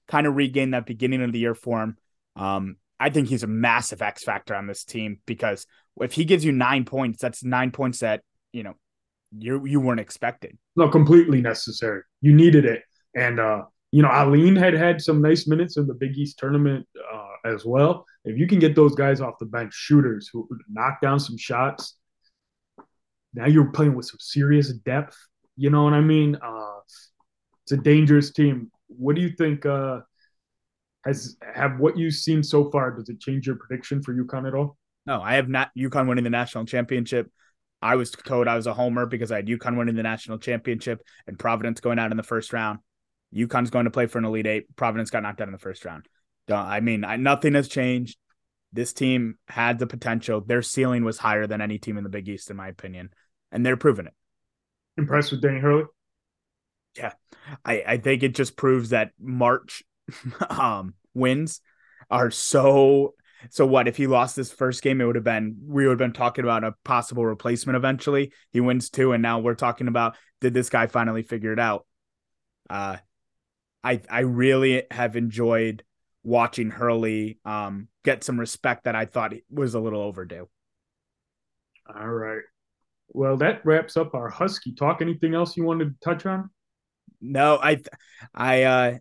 kind 0.09 0.27
of 0.27 0.35
regain 0.35 0.73
that 0.73 0.87
beginning 0.87 1.23
of 1.23 1.31
the 1.31 1.39
year 1.39 1.55
form? 1.55 1.97
Um, 2.35 2.79
I 2.99 3.11
think 3.11 3.29
he's 3.29 3.45
a 3.45 3.47
massive 3.47 4.03
X 4.03 4.25
factor 4.25 4.57
on 4.57 4.67
this 4.67 4.83
team 4.83 5.21
because 5.25 5.67
if 6.01 6.13
he 6.13 6.25
gives 6.25 6.45
you 6.45 6.51
nine 6.51 6.85
points, 6.85 7.23
that's 7.23 7.45
nine 7.45 7.71
points 7.71 8.01
that 8.01 8.23
you 8.53 8.65
know 8.65 8.75
you 9.39 9.65
you 9.65 9.81
weren't 9.81 10.01
expecting. 10.01 10.59
No, 10.75 10.89
completely 10.89 11.41
necessary. 11.41 12.03
You 12.23 12.35
needed 12.35 12.65
it, 12.65 12.83
and 13.15 13.39
uh, 13.39 13.63
you 13.95 14.03
know 14.03 14.09
Alleyne 14.09 14.57
had 14.57 14.75
had 14.75 15.01
some 15.01 15.23
nice 15.23 15.47
minutes 15.47 15.77
in 15.77 15.87
the 15.87 15.95
Big 15.95 16.19
East 16.19 16.41
tournament 16.41 16.85
uh, 17.13 17.49
as 17.49 17.65
well. 17.65 18.05
If 18.25 18.37
you 18.37 18.49
can 18.49 18.59
get 18.59 18.75
those 18.75 18.97
guys 18.97 19.21
off 19.21 19.39
the 19.39 19.47
bench, 19.47 19.73
shooters 19.73 20.29
who 20.33 20.49
knock 20.69 21.01
down 21.01 21.21
some 21.21 21.39
shots, 21.39 21.97
now 23.35 23.47
you're 23.47 23.71
playing 23.71 23.95
with 23.95 24.07
some 24.07 24.19
serious 24.19 24.73
depth. 24.73 25.17
You 25.57 25.71
know 25.71 25.85
what 25.85 25.93
I 25.93 26.01
mean? 26.01 26.35
Uh, 26.35 26.81
it's 27.63 27.71
a 27.71 27.77
dangerous 27.77 28.33
team. 28.33 28.73
What 28.89 29.15
do 29.15 29.23
you 29.23 29.31
think? 29.31 29.65
Uh, 29.65 30.01
has 31.05 31.37
have 31.55 31.79
what 31.79 31.97
you've 31.97 32.15
seen 32.15 32.43
so 32.43 32.73
far? 32.73 32.91
Does 32.91 33.09
it 33.09 33.21
change 33.21 33.47
your 33.47 33.55
prediction 33.55 34.03
for 34.03 34.13
UConn 34.13 34.49
at 34.49 34.55
all? 34.55 34.77
No, 35.07 35.23
I 35.23 35.35
have 35.35 35.49
not 35.49 35.71
UConn 35.79 36.09
winning 36.09 36.25
the 36.25 36.31
national 36.31 36.65
championship. 36.65 37.31
I 37.81 37.95
was 37.95 38.11
told 38.11 38.49
I 38.49 38.57
was 38.57 38.67
a 38.67 38.75
homer 38.75 39.07
because 39.07 39.31
I 39.31 39.37
had 39.37 39.47
UConn 39.47 39.79
winning 39.79 39.95
the 39.95 40.03
national 40.03 40.39
championship 40.39 41.01
and 41.29 41.39
Providence 41.39 41.79
going 41.79 42.01
out 42.01 42.11
in 42.11 42.17
the 42.17 42.25
first 42.25 42.53
round. 42.53 42.81
UConn's 43.35 43.71
going 43.71 43.85
to 43.85 43.91
play 43.91 44.07
for 44.07 44.19
an 44.19 44.25
Elite 44.25 44.47
Eight. 44.47 44.77
Providence 44.77 45.11
got 45.11 45.23
knocked 45.23 45.41
out 45.41 45.49
in 45.49 45.53
the 45.53 45.59
first 45.59 45.85
round. 45.85 46.07
I 46.51 46.81
mean, 46.81 47.05
I, 47.05 47.17
nothing 47.17 47.55
has 47.55 47.69
changed. 47.69 48.19
This 48.73 48.93
team 48.93 49.39
had 49.49 49.79
the 49.79 49.87
potential. 49.87 50.41
Their 50.41 50.63
ceiling 50.63 51.05
was 51.05 51.19
higher 51.19 51.47
than 51.47 51.61
any 51.61 51.79
team 51.79 51.97
in 51.97 52.05
the 52.05 52.11
Big 52.11 52.29
East, 52.29 52.51
in 52.51 52.57
my 52.57 52.69
opinion, 52.69 53.11
and 53.53 53.65
they're 53.65 53.77
proving 53.77 54.07
it. 54.07 54.15
Impressed 54.97 55.33
with 55.33 55.43
Danny 55.43 55.61
Hurley? 55.61 55.85
Yeah, 56.97 57.13
I, 57.65 57.83
I 57.87 57.97
think 57.99 58.23
it 58.23 58.35
just 58.35 58.57
proves 58.57 58.91
that 58.91 59.11
March 59.21 59.83
um, 60.51 60.95
wins 61.15 61.61
are 62.11 62.31
so. 62.31 63.15
So 63.51 63.67
what 63.67 63.89
if 63.89 63.97
he 63.99 64.07
lost 64.07 64.37
this 64.37 64.51
first 64.53 64.83
game? 64.83 65.01
It 65.01 65.05
would 65.05 65.17
have 65.17 65.25
been 65.25 65.57
we 65.67 65.85
would 65.85 65.93
have 65.93 65.99
been 65.99 66.13
talking 66.13 66.45
about 66.45 66.65
a 66.65 66.75
possible 66.83 67.25
replacement 67.27 67.77
eventually. 67.77 68.33
He 68.53 68.61
wins 68.61 68.91
two, 68.91 69.13
and 69.13 69.23
now 69.23 69.41
we're 69.41 69.55
talking 69.55 69.89
about 69.89 70.17
did 70.41 70.55
this 70.55 70.71
guy 70.71 70.87
finally 70.87 71.23
figure 71.23 71.53
it 71.53 71.59
out? 71.59 71.87
Uh, 72.71 72.97
I 73.85 74.01
I 74.11 74.21
really 74.21 74.85
have 74.91 75.15
enjoyed 75.15 75.85
watching 76.25 76.71
Hurley 76.71 77.39
um, 77.45 77.89
get 78.05 78.25
some 78.25 78.41
respect 78.41 78.85
that 78.85 78.97
I 78.97 79.05
thought 79.05 79.35
was 79.51 79.75
a 79.75 79.81
little 79.81 80.01
overdue. 80.01 80.49
All 81.95 82.09
right. 82.09 82.43
Well, 83.09 83.37
that 83.37 83.65
wraps 83.65 83.97
up 83.97 84.15
our 84.15 84.29
Husky 84.29 84.73
talk. 84.73 85.03
Anything 85.03 85.35
else 85.35 85.57
you 85.57 85.65
wanted 85.65 85.91
to 85.91 86.01
touch 86.01 86.27
on? 86.27 86.51
No, 87.21 87.59
I, 87.63 87.83
I, 88.35 88.63
uh, 88.63 88.99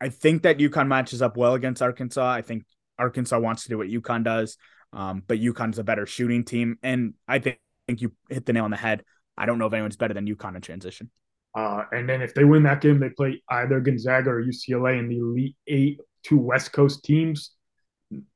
I 0.00 0.08
think 0.10 0.42
that 0.42 0.58
UConn 0.58 0.86
matches 0.86 1.22
up 1.22 1.36
well 1.36 1.54
against 1.54 1.82
Arkansas. 1.82 2.30
I 2.30 2.42
think 2.42 2.64
Arkansas 2.98 3.38
wants 3.38 3.64
to 3.64 3.70
do 3.70 3.78
what 3.78 3.88
UConn 3.88 4.24
does, 4.24 4.58
um, 4.92 5.22
but 5.26 5.40
UConn's 5.40 5.78
a 5.78 5.84
better 5.84 6.06
shooting 6.06 6.44
team, 6.44 6.78
and 6.82 7.14
I 7.26 7.38
think, 7.40 7.58
think 7.86 8.00
you 8.02 8.12
hit 8.28 8.46
the 8.46 8.52
nail 8.52 8.64
on 8.64 8.70
the 8.70 8.76
head. 8.76 9.04
I 9.36 9.46
don't 9.46 9.58
know 9.58 9.66
if 9.66 9.72
anyone's 9.72 9.96
better 9.96 10.14
than 10.14 10.26
UConn 10.26 10.54
in 10.54 10.62
transition. 10.62 11.10
Uh, 11.54 11.84
and 11.92 12.08
then 12.08 12.22
if 12.22 12.34
they 12.34 12.44
win 12.44 12.62
that 12.64 12.80
game, 12.80 13.00
they 13.00 13.10
play 13.10 13.42
either 13.50 13.80
Gonzaga 13.80 14.30
or 14.30 14.42
UCLA 14.42 14.98
in 14.98 15.08
the 15.08 15.18
Elite 15.18 15.56
Eight, 15.66 16.00
two 16.22 16.38
West 16.38 16.72
Coast 16.72 17.04
teams, 17.04 17.52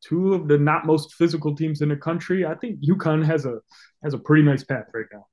two 0.01 0.35
of 0.35 0.48
the 0.48 0.59
not 0.59 0.87
most 0.87 1.14
physical 1.14 1.55
teams 1.55 1.83
in 1.83 1.88
the 1.88 1.96
country. 1.96 2.44
I 2.46 2.55
think 2.55 2.81
UConn 2.81 3.25
has 3.25 3.44
a 3.44 3.59
has 4.03 4.14
a 4.14 4.18
pretty 4.18 4.42
nice 4.42 4.64
path 4.64 4.87
right 4.94 5.07
now. 5.12 5.27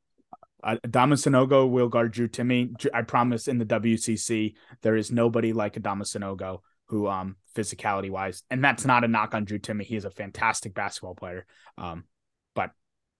Uh, 0.61 0.75
Adama 0.85 1.13
Sanogo 1.13 1.69
will 1.69 1.87
guard 1.87 2.11
Drew 2.11 2.27
Timme. 2.27 2.73
I 2.93 3.01
promise 3.03 3.47
in 3.47 3.57
the 3.57 3.65
WCC 3.65 4.55
there 4.81 4.97
is 4.97 5.11
nobody 5.11 5.53
like 5.53 5.75
Adama 5.75 6.03
Sanogo 6.03 6.59
who 6.87 7.07
um 7.07 7.35
physicality 7.55 8.09
wise, 8.09 8.43
and 8.49 8.63
that's 8.63 8.85
not 8.85 9.03
a 9.03 9.07
knock 9.07 9.33
on 9.33 9.45
Drew 9.45 9.59
Timme. 9.59 9.83
He 9.83 9.95
is 9.95 10.05
a 10.05 10.11
fantastic 10.11 10.73
basketball 10.73 11.15
player. 11.15 11.45
Um, 11.77 12.03
but 12.55 12.71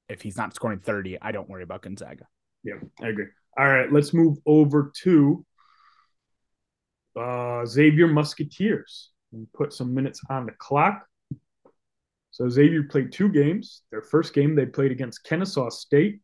if 0.10 0.22
he's 0.22 0.38
not 0.38 0.54
scoring 0.54 0.80
30, 0.80 1.17
I 1.22 1.32
don't 1.32 1.50
worry 1.50 1.63
about 1.63 1.84
Gonzaga. 1.84 2.26
Yeah, 2.63 2.76
I 3.02 3.08
agree. 3.08 3.28
All 3.58 3.68
right, 3.68 3.92
let's 3.92 4.14
move 4.14 4.38
over 4.46 4.92
to 5.04 5.46
uh, 7.20 7.66
Xavier 7.66 8.08
Musketeers 8.08 9.10
and 9.34 9.48
put 9.54 9.74
some 9.74 9.94
minutes 9.94 10.22
on 10.30 10.46
the 10.46 10.52
clock. 10.54 11.06
So 12.32 12.48
Xavier 12.48 12.84
played 12.84 13.12
two 13.12 13.30
games. 13.30 13.82
Their 13.92 14.02
first 14.02 14.34
game 14.34 14.56
they 14.56 14.66
played 14.66 14.92
against 14.92 15.24
Kennesaw 15.26 15.70
State, 15.70 16.22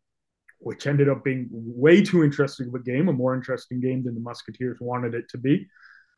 which 0.60 0.88
ended 0.88 1.10
up 1.10 1.24
being 1.24 1.48
way 1.52 2.02
too 2.02 2.24
interesting 2.24 2.68
of 2.68 2.74
a 2.74 2.80
game, 2.80 3.10
a 3.10 3.14
more 3.14 3.36
interesting 3.36 3.82
game 3.82 4.04
than 4.04 4.14
the 4.14 4.22
Musketeers 4.22 4.78
wanted 4.80 5.14
it 5.14 5.28
to 5.30 5.38
be. 5.38 5.68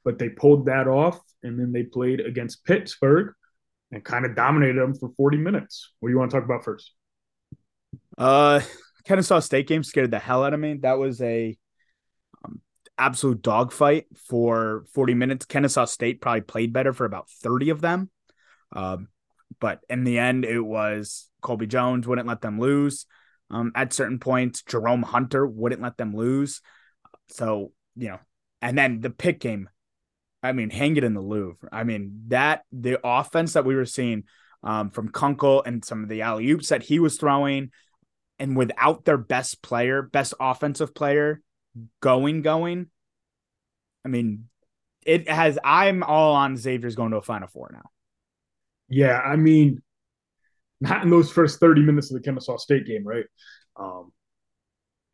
But 0.04 0.20
they 0.20 0.30
pulled 0.30 0.68
that 0.68 0.88
off, 0.88 1.20
and 1.44 1.60
then 1.60 1.72
they 1.72 1.84
played 1.84 2.20
against 2.20 2.64
Pittsburgh 2.64 3.34
and 3.92 4.04
kind 4.04 4.26
of 4.26 4.36
dominated 4.36 4.80
them 4.80 4.94
for 4.94 5.10
40 5.18 5.38
minutes. 5.38 5.94
What 6.00 6.10
do 6.10 6.14
you 6.14 6.20
want 6.20 6.32
to 6.32 6.38
talk 6.38 6.46
about 6.46 6.64
first? 6.64 6.92
Uh, 8.18 8.62
Kennesaw 9.08 9.40
State 9.40 9.68
game 9.68 9.84
scared 9.84 10.12
the 10.12 10.20
hell 10.20 10.44
out 10.44 10.54
of 10.54 10.60
me. 10.60 10.74
That 10.82 10.98
was 10.98 11.22
a 11.22 11.58
um, 12.44 12.60
absolute 12.98 13.42
dogfight 13.42 14.06
for 14.28 14.84
40 14.94 15.14
minutes. 15.14 15.46
Kennesaw 15.46 15.86
State 15.86 16.20
probably 16.20 16.42
played 16.42 16.74
better 16.74 16.92
for 16.92 17.06
about 17.06 17.30
30 17.30 17.70
of 17.70 17.80
them. 17.80 18.10
Um, 18.74 19.08
but 19.62 19.80
in 19.90 20.04
the 20.04 20.20
end, 20.20 20.44
it 20.44 20.60
was 20.60 21.30
Colby 21.42 21.68
Jones 21.68 22.06
wouldn't 22.06 22.28
let 22.28 22.42
them 22.42 22.60
lose. 22.60 23.06
Um, 23.50 23.72
at 23.76 23.94
certain 23.94 24.20
points, 24.20 24.62
Jerome 24.64 25.04
Hunter 25.04 25.48
wouldn't 25.48 25.82
let 25.82 25.96
them 25.96 26.14
lose. 26.14 26.62
So, 27.30 27.72
you 27.96 28.10
know, 28.10 28.20
and 28.62 28.78
then 28.78 29.00
the 29.00 29.10
Pitt 29.10 29.40
game, 29.40 29.70
I 30.44 30.52
mean, 30.52 30.70
hang 30.70 30.98
it 30.98 31.06
in 31.06 31.14
the 31.14 31.22
Louvre. 31.22 31.70
I 31.72 31.86
mean, 31.86 32.24
that 32.28 32.64
the 32.74 33.00
offense 33.02 33.54
that 33.54 33.64
we 33.64 33.76
were 33.76 33.86
seeing 33.86 34.26
um, 34.64 34.90
from 34.90 35.14
Kunkel 35.14 35.64
and 35.64 35.86
some 35.86 36.04
of 36.04 36.10
the 36.10 36.24
alley 36.24 36.50
oops 36.52 36.68
that 36.70 36.84
he 36.84 37.00
was 37.00 37.18
throwing, 37.18 37.72
and 38.40 38.56
without 38.56 39.06
their 39.06 39.18
best 39.18 39.62
player, 39.62 40.02
best 40.02 40.34
offensive 40.40 40.94
player 40.94 41.42
going, 42.02 42.42
going, 42.42 42.88
I 44.06 44.10
mean, 44.10 44.50
it 45.06 45.30
has, 45.30 45.58
I'm 45.64 46.04
all 46.04 46.36
on 46.36 46.58
Xavier's 46.58 46.96
going 46.96 47.12
to 47.12 47.18
a 47.18 47.22
Final 47.22 47.48
Four 47.48 47.72
now. 47.74 47.90
Yeah. 48.90 49.20
I 49.20 49.36
mean, 49.36 49.82
not 50.80 51.04
in 51.04 51.10
those 51.10 51.32
first 51.32 51.60
30 51.60 51.82
minutes 51.82 52.12
of 52.12 52.16
the 52.16 52.24
Kennesaw 52.24 52.58
State 52.58 52.86
game, 52.86 53.04
right? 53.06 53.26
Um, 53.78 54.12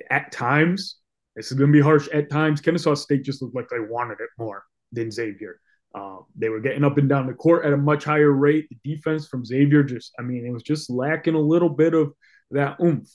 at 0.09 0.31
times, 0.31 0.97
this 1.35 1.51
is 1.51 1.57
going 1.57 1.71
to 1.71 1.77
be 1.77 1.81
harsh. 1.81 2.07
At 2.09 2.29
times, 2.29 2.61
Kennesaw 2.61 2.95
State 2.95 3.23
just 3.23 3.41
looked 3.41 3.55
like 3.55 3.69
they 3.69 3.79
wanted 3.79 4.19
it 4.19 4.29
more 4.37 4.63
than 4.91 5.11
Xavier. 5.11 5.59
Um, 5.95 6.25
they 6.35 6.49
were 6.49 6.59
getting 6.59 6.83
up 6.83 6.97
and 6.97 7.07
down 7.07 7.27
the 7.27 7.33
court 7.33 7.65
at 7.65 7.73
a 7.73 7.77
much 7.77 8.03
higher 8.03 8.31
rate. 8.31 8.67
The 8.69 8.95
defense 8.95 9.27
from 9.27 9.45
Xavier 9.45 9.83
just, 9.83 10.11
I 10.19 10.23
mean, 10.23 10.45
it 10.45 10.51
was 10.51 10.63
just 10.63 10.89
lacking 10.89 11.35
a 11.35 11.39
little 11.39 11.69
bit 11.69 11.93
of 11.93 12.13
that 12.53 12.77
oomph. 12.81 13.09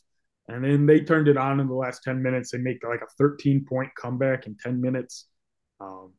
And 0.48 0.64
then 0.64 0.87
they 0.87 1.01
turned 1.01 1.29
it 1.29 1.37
on 1.37 1.61
in 1.61 1.68
the 1.68 1.74
last 1.74 2.03
10 2.05 2.22
minutes. 2.22 2.51
They 2.51 2.59
make 2.59 2.83
like 2.83 3.03
a 3.03 3.12
13 3.18 3.66
point 3.68 3.90
comeback 3.94 4.46
in 4.46 4.57
10 4.57 4.81
minutes. 4.81 5.27
Um, 5.81 6.12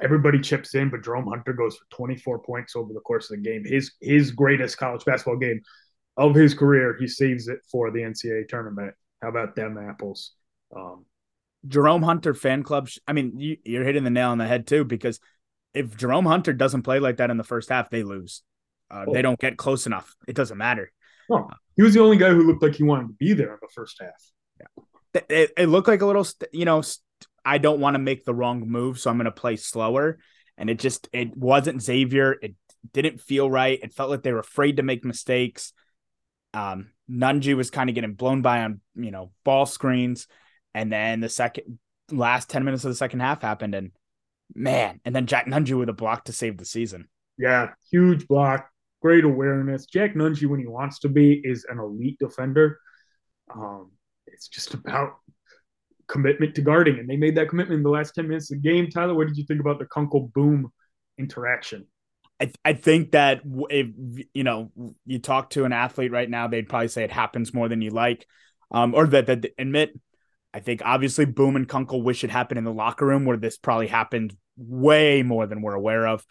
everybody 0.00 0.38
chips 0.40 0.74
in, 0.74 0.90
but 0.90 1.02
Jerome 1.02 1.26
Hunter 1.26 1.52
goes 1.52 1.76
for 1.76 1.86
24 1.96 2.40
points 2.40 2.76
over 2.76 2.92
the 2.92 3.00
course 3.00 3.30
of 3.30 3.36
the 3.36 3.42
game. 3.42 3.64
His 3.64 3.92
his 4.00 4.32
greatest 4.32 4.76
college 4.76 5.04
basketball 5.04 5.38
game 5.38 5.62
of 6.16 6.34
his 6.34 6.54
career. 6.54 6.96
He 6.98 7.08
saves 7.08 7.48
it 7.48 7.60
for 7.70 7.90
the 7.90 8.00
NCAA 8.00 8.48
tournament. 8.48 8.94
How 9.22 9.28
about 9.28 9.56
them 9.56 9.78
apples? 9.78 10.32
Um, 10.74 11.06
Jerome 11.66 12.02
Hunter 12.02 12.34
fan 12.34 12.62
club. 12.62 12.88
I 13.06 13.12
mean, 13.12 13.38
you, 13.38 13.56
you're 13.64 13.84
hitting 13.84 14.04
the 14.04 14.10
nail 14.10 14.30
on 14.30 14.38
the 14.38 14.46
head 14.46 14.66
too, 14.66 14.84
because 14.84 15.20
if 15.74 15.96
Jerome 15.96 16.26
Hunter 16.26 16.52
doesn't 16.52 16.82
play 16.82 16.98
like 17.00 17.16
that 17.16 17.30
in 17.30 17.36
the 17.36 17.44
first 17.44 17.68
half, 17.68 17.90
they 17.90 18.02
lose. 18.02 18.42
Uh, 18.90 19.04
oh. 19.06 19.12
They 19.12 19.22
don't 19.22 19.38
get 19.38 19.56
close 19.56 19.86
enough. 19.86 20.14
It 20.28 20.36
doesn't 20.36 20.58
matter. 20.58 20.92
Oh, 21.30 21.48
he 21.76 21.82
was 21.82 21.94
the 21.94 22.00
only 22.00 22.16
guy 22.16 22.30
who 22.30 22.42
looked 22.42 22.62
like 22.62 22.74
he 22.74 22.82
wanted 22.82 23.08
to 23.08 23.14
be 23.14 23.32
there 23.32 23.52
in 23.52 23.58
the 23.60 23.68
first 23.74 24.00
half. 24.00 24.10
It, 25.30 25.52
it 25.56 25.66
looked 25.66 25.88
like 25.88 26.02
a 26.02 26.06
little, 26.06 26.26
you 26.52 26.64
know, 26.64 26.82
I 27.44 27.58
don't 27.58 27.80
want 27.80 27.94
to 27.94 27.98
make 27.98 28.24
the 28.24 28.34
wrong 28.34 28.68
move, 28.68 28.98
so 28.98 29.10
I'm 29.10 29.16
going 29.16 29.26
to 29.26 29.30
play 29.32 29.56
slower. 29.56 30.18
And 30.58 30.68
it 30.68 30.78
just, 30.78 31.08
it 31.12 31.36
wasn't 31.36 31.82
Xavier. 31.82 32.36
It 32.40 32.54
didn't 32.92 33.20
feel 33.20 33.50
right. 33.50 33.78
It 33.82 33.92
felt 33.92 34.10
like 34.10 34.22
they 34.22 34.32
were 34.32 34.40
afraid 34.40 34.76
to 34.76 34.82
make 34.82 35.04
mistakes. 35.04 35.72
Um, 36.54 36.90
Nunge 37.10 37.54
was 37.54 37.70
kind 37.70 37.88
of 37.88 37.94
getting 37.94 38.14
blown 38.14 38.42
by 38.42 38.62
on, 38.62 38.80
you 38.94 39.10
know, 39.10 39.30
ball 39.44 39.66
screens. 39.66 40.26
And 40.74 40.92
then 40.92 41.20
the 41.20 41.28
second, 41.28 41.78
last 42.10 42.50
10 42.50 42.64
minutes 42.64 42.84
of 42.84 42.90
the 42.90 42.96
second 42.96 43.20
half 43.20 43.42
happened. 43.42 43.74
And 43.74 43.92
man, 44.54 45.00
and 45.04 45.14
then 45.14 45.26
Jack 45.26 45.46
Nunge 45.46 45.76
with 45.76 45.88
a 45.88 45.94
block 45.94 46.24
to 46.24 46.32
save 46.32 46.58
the 46.58 46.64
season. 46.64 47.08
Yeah, 47.38 47.70
huge 47.90 48.26
block, 48.26 48.70
great 49.06 49.22
awareness. 49.22 49.86
Jack 49.86 50.14
Nunge, 50.14 50.44
when 50.46 50.58
he 50.58 50.66
wants 50.66 50.98
to 50.98 51.08
be, 51.08 51.40
is 51.44 51.64
an 51.68 51.78
elite 51.78 52.18
defender. 52.18 52.80
Um, 53.54 53.92
it's 54.26 54.48
just 54.48 54.74
about 54.74 55.18
commitment 56.08 56.56
to 56.56 56.60
guarding, 56.60 56.98
and 56.98 57.08
they 57.08 57.16
made 57.16 57.36
that 57.36 57.48
commitment 57.48 57.78
in 57.78 57.84
the 57.84 57.90
last 57.90 58.16
ten 58.16 58.26
minutes 58.26 58.50
of 58.50 58.60
the 58.60 58.68
game. 58.68 58.90
Tyler, 58.90 59.14
what 59.14 59.28
did 59.28 59.36
you 59.36 59.44
think 59.44 59.60
about 59.60 59.78
the 59.78 59.86
Kunkel 59.86 60.32
Boum 60.34 60.72
interaction? 61.18 61.86
I, 62.40 62.50
I 62.64 62.72
think 62.72 63.12
that 63.12 63.42
if 63.70 63.86
you 64.34 64.42
know 64.42 64.72
you 65.04 65.20
talk 65.20 65.50
to 65.50 65.64
an 65.66 65.72
athlete 65.72 66.10
right 66.10 66.28
now, 66.28 66.48
they'd 66.48 66.68
probably 66.68 66.88
say 66.88 67.04
it 67.04 67.12
happens 67.12 67.54
more 67.54 67.68
than 67.68 67.80
you 67.80 67.90
like, 67.90 68.26
um, 68.72 68.92
or 68.92 69.06
that 69.06 69.26
that 69.26 69.46
admit. 69.56 69.92
I 70.52 70.58
think 70.58 70.82
obviously 70.84 71.26
Boum 71.26 71.54
and 71.54 71.68
Kunkel 71.68 72.02
wish 72.02 72.24
it 72.24 72.30
happened 72.30 72.58
in 72.58 72.64
the 72.64 72.72
locker 72.72 73.06
room 73.06 73.24
where 73.24 73.36
this 73.36 73.56
probably 73.56 73.86
happened 73.86 74.36
way 74.56 75.22
more 75.22 75.46
than 75.46 75.62
we're 75.62 75.74
aware 75.74 76.08
of. 76.08 76.26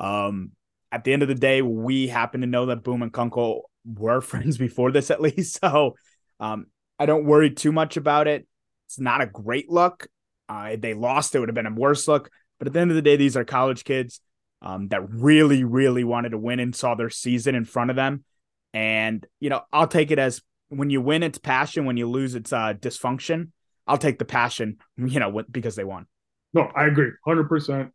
Um, 0.00 0.55
at 0.96 1.04
the 1.04 1.12
end 1.12 1.20
of 1.20 1.28
the 1.28 1.34
day, 1.34 1.60
we 1.60 2.08
happen 2.08 2.40
to 2.40 2.46
know 2.46 2.66
that 2.66 2.82
Boum 2.82 3.02
and 3.02 3.12
Kunkel 3.12 3.70
were 3.84 4.20
friends 4.22 4.56
before 4.56 4.90
this, 4.90 5.10
at 5.10 5.20
least. 5.20 5.60
So 5.60 5.94
um, 6.40 6.66
I 6.98 7.04
don't 7.04 7.26
worry 7.26 7.50
too 7.50 7.70
much 7.70 7.98
about 7.98 8.26
it. 8.26 8.46
It's 8.86 8.98
not 8.98 9.20
a 9.20 9.26
great 9.26 9.70
look. 9.70 10.08
Uh, 10.48 10.70
if 10.72 10.80
they 10.80 10.94
lost, 10.94 11.34
it 11.34 11.40
would 11.40 11.50
have 11.50 11.54
been 11.54 11.66
a 11.66 11.74
worse 11.74 12.08
look. 12.08 12.30
But 12.58 12.68
at 12.68 12.72
the 12.72 12.80
end 12.80 12.90
of 12.90 12.94
the 12.94 13.02
day, 13.02 13.16
these 13.16 13.36
are 13.36 13.44
college 13.44 13.84
kids 13.84 14.22
um, 14.62 14.88
that 14.88 15.06
really, 15.10 15.64
really 15.64 16.02
wanted 16.02 16.30
to 16.30 16.38
win 16.38 16.60
and 16.60 16.74
saw 16.74 16.94
their 16.94 17.10
season 17.10 17.54
in 17.54 17.66
front 17.66 17.90
of 17.90 17.96
them. 17.96 18.24
And, 18.72 19.26
you 19.38 19.50
know, 19.50 19.60
I'll 19.74 19.88
take 19.88 20.10
it 20.10 20.18
as 20.18 20.40
when 20.70 20.88
you 20.88 21.02
win, 21.02 21.22
it's 21.22 21.36
passion. 21.36 21.84
When 21.84 21.98
you 21.98 22.08
lose, 22.08 22.34
it's 22.34 22.54
uh, 22.54 22.72
dysfunction. 22.72 23.50
I'll 23.86 23.98
take 23.98 24.18
the 24.18 24.24
passion, 24.24 24.78
you 24.96 25.20
know, 25.20 25.42
because 25.50 25.76
they 25.76 25.84
won. 25.84 26.06
No, 26.54 26.70
I 26.74 26.86
agree, 26.86 27.10
hundred 27.26 27.50
percent. 27.50 27.92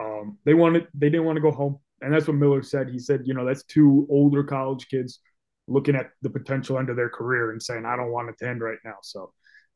Um, 0.00 0.38
they 0.44 0.54
wanted, 0.54 0.86
they 0.94 1.10
didn't 1.10 1.24
want 1.24 1.36
to 1.36 1.42
go 1.42 1.50
home 1.50 1.80
and 2.04 2.12
that's 2.12 2.28
what 2.28 2.36
Miller 2.36 2.62
said. 2.62 2.90
He 2.90 2.98
said, 2.98 3.22
you 3.24 3.34
know, 3.34 3.44
that's 3.44 3.64
two 3.64 4.06
older 4.10 4.44
college 4.44 4.88
kids 4.88 5.20
looking 5.66 5.96
at 5.96 6.10
the 6.22 6.30
potential 6.30 6.78
end 6.78 6.90
of 6.90 6.96
their 6.96 7.08
career 7.08 7.52
and 7.52 7.62
saying, 7.62 7.84
I 7.86 7.96
don't 7.96 8.12
want 8.12 8.28
it 8.28 8.38
to 8.38 8.48
end 8.48 8.60
right 8.60 8.78
now. 8.84 8.96
So, 9.02 9.32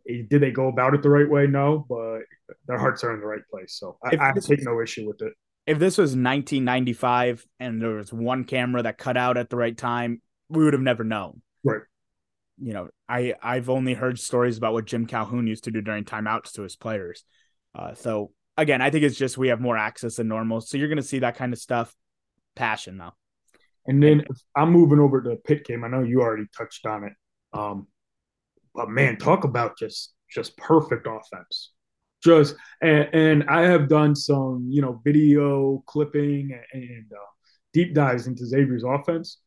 eh, 0.08 0.22
did 0.28 0.42
they 0.42 0.50
go 0.50 0.68
about 0.68 0.94
it 0.94 1.02
the 1.02 1.10
right 1.10 1.28
way? 1.28 1.46
No, 1.46 1.86
but 1.88 2.20
their 2.66 2.78
hearts 2.78 3.02
are 3.04 3.14
in 3.14 3.20
the 3.20 3.26
right 3.26 3.42
place. 3.50 3.78
So, 3.78 3.98
I, 4.04 4.16
I 4.20 4.32
take 4.38 4.62
no 4.62 4.80
issue 4.80 5.06
with 5.06 5.22
it. 5.22 5.32
If 5.66 5.78
this 5.78 5.98
was 5.98 6.10
1995 6.10 7.46
and 7.60 7.80
there 7.80 7.90
was 7.90 8.12
one 8.12 8.44
camera 8.44 8.82
that 8.82 8.98
cut 8.98 9.16
out 9.16 9.36
at 9.36 9.50
the 9.50 9.56
right 9.56 9.76
time, 9.76 10.22
we 10.48 10.64
would 10.64 10.72
have 10.72 10.82
never 10.82 11.04
known. 11.04 11.42
Right. 11.64 11.82
You 12.60 12.72
know, 12.72 12.88
I 13.08 13.34
I've 13.42 13.70
only 13.70 13.94
heard 13.94 14.18
stories 14.18 14.56
about 14.56 14.72
what 14.72 14.86
Jim 14.86 15.06
Calhoun 15.06 15.46
used 15.46 15.64
to 15.64 15.70
do 15.70 15.80
during 15.80 16.04
timeouts 16.04 16.52
to 16.52 16.62
his 16.62 16.74
players. 16.74 17.22
Uh, 17.74 17.94
so 17.94 18.32
again, 18.56 18.82
I 18.82 18.90
think 18.90 19.04
it's 19.04 19.16
just 19.16 19.38
we 19.38 19.48
have 19.48 19.60
more 19.60 19.76
access 19.76 20.16
than 20.16 20.28
normal. 20.28 20.60
So 20.60 20.76
you're 20.76 20.88
going 20.88 20.96
to 20.96 21.02
see 21.02 21.20
that 21.20 21.36
kind 21.36 21.52
of 21.52 21.58
stuff 21.58 21.94
passion 22.58 22.98
though. 22.98 23.14
And 23.86 24.02
then 24.02 24.24
I'm 24.54 24.70
moving 24.70 24.98
over 24.98 25.22
to 25.22 25.36
Pitt 25.36 25.64
game. 25.64 25.82
I 25.82 25.88
know 25.88 26.02
you 26.02 26.20
already 26.20 26.46
touched 26.56 26.84
on 26.84 27.04
it. 27.04 27.12
Um, 27.54 27.86
but 28.74 28.90
man, 28.90 29.16
talk 29.16 29.44
about 29.44 29.78
just 29.78 30.12
just 30.30 30.56
perfect 30.58 31.06
offense. 31.06 31.72
Just 32.22 32.56
and, 32.82 33.08
and 33.12 33.44
I 33.48 33.62
have 33.62 33.88
done 33.88 34.14
some 34.14 34.66
you 34.68 34.82
know 34.82 35.00
video 35.04 35.82
clipping 35.86 36.50
and, 36.72 36.82
and 36.82 37.06
uh, 37.12 37.30
deep 37.72 37.94
dives 37.94 38.26
into 38.26 38.44
Xavier's 38.44 38.84
offense. 38.84 39.38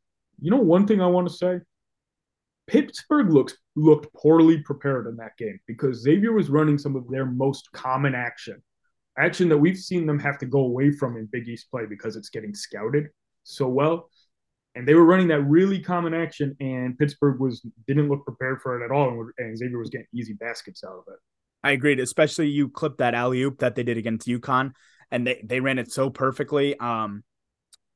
You 0.42 0.50
know, 0.50 0.58
one 0.58 0.88
thing 0.88 1.02
I 1.02 1.08
want 1.08 1.28
to 1.30 1.34
say, 1.36 1.60
Pittsburgh 2.66 3.32
looks 3.32 3.56
looked 3.76 4.12
poorly 4.16 4.60
prepared 4.64 5.06
in 5.06 5.18
that 5.18 5.38
game 5.38 5.60
because 5.68 6.02
Xavier 6.02 6.32
was 6.32 6.50
running 6.50 6.80
some 6.80 6.96
of 6.96 7.08
their 7.10 7.26
most 7.26 7.72
common 7.74 8.16
action 8.16 8.62
action 9.18 9.50
that 9.50 9.58
we've 9.58 9.78
seen 9.78 10.06
them 10.06 10.20
have 10.20 10.38
to 10.40 10.46
go 10.46 10.60
away 10.60 10.92
from 10.92 11.18
in 11.18 11.28
Big 11.32 11.48
East 11.48 11.70
play 11.70 11.86
because 11.86 12.16
it's 12.16 12.30
getting 12.30 12.54
scouted 12.54 13.08
so 13.44 13.68
well. 13.68 14.10
And 14.74 14.88
they 14.88 14.94
were 14.94 15.04
running 15.04 15.28
that 15.28 15.42
really 15.42 15.80
common 15.80 16.14
action, 16.14 16.56
and 16.62 16.98
Pittsburgh 16.98 17.42
was 17.42 17.66
didn't 17.88 18.08
look 18.08 18.24
prepared 18.24 18.62
for 18.62 18.82
it 18.82 18.86
at 18.86 18.92
all, 18.92 19.10
and, 19.10 19.32
and 19.38 19.58
Xavier 19.58 19.78
was 19.78 19.90
getting 19.90 20.08
easy 20.14 20.34
baskets 20.34 20.84
out 20.86 20.94
of 20.94 21.04
it. 21.08 21.20
I 21.64 21.72
agreed, 21.72 22.00
especially 22.00 22.48
you 22.48 22.70
clipped 22.70 23.00
that 23.00 23.14
alley 23.14 23.42
oop 23.42 23.60
that 23.60 23.76
they 23.76 23.84
did 23.84 23.98
against 23.98 24.28
UConn, 24.28 24.72
and 25.12 25.28
they, 25.28 25.42
they 25.44 25.60
ran 25.60 25.78
it 25.78 25.92
so 25.92 26.10
perfectly. 26.10 26.78
Um, 26.80 27.24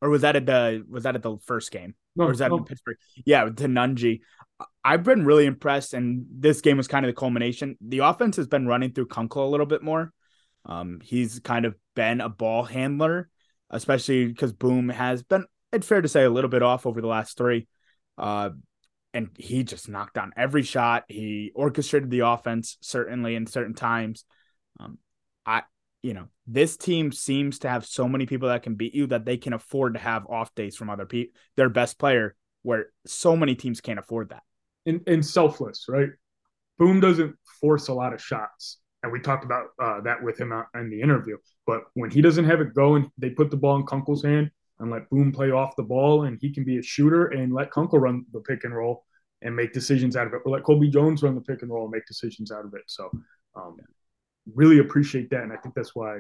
or 0.02 0.10
was 0.10 0.22
that 0.22 0.36
at 0.36 0.46
the 0.46 0.86
was 0.90 1.04
that 1.04 1.16
at 1.16 1.24
the 1.24 1.38
first 1.46 1.72
game? 1.72 1.96
No, 2.16 2.26
or 2.26 2.28
was 2.28 2.40
that 2.40 2.50
no. 2.50 2.58
in 2.58 2.66
Pittsburgh? 2.66 2.98
Yeah, 3.26 3.46
to 3.46 3.68
Nunge. 3.68 4.20
I've 4.84 5.04
been 5.04 5.26
really 5.26 5.46
impressed, 5.46 5.94
and 5.94 6.26
this 6.30 6.62
game 6.62 6.78
was 6.78 6.88
kind 6.88 7.06
of 7.06 7.10
the 7.10 7.20
culmination. 7.20 7.78
The 7.82 8.00
offense 8.00 8.36
has 8.36 8.48
been 8.48 8.68
running 8.68 8.92
through 8.92 9.08
Kunkel 9.08 9.48
a 9.48 9.50
little 9.50 9.66
bit 9.66 9.82
more. 9.82 10.12
Um, 10.66 11.00
he's 11.04 11.40
kind 11.40 11.66
of 11.66 11.76
been 11.96 12.22
a 12.22 12.30
ball 12.30 12.64
handler, 12.64 13.30
especially 13.70 14.28
because 14.28 14.54
Boum 14.54 14.90
has 14.90 15.24
been, 15.24 15.46
it's 15.72 15.88
fair 15.88 16.02
to 16.02 16.08
say, 16.08 16.24
a 16.24 16.30
little 16.30 16.50
bit 16.50 16.64
off 16.64 16.86
over 16.86 17.02
the 17.02 17.08
last 17.08 17.38
three. 17.38 17.68
Uh, 18.18 18.50
and 19.14 19.30
he 19.38 19.64
just 19.64 19.88
knocked 19.88 20.16
down 20.16 20.34
every 20.36 20.64
shot. 20.64 21.06
He 21.08 21.52
orchestrated 21.56 22.10
the 22.10 22.22
offense 22.22 22.78
certainly 22.82 23.36
in 23.36 23.48
certain 23.48 23.74
times. 23.74 24.26
Um, 24.80 24.98
I, 25.46 25.64
you 26.02 26.14
know, 26.14 26.28
this 26.48 26.78
team 26.78 27.12
seems 27.12 27.60
to 27.60 27.70
have 27.70 27.86
so 27.86 28.10
many 28.10 28.26
people 28.26 28.50
that 28.50 28.64
can 28.64 28.76
beat 28.76 28.94
you 28.94 29.08
that 29.08 29.26
they 29.26 29.38
can 29.38 29.54
afford 29.54 29.94
to 29.94 30.00
have 30.00 30.28
off 30.28 30.54
days 30.54 30.76
from 30.76 30.90
other 30.90 31.06
people. 31.06 31.40
Their 31.56 31.70
best 31.70 31.98
player, 31.98 32.36
where 32.64 32.88
so 33.06 33.38
many 33.38 33.56
teams 33.56 33.80
can't 33.80 34.00
afford 34.00 34.30
that. 34.30 34.44
And, 34.86 35.02
and 35.08 35.26
selfless, 35.26 35.86
right? 35.88 36.10
Boum 36.78 37.00
doesn't 37.00 37.36
force 37.62 37.88
a 37.88 37.94
lot 37.94 38.14
of 38.14 38.22
shots 38.22 38.80
and 39.06 39.12
we 39.12 39.20
talked 39.20 39.46
about 39.46 39.68
uh, 39.80 40.02
that 40.02 40.22
with 40.22 40.40
him 40.40 40.52
in 40.74 40.90
the 40.90 41.00
interview. 41.00 41.38
But 41.68 41.84
when 41.94 42.10
he 42.10 42.22
doesn't 42.22 42.46
have 42.46 42.60
it 42.60 42.74
going, 42.74 43.12
they 43.20 43.30
put 43.30 43.52
the 43.52 43.58
ball 43.58 43.76
in 43.76 43.86
Kunkel's 43.86 44.24
hand 44.24 44.50
and 44.80 44.90
let 44.90 45.08
Boum 45.12 45.32
play 45.32 45.52
off 45.52 45.76
the 45.76 45.84
ball, 45.84 46.24
and 46.24 46.40
he 46.42 46.52
can 46.52 46.64
be 46.64 46.80
a 46.80 46.82
shooter 46.82 47.28
and 47.28 47.54
let 47.54 47.72
Kunkel 47.72 48.00
run 48.00 48.26
the 48.34 48.40
pick 48.40 48.64
and 48.64 48.76
roll 48.76 49.06
and 49.44 49.56
make 49.56 49.74
decisions 49.74 50.16
out 50.16 50.26
of 50.26 50.34
it, 50.34 50.42
or 50.44 50.52
let 50.52 50.64
Colby 50.64 50.90
Jones 50.90 51.22
run 51.22 51.36
the 51.36 51.42
pick 51.42 51.62
and 51.62 51.72
roll 51.72 51.84
and 51.84 51.92
make 51.92 52.06
decisions 52.08 52.52
out 52.52 52.66
of 52.66 52.74
it. 52.74 52.82
So, 52.88 53.12
um, 53.56 53.78
really 54.56 54.80
appreciate 54.80 55.30
that, 55.30 55.44
and 55.44 55.54
I 55.54 55.58
think 55.58 55.76
that's 55.76 55.96
why 55.96 56.18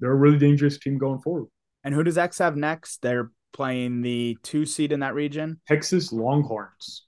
they're 0.00 0.10
a 0.10 0.16
really 0.16 0.38
dangerous 0.38 0.76
team 0.76 0.98
going 0.98 1.20
forward. 1.20 1.46
And 1.84 1.94
who 1.94 2.02
does 2.02 2.18
X 2.18 2.38
have 2.38 2.56
next? 2.56 3.00
They're 3.00 3.30
playing 3.52 4.02
the 4.02 4.36
two 4.42 4.66
seed 4.66 4.90
in 4.90 5.00
that 5.00 5.14
region, 5.14 5.60
Texas 5.68 6.12
Longhorns. 6.12 7.04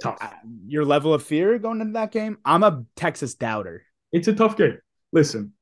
Tough. 0.00 0.16
Uh, 0.20 0.30
your 0.66 0.84
level 0.84 1.12
of 1.12 1.22
fear 1.22 1.58
going 1.58 1.82
into 1.82 1.92
that 1.92 2.10
game? 2.10 2.38
I'm 2.44 2.62
a 2.64 2.84
Texas 2.96 3.34
doubter 3.34 3.84
it's 4.14 4.28
a 4.28 4.32
tough 4.32 4.56
game. 4.56 4.78
Listen, 5.12 5.52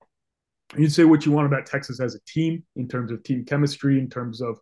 you 0.77 0.89
say 0.89 1.05
what 1.05 1.25
you 1.25 1.33
want 1.33 1.47
about 1.47 1.67
Texas 1.67 2.01
as 2.01 2.15
a 2.15 2.21
team 2.27 2.63
in 2.77 2.87
terms 2.87 3.11
of 3.11 3.23
team 3.23 3.45
chemistry, 3.45 3.99
in 3.99 4.09
terms 4.11 4.43
of 4.43 4.59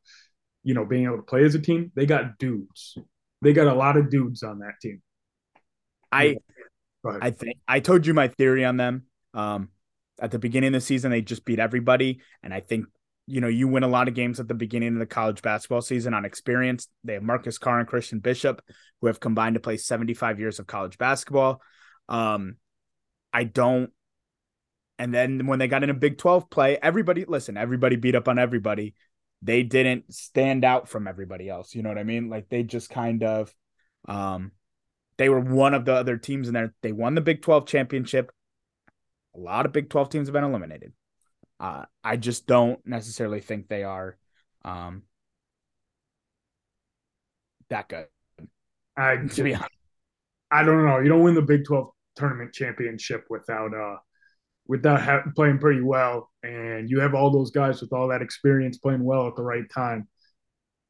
you 0.62 0.74
know 0.74 0.84
being 0.84 1.04
able 1.04 1.16
to 1.16 1.22
play 1.22 1.44
as 1.44 1.54
a 1.56 1.58
team. 1.58 1.90
They 1.94 2.06
got 2.06 2.38
dudes. 2.38 2.96
They 3.42 3.52
got 3.52 3.66
a 3.66 3.74
lot 3.74 3.96
of 3.96 4.08
dudes 4.08 4.42
on 4.42 4.60
that 4.60 4.74
team. 4.80 5.02
I 6.12 6.36
I 7.04 7.30
think 7.30 7.58
I 7.66 7.80
told 7.80 8.06
you 8.06 8.14
my 8.14 8.28
theory 8.28 8.64
on 8.64 8.76
them. 8.76 9.06
Um, 9.34 9.70
at 10.20 10.30
the 10.30 10.38
beginning 10.38 10.68
of 10.68 10.74
the 10.74 10.80
season, 10.80 11.10
they 11.10 11.22
just 11.22 11.44
beat 11.44 11.58
everybody, 11.58 12.20
and 12.44 12.54
I 12.54 12.60
think 12.60 12.86
you 13.26 13.40
know 13.40 13.48
you 13.48 13.66
win 13.66 13.82
a 13.82 13.88
lot 13.88 14.06
of 14.06 14.14
games 14.14 14.38
at 14.38 14.46
the 14.46 14.54
beginning 14.54 14.92
of 14.92 15.00
the 15.00 15.06
college 15.06 15.42
basketball 15.42 15.82
season 15.82 16.14
on 16.14 16.24
experience. 16.24 16.86
They 17.02 17.14
have 17.14 17.24
Marcus 17.24 17.58
Carr 17.58 17.80
and 17.80 17.88
Christian 17.88 18.20
Bishop, 18.20 18.62
who 19.00 19.08
have 19.08 19.18
combined 19.18 19.54
to 19.54 19.60
play 19.60 19.78
75 19.78 20.38
years 20.38 20.60
of 20.60 20.68
college 20.68 20.96
basketball. 20.96 21.60
Um, 22.08 22.56
I 23.32 23.44
don't. 23.44 23.90
And 24.98 25.14
then 25.14 25.46
when 25.46 25.58
they 25.58 25.68
got 25.68 25.82
in 25.82 25.90
a 25.90 25.94
Big 25.94 26.18
12 26.18 26.50
play, 26.50 26.76
everybody, 26.82 27.24
listen, 27.24 27.56
everybody 27.56 27.96
beat 27.96 28.14
up 28.14 28.28
on 28.28 28.38
everybody. 28.38 28.94
They 29.42 29.62
didn't 29.62 30.12
stand 30.12 30.64
out 30.64 30.88
from 30.88 31.08
everybody 31.08 31.48
else. 31.48 31.74
You 31.74 31.82
know 31.82 31.88
what 31.88 31.98
I 31.98 32.04
mean? 32.04 32.28
Like 32.28 32.50
they 32.50 32.62
just 32.62 32.90
kind 32.90 33.22
of, 33.22 33.54
um, 34.06 34.52
they 35.16 35.28
were 35.28 35.40
one 35.40 35.72
of 35.72 35.86
the 35.86 35.94
other 35.94 36.18
teams 36.18 36.48
in 36.48 36.54
there. 36.54 36.74
They 36.82 36.92
won 36.92 37.14
the 37.14 37.22
Big 37.22 37.40
12 37.40 37.66
championship. 37.66 38.30
A 39.34 39.38
lot 39.38 39.64
of 39.64 39.72
Big 39.72 39.88
12 39.88 40.10
teams 40.10 40.28
have 40.28 40.34
been 40.34 40.44
eliminated. 40.44 40.92
Uh, 41.58 41.84
I 42.02 42.16
just 42.16 42.46
don't 42.46 42.84
necessarily 42.86 43.40
think 43.40 43.68
they 43.68 43.84
are 43.84 44.18
um, 44.64 45.02
that 47.68 47.88
good. 47.88 48.06
I, 48.96 49.16
to 49.34 49.42
be 49.42 49.54
honest. 49.54 49.70
I 50.50 50.62
don't 50.62 50.84
know. 50.84 50.98
You 50.98 51.08
don't 51.08 51.22
win 51.22 51.34
the 51.34 51.42
Big 51.42 51.64
12 51.64 51.90
tournament 52.20 52.52
championship 52.52 53.24
without 53.28 53.74
uh 53.74 53.96
without 54.66 55.02
ha- 55.02 55.24
playing 55.34 55.58
pretty 55.58 55.80
well, 55.80 56.30
and 56.44 56.88
you 56.88 57.00
have 57.00 57.14
all 57.14 57.30
those 57.30 57.50
guys 57.50 57.80
with 57.80 57.92
all 57.92 58.08
that 58.08 58.22
experience 58.22 58.78
playing 58.78 59.02
well 59.02 59.26
at 59.26 59.34
the 59.34 59.42
right 59.42 59.68
time. 59.68 60.06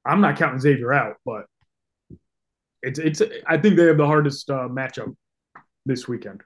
I'm 0.05 0.21
not 0.21 0.37
counting 0.37 0.61
Xavier 0.61 0.93
out, 0.93 1.17
but 1.25 1.47
it's 2.83 2.99
it's. 2.99 3.23
I 3.47 3.57
think 3.57 3.77
they 3.77 3.87
have 3.87 3.97
the 3.97 4.07
hardest 4.07 4.51
uh, 4.51 4.69
matchup 4.69 5.15
this 5.87 6.07
weekend. 6.07 6.43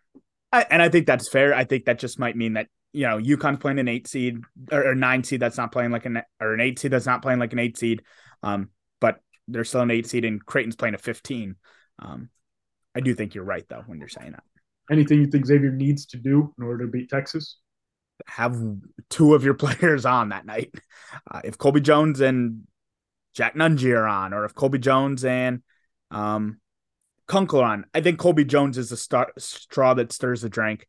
I, 0.53 0.65
and 0.71 0.81
I 0.81 0.89
think 0.89 1.07
that's 1.07 1.29
fair. 1.29 1.53
I 1.55 1.65
think 1.65 1.87
that 1.87 1.99
just 1.99 2.21
might 2.21 2.37
mean 2.37 2.53
that 2.55 2.69
you 2.93 3.07
know 3.07 3.19
UConn's 3.19 3.59
playing 3.59 3.81
an 3.81 3.89
eight 3.89 4.07
seed 4.07 4.39
or, 4.71 4.91
or, 4.91 4.95
nine 4.95 5.25
seed 5.25 5.41
that's 5.41 5.57
not 5.57 5.73
playing 5.73 5.91
like 5.91 6.07
an 6.07 6.23
or 6.41 6.55
an 6.55 6.61
eight 6.61 6.79
seed 6.79 6.93
that's 6.93 7.07
not 7.07 7.23
playing 7.23 7.41
like 7.41 7.53
an 7.53 7.59
eight 7.59 7.77
seed. 7.77 8.03
Um, 8.45 8.71
but 9.01 9.19
they're 9.49 9.65
still 9.65 9.81
an 9.81 9.91
eight 9.91 10.07
seed, 10.07 10.25
and 10.25 10.45
Creighton's 10.45 10.77
playing 10.77 10.95
a 10.95 10.99
fifteen. 10.99 11.57
Um, 11.99 12.31
I 12.95 13.01
do 13.01 13.15
think 13.15 13.35
you're 13.35 13.45
right 13.45 13.65
though 13.69 13.83
when 13.87 13.99
you're 13.99 14.09
saying 14.09 14.33
that. 14.33 14.45
Anything 14.91 15.21
you 15.21 15.27
think 15.27 15.47
Xavier 15.47 15.71
needs 15.71 16.07
to 16.07 16.19
do 16.19 16.53
in 16.59 16.65
order 16.65 16.85
to 16.85 16.91
beat 16.91 17.09
Texas? 17.09 17.59
Have 18.27 18.57
two 19.11 19.35
of 19.35 19.45
your 19.45 19.55
players 19.65 20.05
on 20.05 20.31
that 20.31 20.47
night. 20.47 20.75
Uh, 21.31 21.41
if 21.45 21.59
Colby 21.59 21.81
Jones 21.81 22.21
and 22.21 22.67
Jack 23.35 23.55
Nunge 23.55 23.91
are 23.97 24.07
on, 24.07 24.33
or 24.33 24.45
if 24.45 24.55
Colby 24.55 24.79
Jones 24.79 25.25
and 25.25 25.63
um, 26.11 26.61
Kunkel 27.27 27.61
are 27.61 27.73
on, 27.73 27.87
I 27.95 28.01
think 28.01 28.19
Colby 28.19 28.45
Jones 28.45 28.79
is 28.79 28.91
the 28.91 28.97
star- 28.97 29.33
straw 29.39 29.95
that 29.95 30.13
stirs 30.13 30.43
the 30.43 30.49
drink. 30.49 30.87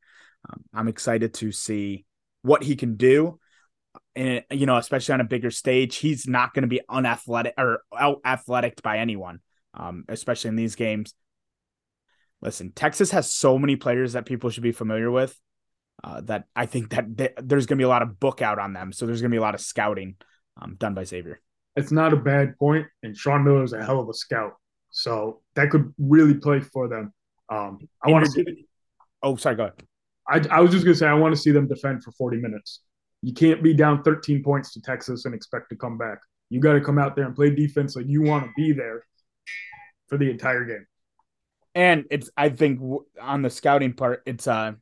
Um, 0.47 0.63
I'm 0.73 0.87
excited 0.87 1.33
to 1.35 1.51
see 1.51 2.05
what 2.41 2.63
he 2.63 2.75
can 2.75 2.95
do. 2.95 3.39
And 4.15 4.43
you 4.51 4.65
know, 4.65 4.77
especially 4.77 5.13
on 5.13 5.21
a 5.21 5.25
bigger 5.25 5.51
stage, 5.51 5.97
he's 5.97 6.27
not 6.27 6.53
going 6.53 6.63
to 6.63 6.67
be 6.67 6.81
unathletic 6.89 7.53
or 7.57 7.81
out 7.97 8.21
athletic 8.25 8.81
by 8.81 8.99
anyone, 8.99 9.39
um, 9.73 10.05
especially 10.07 10.49
in 10.49 10.55
these 10.55 10.75
games. 10.75 11.13
Listen, 12.45 12.71
Texas 12.71 13.09
has 13.09 13.33
so 13.33 13.57
many 13.57 13.75
players 13.75 14.13
that 14.13 14.27
people 14.27 14.51
should 14.51 14.61
be 14.61 14.71
familiar 14.71 15.09
with. 15.09 15.37
Uh, 16.03 16.21
that 16.21 16.43
I 16.55 16.67
think 16.67 16.89
that 16.89 17.17
they, 17.17 17.29
there's 17.37 17.65
going 17.65 17.77
to 17.77 17.81
be 17.81 17.85
a 17.85 17.89
lot 17.89 18.03
of 18.03 18.19
book 18.19 18.41
out 18.41 18.59
on 18.59 18.73
them, 18.73 18.91
so 18.91 19.05
there's 19.05 19.21
going 19.21 19.31
to 19.31 19.33
be 19.33 19.39
a 19.39 19.41
lot 19.41 19.55
of 19.55 19.61
scouting 19.61 20.17
um, 20.61 20.75
done 20.75 20.93
by 20.93 21.05
Xavier. 21.05 21.39
It's 21.75 21.91
not 21.91 22.13
a 22.13 22.17
bad 22.17 22.57
point, 22.59 22.85
and 23.01 23.17
Sean 23.17 23.43
Miller 23.43 23.63
is 23.63 23.73
a 23.73 23.83
hell 23.83 23.99
of 23.99 24.09
a 24.09 24.13
scout, 24.13 24.53
so 24.91 25.41
that 25.55 25.71
could 25.71 25.91
really 25.97 26.35
play 26.35 26.59
for 26.59 26.87
them. 26.87 27.13
Um, 27.49 27.79
I 28.03 28.11
want 28.11 28.25
to 28.25 28.31
see. 28.31 28.67
Oh, 29.23 29.37
sorry, 29.37 29.55
go 29.55 29.63
ahead. 29.63 29.83
I, 30.29 30.57
I 30.57 30.59
was 30.59 30.71
just 30.71 30.83
gonna 30.83 30.95
say 30.95 31.07
I 31.07 31.13
want 31.13 31.33
to 31.33 31.41
see 31.41 31.51
them 31.51 31.67
defend 31.67 32.03
for 32.03 32.11
40 32.11 32.37
minutes. 32.37 32.81
You 33.23 33.33
can't 33.33 33.63
be 33.63 33.73
down 33.73 34.03
13 34.03 34.43
points 34.43 34.73
to 34.73 34.81
Texas 34.81 35.25
and 35.25 35.33
expect 35.33 35.69
to 35.69 35.75
come 35.75 35.97
back. 35.97 36.19
You 36.49 36.59
got 36.59 36.73
to 36.73 36.81
come 36.81 36.99
out 36.99 37.15
there 37.15 37.25
and 37.25 37.35
play 37.35 37.49
defense 37.49 37.95
like 37.95 38.05
you 38.07 38.21
want 38.21 38.43
to 38.43 38.51
be 38.55 38.71
there 38.71 39.05
for 40.07 40.17
the 40.19 40.29
entire 40.29 40.65
game. 40.65 40.85
And 41.76 42.05
it's 42.09 42.30
I 42.36 42.49
think 42.49 42.80
on 43.21 43.41
the 43.41 43.49
scouting 43.49 43.93
part, 43.93 44.23
it's 44.26 44.47
uh 44.47 44.73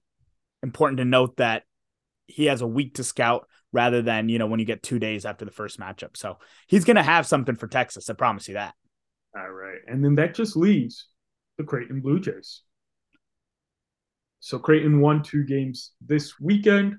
important 0.61 0.99
to 0.99 1.05
note 1.05 1.37
that 1.37 1.63
he 2.27 2.45
has 2.45 2.61
a 2.61 2.67
week 2.67 2.95
to 2.95 3.03
scout 3.03 3.47
rather 3.71 4.01
than 4.01 4.29
you 4.29 4.39
know 4.39 4.47
when 4.47 4.59
you 4.59 4.65
get 4.65 4.83
two 4.83 4.99
days 4.99 5.25
after 5.25 5.43
the 5.43 5.51
first 5.51 5.79
matchup. 5.79 6.15
So 6.15 6.37
he's 6.67 6.85
gonna 6.85 7.03
have 7.03 7.25
something 7.25 7.55
for 7.55 7.67
Texas. 7.67 8.09
I 8.09 8.13
promise 8.13 8.47
you 8.47 8.53
that. 8.53 8.75
All 9.35 9.49
right, 9.49 9.79
and 9.87 10.05
then 10.05 10.15
that 10.15 10.35
just 10.35 10.55
leaves 10.55 11.09
the 11.57 11.63
Creighton 11.63 12.01
Blue 12.01 12.19
Jays. 12.19 12.61
So 14.39 14.59
Creighton 14.59 14.99
won 14.99 15.23
two 15.23 15.43
games 15.45 15.91
this 16.01 16.39
weekend. 16.39 16.95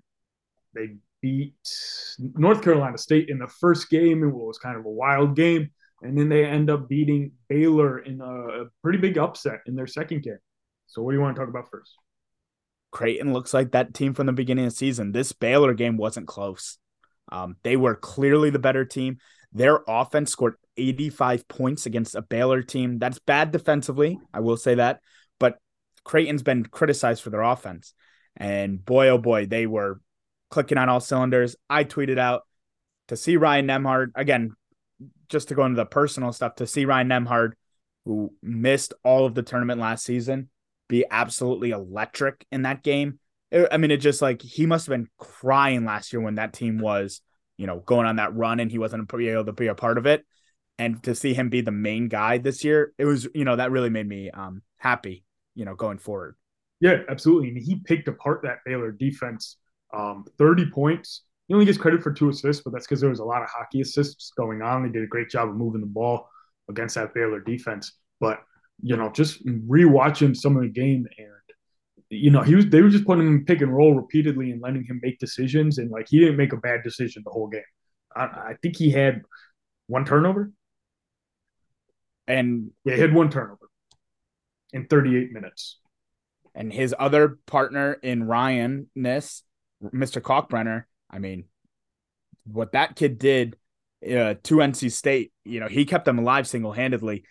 They 0.75 0.97
beat 1.23 1.55
North 2.19 2.63
Carolina 2.63 2.99
State 2.99 3.29
in 3.29 3.39
the 3.39 3.49
first 3.49 3.89
game. 3.91 4.25
It 4.25 4.35
was 4.35 4.59
kind 4.59 4.77
of 4.77 4.85
a 4.85 4.91
wild 4.91 5.37
game. 5.37 5.71
And 6.05 6.17
then 6.17 6.29
they 6.29 6.45
end 6.45 6.71
up 6.71 6.89
beating 6.89 7.33
Baylor 7.49 7.99
in 7.99 8.21
a 8.21 8.67
pretty 8.83 8.99
big 8.99 9.17
upset 9.17 9.61
in 9.67 9.75
their 9.75 9.87
second 9.87 10.23
game. 10.23 10.39
So, 10.87 11.03
what 11.03 11.11
do 11.11 11.17
you 11.17 11.23
want 11.23 11.35
to 11.35 11.41
talk 11.41 11.49
about 11.49 11.71
first? 11.71 11.93
Creighton 12.93 13.33
looks 13.33 13.53
like 13.55 13.73
that 13.73 13.95
team 13.95 14.15
from 14.15 14.27
the 14.27 14.33
beginning 14.33 14.67
of 14.67 14.73
the 14.73 14.77
season. 14.77 15.13
This 15.13 15.33
Baylor 15.33 15.73
game 15.75 15.97
wasn't 15.97 16.29
close. 16.29 16.79
Um, 17.33 17.57
they 17.65 17.77
were 17.77 17.97
clearly 17.97 18.51
the 18.51 18.59
better 18.59 18.85
team. 18.85 19.19
Their 19.53 19.81
offense 19.89 20.31
scored 20.31 20.55
85 20.77 21.49
points 21.49 21.87
against 21.87 22.15
a 22.15 22.23
Baylor 22.23 22.63
team. 22.63 22.99
That's 22.99 23.19
bad 23.19 23.51
defensively. 23.51 24.19
I 24.33 24.41
will 24.41 24.57
say 24.57 24.77
that. 24.77 25.01
But 25.41 25.59
Creighton's 26.05 26.43
been 26.43 26.67
criticized 26.67 27.23
for 27.23 27.31
their 27.31 27.43
offense. 27.43 27.95
And 28.37 28.85
boy, 28.85 29.09
oh 29.09 29.19
boy, 29.19 29.47
they 29.47 29.67
were 29.67 30.01
clicking 30.51 30.79
on 30.79 30.89
all 30.89 31.01
cylinders. 31.01 31.57
I 31.71 31.85
tweeted 31.85 32.19
out 32.19 32.43
to 33.09 33.17
see 33.17 33.37
Ryan 33.37 33.67
Nembhard 33.67 34.11
again, 34.15 34.53
just 35.29 35.49
to 35.49 35.55
go 35.55 35.65
into 35.65 35.77
the 35.77 35.87
personal 35.87 36.33
stuff, 36.33 36.57
to 36.57 36.67
see 36.67 36.85
Ryan 36.85 37.09
Nembhard, 37.09 37.53
who 38.05 38.33
missed 38.43 38.95
all 39.03 39.27
of 39.27 39.35
the 39.35 39.43
tournament 39.43 39.81
last 39.81 40.05
season, 40.05 40.51
be 40.89 41.05
absolutely 41.11 41.71
electric 41.71 42.47
in 42.53 42.63
that 42.63 42.83
game. 42.83 43.19
I 43.71 43.77
mean, 43.77 43.91
it 43.91 43.99
just 43.99 44.21
like 44.21 44.43
he 44.43 44.67
must 44.67 44.87
have 44.87 44.93
been 44.93 45.09
crying 45.19 45.85
last 45.85 46.13
year 46.13 46.21
when 46.21 46.37
that 46.37 46.53
team 46.53 46.79
was, 46.79 47.21
you 47.57 47.67
know, 47.67 47.81
going 47.81 48.07
on 48.07 48.17
that 48.17 48.35
run 48.35 48.61
and 48.61 48.71
he 48.71 48.79
wasn't 48.79 49.09
able 49.13 49.45
to 49.45 49.53
be 49.53 49.69
a 49.69 49.75
part 49.75 49.99
of 49.99 50.07
it. 50.07 50.25
And 50.77 51.03
to 51.05 51.15
see 51.15 51.35
him 51.35 51.51
be 51.51 51.61
the 51.61 51.71
main 51.71 52.09
guy 52.09 52.39
this 52.39 52.65
year, 52.65 52.93
it 52.99 53.05
was, 53.05 53.29
you 53.33 53.45
know, 53.45 53.57
that 53.57 53.71
really 53.71 53.91
made 53.91 54.09
me 54.09 54.31
um 54.31 54.63
happy 54.77 55.25
you 55.55 55.65
know, 55.65 55.75
going 55.75 55.99
forward. 55.99 56.37
Yeah, 56.81 56.99
absolutely. 57.09 57.49
And 57.49 57.59
he 57.59 57.77
picked 57.77 58.09
apart 58.09 58.41
that 58.43 58.59
Baylor 58.65 58.93
defense. 58.93 59.57
Um, 59.93 60.25
30 60.39 60.71
points. 60.71 61.23
He 61.49 61.55
only 61.55 61.67
gets 61.67 61.79
credit 61.79 62.03
for 62.03 62.13
two 62.13 62.31
assists, 62.31 62.63
but 62.63 62.73
that's 62.73 62.87
because 62.87 63.01
there 63.01 63.11
was 63.11 63.19
a 63.19 63.25
lot 63.25 63.43
of 63.43 63.49
hockey 63.51 63.81
assists 63.81 64.33
going 64.37 64.63
on. 64.63 64.83
They 64.83 64.89
did 64.89 65.05
a 65.05 65.09
great 65.09 65.29
job 65.29 65.49
of 65.49 65.57
moving 65.57 65.83
the 65.83 65.87
ball 65.87 66.29
against 66.71 66.95
that 66.95 67.13
Baylor 67.15 67.41
defense. 67.41 67.93
But 68.21 68.41
you 68.83 68.97
know, 68.97 69.11
just 69.11 69.45
rewatching 69.47 70.37
some 70.37 70.57
of 70.57 70.63
the 70.63 70.69
game 70.69 71.07
and 71.19 71.29
you 72.11 72.31
know, 72.31 72.43
he 72.43 72.55
was 72.55 72.67
they 72.69 72.83
were 72.83 72.89
just 72.89 73.05
putting 73.05 73.27
him 73.27 73.45
pick 73.45 73.61
and 73.61 73.75
roll 73.75 73.95
repeatedly 73.95 74.51
and 74.51 74.61
letting 74.61 74.85
him 74.85 75.01
make 75.03 75.19
decisions. 75.19 75.79
And 75.79 75.91
like 75.91 76.07
he 76.09 76.19
didn't 76.19 76.37
make 76.37 76.53
a 76.53 76.57
bad 76.57 76.83
decision 76.83 77.23
the 77.25 77.31
whole 77.31 77.49
game. 77.49 77.63
I, 78.15 78.25
I 78.25 78.57
think 78.63 78.77
he 78.77 78.91
had 78.91 79.23
one 79.87 80.05
turnover. 80.05 80.53
And 82.27 82.71
yeah, 82.85 82.95
he 82.95 83.01
had 83.01 83.15
one 83.15 83.31
turnover 83.31 83.69
in 84.73 84.87
38 84.87 85.33
minutes. 85.33 85.79
And 86.55 86.73
his 86.73 86.95
other 86.99 87.39
partner 87.47 87.95
in 87.95 88.25
Ryan 88.25 88.89
Ness, 88.95 89.43
Mr. 89.83 90.23
Kalkbrenner, 90.23 90.85
I 91.11 91.19
mean, 91.19 91.45
what 92.45 92.73
that 92.73 92.97
kid 92.97 93.19
did 93.19 93.57
uh, 94.05 94.35
to 94.43 94.57
NC 94.57 94.93
State, 94.93 95.33
you 95.45 95.61
know, 95.61 95.69
he 95.69 95.85
kept 95.85 96.05
them 96.05 96.19
alive 96.19 96.47
single 96.47 96.73
handedly 96.73 97.25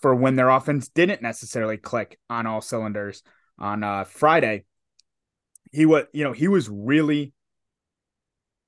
for 0.00 0.14
when 0.14 0.36
their 0.36 0.48
offense 0.50 0.88
didn't 0.88 1.22
necessarily 1.22 1.76
click 1.76 2.18
on 2.28 2.46
all 2.46 2.60
cylinders 2.60 3.22
on 3.58 3.82
uh, 3.82 4.04
Friday. 4.04 4.64
He 5.72 5.86
was, 5.86 6.04
you 6.12 6.24
know, 6.24 6.32
he 6.32 6.48
was 6.48 6.68
really 6.68 7.32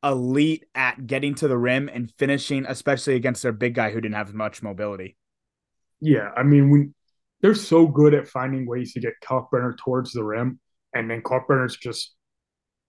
elite 0.03 0.65
at 0.75 1.07
getting 1.07 1.35
to 1.37 1.49
the 1.49 1.59
rim 1.59 1.89
and 1.93 2.13
finishing, 2.19 2.65
especially 2.67 3.15
against 3.15 3.43
their 3.43 3.53
big 3.53 3.75
guy 3.75 3.91
who 3.91 4.01
didn't 4.01 4.15
have 4.15 4.35
much 4.35 4.63
mobility. 4.63 5.17
Yeah, 6.01 6.31
I 6.37 6.43
mean, 6.43 6.71
when 6.71 6.95
they're 7.41 7.55
so 7.55 7.87
good 7.87 8.15
at 8.15 8.29
finding 8.29 8.67
ways 8.67 8.93
to 8.93 9.01
get 9.01 9.15
Kalkbrenner 9.23 9.77
towards 9.77 10.13
the 10.13 10.25
rim. 10.25 10.61
And 10.95 11.11
then 11.11 11.23
Kalkbrenner's 11.23 11.77
just, 11.77 12.15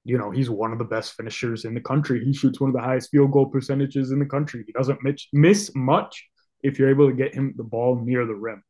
you 0.07 0.17
know, 0.17 0.31
he's 0.31 0.49
one 0.49 0.71
of 0.71 0.77
the 0.77 0.85
best 0.85 1.15
finishers 1.15 1.65
in 1.65 1.73
the 1.73 1.81
country. 1.81 2.23
He 2.23 2.31
shoots 2.31 2.61
one 2.61 2.69
of 2.69 2.73
the 2.73 2.81
highest 2.81 3.11
field 3.11 3.29
goal 3.33 3.47
percentages 3.47 4.11
in 4.11 4.19
the 4.19 4.25
country. 4.25 4.63
He 4.65 4.71
doesn't 4.71 5.03
miss, 5.03 5.27
miss 5.33 5.71
much 5.75 6.25
if 6.61 6.79
you're 6.79 6.89
able 6.89 7.09
to 7.09 7.13
get 7.13 7.35
him 7.35 7.53
the 7.57 7.63
ball 7.65 7.99
near 8.01 8.25
the 8.25 8.33
rim. 8.33 8.63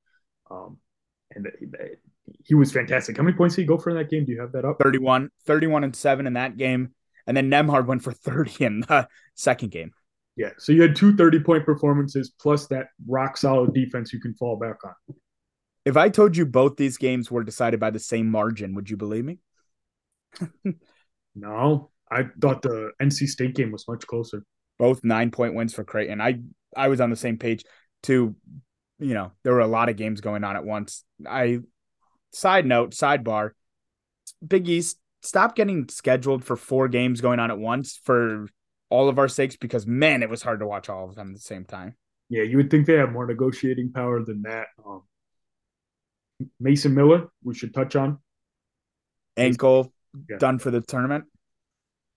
Um, 0.49 0.79
and 1.35 1.47
he 2.43 2.55
was 2.55 2.71
fantastic. 2.71 3.17
How 3.17 3.23
many 3.23 3.37
points 3.37 3.55
did 3.55 3.61
he 3.61 3.67
go 3.67 3.77
for 3.77 3.91
in 3.91 3.97
that 3.97 4.09
game? 4.09 4.25
Do 4.25 4.31
you 4.31 4.41
have 4.41 4.51
that 4.53 4.65
up? 4.65 4.79
31, 4.81 5.29
31 5.45 5.83
and 5.83 5.95
7 5.95 6.25
in 6.25 6.33
that 6.33 6.57
game. 6.57 6.95
And 7.27 7.37
then 7.37 7.51
Nembhard 7.51 7.85
went 7.85 8.01
for 8.01 8.13
30 8.13 8.65
in 8.65 8.79
the 8.79 9.07
second 9.35 9.69
game. 9.69 9.91
Yeah. 10.35 10.49
So 10.57 10.71
you 10.71 10.81
had 10.81 10.95
two 10.95 11.15
30 11.15 11.41
point 11.41 11.65
performances 11.65 12.31
plus 12.41 12.65
that 12.67 12.87
rock 13.07 13.37
solid 13.37 13.75
defense 13.75 14.11
you 14.11 14.19
can 14.19 14.33
fall 14.33 14.55
back 14.55 14.77
on. 14.83 15.15
If 15.85 15.97
I 15.97 16.09
told 16.09 16.35
you 16.35 16.47
both 16.47 16.77
these 16.77 16.97
games 16.97 17.29
were 17.29 17.43
decided 17.43 17.79
by 17.79 17.91
the 17.91 17.99
same 17.99 18.31
margin, 18.31 18.73
would 18.73 18.89
you 18.89 18.97
believe 18.97 19.23
me? 19.23 19.37
no, 21.39 21.91
I 22.11 22.25
thought 22.41 22.61
the 22.61 22.91
NC 23.01 23.27
State 23.27 23.55
game 23.55 23.71
was 23.71 23.87
much 23.87 24.05
closer. 24.07 24.43
Both 24.79 25.03
nine 25.03 25.31
point 25.31 25.55
wins 25.55 25.73
for 25.73 25.83
Creighton. 25.83 26.21
I 26.21 26.39
I 26.75 26.87
was 26.87 27.01
on 27.01 27.09
the 27.09 27.15
same 27.15 27.37
page 27.37 27.63
too. 28.03 28.35
You 28.99 29.13
know, 29.13 29.31
there 29.43 29.53
were 29.53 29.59
a 29.59 29.67
lot 29.67 29.89
of 29.89 29.95
games 29.95 30.21
going 30.21 30.43
on 30.43 30.55
at 30.55 30.65
once. 30.65 31.03
I 31.27 31.59
side 32.31 32.65
note, 32.65 32.91
sidebar, 32.91 33.51
Big 34.45 34.67
East, 34.67 34.97
stop 35.21 35.55
getting 35.55 35.87
scheduled 35.89 36.43
for 36.43 36.55
four 36.55 36.87
games 36.87 37.21
going 37.21 37.39
on 37.39 37.51
at 37.51 37.59
once 37.59 37.99
for 38.03 38.47
all 38.89 39.09
of 39.09 39.19
our 39.19 39.27
sakes 39.27 39.55
because 39.55 39.85
man, 39.85 40.23
it 40.23 40.29
was 40.29 40.41
hard 40.41 40.59
to 40.59 40.67
watch 40.67 40.89
all 40.89 41.09
of 41.09 41.15
them 41.15 41.29
at 41.29 41.35
the 41.35 41.41
same 41.41 41.65
time. 41.65 41.95
Yeah, 42.29 42.43
you 42.43 42.57
would 42.57 42.69
think 42.69 42.85
they 42.85 42.93
have 42.93 43.11
more 43.11 43.25
negotiating 43.25 43.91
power 43.93 44.23
than 44.23 44.41
that. 44.43 44.67
Um, 44.85 45.03
Mason 46.59 46.93
Miller, 46.93 47.29
we 47.43 47.55
should 47.55 47.73
touch 47.73 47.95
on. 47.95 48.19
Ankle 49.37 49.93
yeah. 50.29 50.37
done 50.37 50.59
for 50.59 50.71
the 50.71 50.81
tournament. 50.81 51.25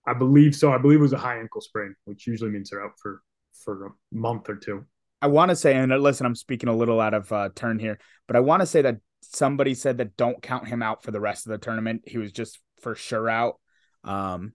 I 0.07 0.15
believe 0.15 0.57
so. 0.57 0.73
I 0.73 0.79
believe 0.79 0.99
it 0.99 1.03
was 1.03 1.13
a 1.13 1.19
high 1.19 1.39
ankle 1.39 1.61
sprain, 1.61 1.95
which 2.05 2.27
usually 2.27 2.51
means 2.51 2.71
they're 2.71 2.85
out 2.85 2.93
for 3.01 3.23
for 3.65 3.87
a 3.87 3.91
month 4.13 4.49
or 4.49 4.57
two. 4.57 4.87
I 5.23 5.27
want 5.27 5.51
to 5.51 5.57
say, 5.57 5.75
and 5.75 5.93
listen, 6.01 6.25
I'm 6.25 6.35
speaking 6.35 6.69
a 6.69 6.77
little 6.77 7.01
out 7.01 7.13
of 7.13 7.31
uh, 7.31 7.51
turn 7.55 7.79
here, 7.79 7.99
but 8.27 8.37
I 8.37 8.41
want 8.41 8.61
to 8.61 8.67
say 8.67 8.83
that 8.83 8.97
somebody 9.21 9.75
said 9.75 9.99
that 9.99 10.17
don't 10.17 10.43
count 10.43 10.67
him 10.67 10.83
out 10.83 11.03
for 11.03 11.11
the 11.11 11.21
rest 11.21 11.47
of 11.47 11.51
the 11.51 11.59
tournament. 11.59 12.03
He 12.07 12.17
was 12.17 12.33
just 12.33 12.59
for 12.81 12.95
sure 12.95 13.29
out 13.29 13.61
um, 14.03 14.55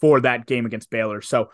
for 0.00 0.20
that 0.20 0.46
game 0.46 0.66
against 0.66 0.90
Baylor. 0.90 1.20
So, 1.20 1.50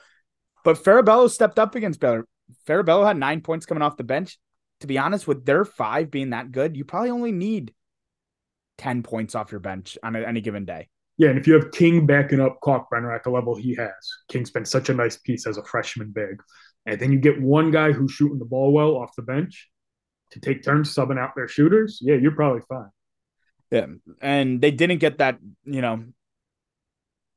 but 0.62 0.76
Farabello 0.76 1.30
stepped 1.30 1.58
up 1.58 1.74
against 1.74 2.00
Baylor. 2.00 2.26
Farabello 2.68 3.06
had 3.06 3.16
nine 3.16 3.40
points 3.40 3.64
coming 3.64 3.82
off 3.82 3.96
the 3.96 4.04
bench 4.04 4.38
to 4.82 4.86
be 4.86 4.98
honest, 4.98 5.26
with 5.26 5.46
their 5.46 5.64
five 5.64 6.10
being 6.10 6.30
that 6.30 6.52
good, 6.52 6.76
you 6.76 6.84
probably 6.84 7.10
only 7.10 7.32
need 7.32 7.72
10 8.78 9.02
points 9.02 9.34
off 9.34 9.50
your 9.50 9.60
bench 9.60 9.96
on 10.02 10.16
any 10.16 10.40
given 10.40 10.64
day. 10.64 10.88
Yeah, 11.18 11.28
and 11.28 11.38
if 11.38 11.46
you 11.46 11.54
have 11.54 11.72
King 11.72 12.06
backing 12.06 12.40
up 12.40 12.58
Kalkbrenner 12.62 13.14
at 13.14 13.22
the 13.22 13.30
level 13.30 13.54
he 13.54 13.74
has, 13.74 13.92
King's 14.28 14.50
been 14.50 14.64
such 14.64 14.88
a 14.88 14.94
nice 14.94 15.16
piece 15.18 15.46
as 15.46 15.58
a 15.58 15.64
freshman 15.64 16.10
big. 16.10 16.42
And 16.86 16.98
then 16.98 17.12
you 17.12 17.18
get 17.18 17.40
one 17.40 17.70
guy 17.70 17.92
who's 17.92 18.12
shooting 18.12 18.38
the 18.38 18.44
ball 18.44 18.72
well 18.72 18.96
off 18.96 19.14
the 19.16 19.22
bench 19.22 19.68
to 20.32 20.40
take 20.40 20.64
turns 20.64 20.94
subbing 20.94 21.18
out 21.18 21.34
their 21.36 21.48
shooters. 21.48 21.98
Yeah, 22.02 22.16
you're 22.16 22.32
probably 22.32 22.62
fine. 22.68 22.90
Yeah. 23.70 23.86
And 24.20 24.60
they 24.60 24.70
didn't 24.70 24.98
get 24.98 25.18
that, 25.18 25.38
you 25.64 25.80
know, 25.80 26.04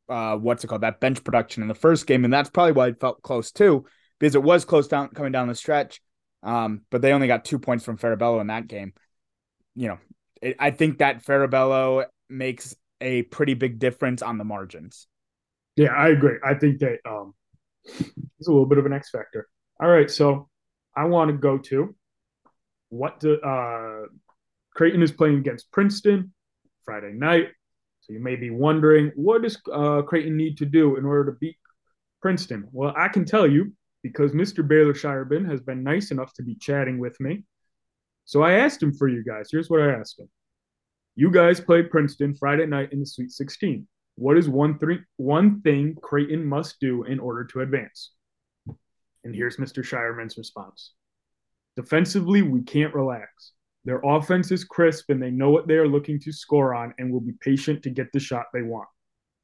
uh, 0.09 0.37
what's 0.37 0.63
it 0.63 0.67
called? 0.67 0.81
That 0.81 0.99
bench 0.99 1.23
production 1.23 1.61
in 1.61 1.67
the 1.67 1.75
first 1.75 2.07
game. 2.07 2.25
And 2.25 2.33
that's 2.33 2.49
probably 2.49 2.73
why 2.73 2.87
it 2.87 2.99
felt 2.99 3.21
close 3.21 3.51
too, 3.51 3.85
because 4.19 4.35
it 4.35 4.43
was 4.43 4.65
close 4.65 4.87
down 4.87 5.09
coming 5.09 5.31
down 5.31 5.47
the 5.47 5.55
stretch. 5.55 6.01
Um, 6.43 6.81
but 6.91 7.01
they 7.01 7.11
only 7.11 7.27
got 7.27 7.45
two 7.45 7.59
points 7.59 7.83
from 7.83 7.97
Farabello 7.97 8.41
in 8.41 8.47
that 8.47 8.67
game. 8.67 8.93
You 9.75 9.89
know, 9.89 9.97
it, 10.41 10.55
I 10.59 10.71
think 10.71 10.99
that 10.99 11.23
Farabello 11.23 12.05
makes 12.29 12.75
a 13.01 13.23
pretty 13.23 13.53
big 13.53 13.79
difference 13.79 14.21
on 14.21 14.37
the 14.37 14.43
margins. 14.43 15.07
Yeah, 15.75 15.89
I 15.89 16.09
agree. 16.09 16.37
I 16.43 16.53
think 16.53 16.79
that 16.79 16.99
um, 17.07 17.33
he's 17.83 18.47
a 18.47 18.51
little 18.51 18.65
bit 18.65 18.77
of 18.77 18.85
an 18.85 18.93
X 18.93 19.09
factor. 19.09 19.47
All 19.81 19.89
right, 19.89 20.09
so 20.09 20.49
I 20.95 21.05
want 21.05 21.31
to 21.31 21.37
go 21.37 21.57
to 21.57 21.95
what 22.89 23.19
the 23.19 23.39
uh, 23.41 24.07
Creighton 24.73 25.01
is 25.01 25.11
playing 25.11 25.37
against 25.37 25.71
Princeton 25.71 26.33
Friday 26.85 27.11
night. 27.13 27.49
So 28.01 28.13
you 28.13 28.19
may 28.19 28.35
be 28.35 28.51
wondering, 28.51 29.11
what 29.15 29.41
does 29.41 29.59
uh, 29.73 30.03
Creighton 30.03 30.37
need 30.37 30.57
to 30.59 30.65
do 30.65 30.95
in 30.95 31.05
order 31.05 31.31
to 31.31 31.37
beat 31.39 31.57
Princeton? 32.21 32.67
Well, 32.71 32.93
I 32.95 33.07
can 33.07 33.25
tell 33.25 33.47
you 33.47 33.73
because 34.03 34.31
Mr. 34.31 34.65
Baylor 34.65 34.93
Scheierman 34.93 35.49
has 35.49 35.59
been 35.59 35.83
nice 35.83 36.11
enough 36.11 36.31
to 36.35 36.43
be 36.43 36.55
chatting 36.55 36.99
with 36.99 37.19
me. 37.19 37.43
So 38.25 38.41
I 38.41 38.53
asked 38.53 38.81
him 38.81 38.93
for 38.93 39.07
you 39.07 39.23
guys. 39.23 39.49
Here's 39.51 39.69
what 39.69 39.81
I 39.81 39.93
asked 39.93 40.19
him. 40.19 40.29
You 41.15 41.31
guys 41.31 41.61
play 41.61 41.83
Princeton 41.83 42.33
Friday 42.33 42.65
night 42.65 42.91
in 42.91 42.99
the 42.99 43.05
Sweet 43.05 43.31
16. 43.31 43.87
What 44.15 44.37
is 44.37 44.49
one 44.49 44.79
three 44.79 44.99
one 45.17 45.61
thing 45.61 45.95
Creighton 46.01 46.45
must 46.45 46.79
do 46.79 47.03
in 47.03 47.19
order 47.19 47.45
to 47.45 47.61
advance? 47.61 48.11
And 49.23 49.33
here's 49.33 49.57
Mr. 49.57 49.83
Scheierman's 49.83 50.37
response. 50.37 50.93
Defensively, 51.75 52.41
we 52.41 52.61
can't 52.61 52.93
relax. 52.93 53.53
Their 53.83 54.01
offense 54.03 54.51
is 54.51 54.63
crisp 54.63 55.09
and 55.09 55.21
they 55.21 55.31
know 55.31 55.51
what 55.51 55.67
they 55.67 55.75
are 55.75 55.87
looking 55.87 56.19
to 56.21 56.31
score 56.31 56.73
on 56.73 56.93
and 56.97 57.11
will 57.11 57.21
be 57.21 57.33
patient 57.41 57.83
to 57.83 57.89
get 57.89 58.11
the 58.11 58.19
shot 58.19 58.45
they 58.53 58.61
want. 58.61 58.87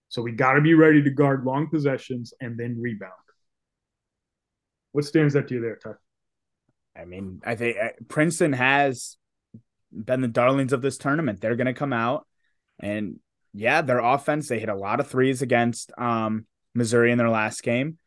So 0.09 0.21
we 0.21 0.31
got 0.31 0.53
to 0.53 0.61
be 0.61 0.73
ready 0.73 1.01
to 1.03 1.09
guard 1.09 1.45
long 1.45 1.69
possessions 1.69 2.33
and 2.41 2.57
then 2.57 2.79
rebound. 2.79 3.13
What 4.93 5.05
stands 5.05 5.35
out 5.35 5.47
to 5.49 5.55
you 5.55 5.61
there, 5.61 5.77
Ty? 5.81 5.91
I 6.95 7.05
mean, 7.05 7.41
I 7.45 7.55
think 7.55 7.77
uh, 7.77 7.89
Princeton 8.07 8.53
has 8.53 9.17
been 9.91 10.21
the 10.21 10.27
darlings 10.27 10.73
of 10.73 10.81
this 10.81 10.97
tournament. 10.97 11.41
They're 11.41 11.55
going 11.55 11.67
to 11.67 11.73
come 11.73 11.93
out 11.93 12.27
and 12.79 13.19
yeah, 13.53 13.81
their 13.81 13.99
offense, 13.99 14.47
they 14.47 14.59
hit 14.59 14.69
a 14.69 14.75
lot 14.75 14.99
of 14.99 15.07
threes 15.07 15.41
against 15.41 15.91
um, 15.97 16.45
Missouri 16.73 17.11
in 17.11 17.17
their 17.17 17.29
last 17.29 17.63
game. 17.63 17.97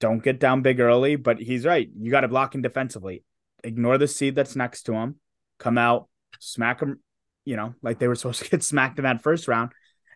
Don't 0.00 0.22
get 0.22 0.40
down 0.40 0.62
big 0.62 0.80
early, 0.80 1.16
but 1.16 1.38
he's 1.38 1.64
right. 1.64 1.88
You 1.98 2.10
got 2.10 2.22
to 2.22 2.28
block 2.28 2.54
him 2.54 2.62
defensively. 2.62 3.24
Ignore 3.62 3.98
the 3.98 4.08
seed 4.08 4.34
that's 4.34 4.56
next 4.56 4.84
to 4.84 4.94
him. 4.94 5.16
Come 5.58 5.78
out, 5.78 6.08
smack 6.40 6.80
them, 6.80 7.00
you 7.44 7.56
know, 7.56 7.74
like 7.82 7.98
they 7.98 8.08
were 8.08 8.14
supposed 8.14 8.42
to 8.42 8.50
get 8.50 8.62
smacked 8.62 8.98
in 8.98 9.04
that 9.04 9.22
first 9.22 9.48
round. 9.48 9.72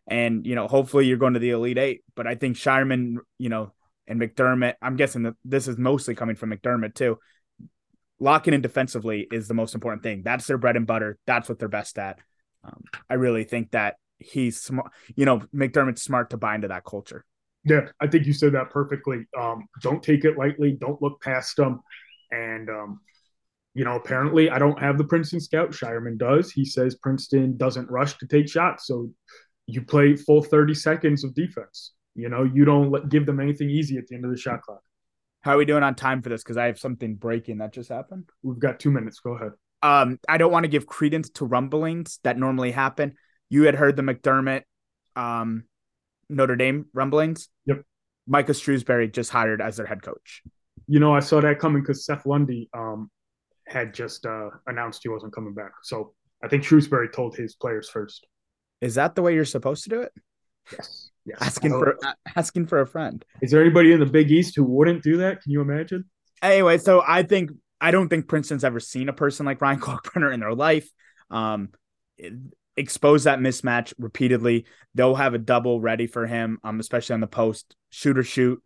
And, 0.07 0.47
you 0.47 0.55
know, 0.55 0.67
hopefully 0.67 1.07
you're 1.07 1.19
going 1.19 1.35
to 1.35 1.41
the 1.41 1.51
Elite 1.51 1.79
Eight. 1.79 2.05
But 2.15 2.27
I 2.27 2.35
think 2.35 2.57
Scheierman, 2.57 3.17
you 3.39 3.51
know, 3.51 3.73
and 4.07 4.19
McDermott, 4.19 4.75
I'm 4.81 4.97
guessing 4.97 5.25
that 5.25 5.35
this 5.45 5.69
is 5.69 5.77
mostly 5.77 6.15
coming 6.15 6.37
from 6.37 6.51
McDermott 6.51 6.95
too. 6.95 7.19
Locking 8.21 8.55
in 8.55 8.61
defensively 8.61 9.27
is 9.31 9.47
the 9.49 9.55
most 9.55 9.75
important 9.75 10.03
thing. 10.03 10.23
That's 10.25 10.47
their 10.47 10.59
bread 10.59 10.77
and 10.77 10.87
butter. 10.87 11.19
That's 11.27 11.49
what 11.49 11.59
they're 11.59 11.69
best 11.69 11.99
at. 11.99 12.19
Um, 12.65 12.83
I 13.09 13.15
really 13.15 13.45
think 13.45 13.71
that 13.71 13.97
he's 14.19 14.61
smart. 14.61 14.91
You 15.15 15.25
know, 15.25 15.41
McDermott's 15.55 16.03
smart 16.03 16.31
to 16.31 16.37
buy 16.37 16.55
into 16.55 16.69
that 16.69 16.85
culture. 16.85 17.25
Yeah, 17.65 17.89
I 18.01 18.07
think 18.07 18.27
you 18.27 18.33
said 18.33 18.53
that 18.53 18.71
perfectly. 18.71 19.27
Um, 19.39 19.67
don't 19.83 20.03
take 20.03 20.25
it 20.25 20.39
lightly. 20.39 20.73
Don't 20.73 21.01
look 21.03 21.21
past 21.21 21.57
them. 21.57 21.81
And 22.31 22.69
um, 22.69 23.01
you 23.75 23.85
know, 23.85 23.95
apparently, 23.95 24.51
I 24.51 24.59
don't 24.59 24.81
have 24.81 24.99
the 24.99 25.05
Princeton 25.05 25.41
scout. 25.41 25.71
Scheierman 25.71 26.19
does. 26.19 26.51
He 26.51 26.65
says 26.65 26.97
Princeton 26.97 27.57
doesn't 27.57 27.91
rush 27.91 28.17
to 28.19 28.27
take 28.27 28.49
shots, 28.49 28.87
so 28.87 29.11
you 29.67 29.83
play 29.83 30.17
full 30.17 30.43
thirty 30.43 30.75
seconds 30.75 31.25
of 31.25 31.35
defense. 31.35 31.93
You 32.15 32.29
know, 32.29 32.43
you 32.43 32.65
don't 32.65 33.09
give 33.09 33.27
them 33.27 33.39
anything 33.39 33.71
easy 33.71 33.97
at 33.97 34.09
the 34.09 34.17
end 34.17 34.25
of 34.25 34.31
the 34.31 34.37
shot 34.37 34.63
clock. 34.63 34.83
How 35.43 35.55
are 35.55 35.59
we 35.59 35.65
doing 35.65 35.83
on 35.83 35.95
time 35.95 36.23
for 36.23 36.29
this? 36.29 36.43
Because 36.43 36.57
I 36.57 36.67
have 36.67 36.79
something 36.79 37.15
breaking 37.15 37.59
that 37.59 37.73
just 37.73 37.89
happened. 37.89 38.29
We've 38.43 38.59
got 38.59 38.81
two 38.81 38.91
minutes. 38.91 39.21
Go 39.21 39.33
ahead. 39.33 39.53
Um, 39.83 40.19
I 40.29 40.39
don't 40.39 40.51
want 40.51 40.65
to 40.65 40.69
give 40.69 40.87
credence 40.87 41.31
to 41.31 41.45
rumblings 41.45 42.19
that 42.25 42.37
normally 42.37 42.73
happen 42.73 43.15
you 43.51 43.65
had 43.65 43.75
heard 43.75 43.97
the 43.97 44.03
McDermott 44.03 44.63
um, 45.17 45.65
Notre 46.29 46.57
Dame 46.57 46.87
rumblings. 46.93 47.49
Yep. 47.67 47.83
Micah 48.27 48.53
Shrewsberry 48.53 49.13
just 49.13 49.31
hired 49.31 49.63
as 49.63 49.77
their 49.77 49.87
head 49.87 50.03
coach. 50.03 50.43
You 50.87 51.01
know, 51.01 51.15
I 51.15 51.21
saw 51.21 51.41
that 51.41 51.59
coming 51.59 51.83
because 51.83 52.05
Seth 52.05 52.27
Lundy 52.27 52.69
um, 52.75 53.11
had 53.67 53.95
just 53.95 54.27
uh, 54.27 54.51
announced 54.67 55.01
he 55.03 55.09
wasn't 55.09 55.35
coming 55.35 55.55
back. 55.55 55.73
So 55.83 56.15
I 56.43 56.49
think 56.49 56.63
Shrewsberry 56.63 57.13
told 57.13 57.37
his 57.37 57.55
players 57.55 57.89
first. 57.89 58.27
Is 58.81 58.95
that 58.95 59.15
the 59.15 59.23
way 59.23 59.35
you're 59.35 59.45
supposed 59.45 59.85
to 59.85 59.91
do 59.91 60.03
it? 60.03 60.13
Yes. 60.73 61.11
Yes. 61.29 61.39
Asking 61.43 61.73
for 61.73 61.99
asking 62.37 62.67
for 62.67 62.81
a 62.81 62.87
friend. 62.87 63.23
Is 63.43 63.51
there 63.51 63.61
anybody 63.61 63.93
in 63.93 64.01
the 64.01 64.07
Big 64.07 64.31
East 64.31 64.57
who 64.57 64.65
wouldn't 64.65 65.03
do 65.03 65.19
that? 65.19 65.43
Can 65.43 65.53
you 65.53 65.61
imagine? 65.61 66.07
Anyway, 66.41 66.79
so 66.79 67.03
I 67.07 67.23
think 67.23 67.51
I 67.81 67.91
don't 67.91 68.09
think 68.09 68.29
Princeton's 68.29 68.65
ever 68.65 68.81
seen 68.81 69.11
a 69.11 69.13
person 69.13 69.45
like 69.45 69.61
Ryan 69.61 69.81
Kalkbrenner 69.81 70.33
in 70.33 70.41
their 70.41 70.55
life. 70.55 70.89
Um, 71.31 71.69
expose 72.79 73.25
that 73.25 73.41
mismatch 73.41 73.93
repeatedly. 73.99 74.65
They'll 74.95 75.17
have 75.17 75.35
a 75.35 75.39
double 75.39 75.81
ready 75.81 76.07
for 76.07 76.27
him, 76.27 76.59
um, 76.65 76.81
especially 76.81 77.15
on 77.15 77.21
the 77.21 77.27
post. 77.27 77.77
Shoot 77.91 78.17
or 78.17 78.23
shoot. 78.23 78.63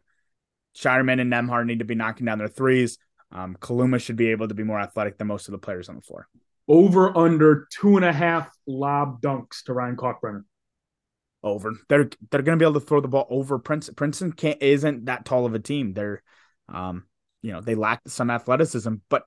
Scheierman 0.77 1.21
and 1.21 1.33
Nembhard 1.33 1.67
need 1.67 1.81
to 1.81 1.85
be 1.85 1.97
knocking 1.97 2.27
down 2.27 2.39
their 2.39 2.49
threes. 2.49 2.99
Um, 3.33 3.57
Kaluma 3.59 4.01
should 4.01 4.17
be 4.17 4.29
able 4.29 4.47
to 4.47 4.55
be 4.55 4.63
more 4.63 4.79
athletic 4.79 5.19
than 5.19 5.27
most 5.27 5.49
of 5.49 5.53
the 5.53 5.59
players 5.59 5.89
on 5.89 5.97
the 5.97 6.03
floor. 6.03 6.29
Over 6.69 7.17
under 7.17 7.67
two 7.73 7.97
and 7.97 8.05
a 8.05 8.13
half 8.13 8.51
lob 8.69 9.21
dunks 9.21 9.65
to 9.65 9.73
Ryan 9.73 9.97
Kalkbrenner. 9.97 10.45
Over. 11.45 11.73
They're 11.89 12.09
they're 12.31 12.43
going 12.43 12.59
to 12.59 12.63
be 12.63 12.69
able 12.69 12.81
to 12.81 12.87
throw 12.87 13.01
the 13.01 13.09
ball 13.09 13.27
over 13.29 13.59
Princeton. 13.59 13.97
Princeton 13.97 14.33
can't 14.33 14.63
isn't 14.63 15.07
that 15.07 15.25
tall 15.25 15.45
of 15.45 15.55
a 15.55 15.59
team. 15.59 15.93
They're, 15.93 16.23
um, 16.73 17.07
you 17.43 17.53
know, 17.53 17.61
they 17.61 17.75
lack 17.75 18.01
some 18.07 18.31
athleticism, 18.31 18.95
but 19.09 19.25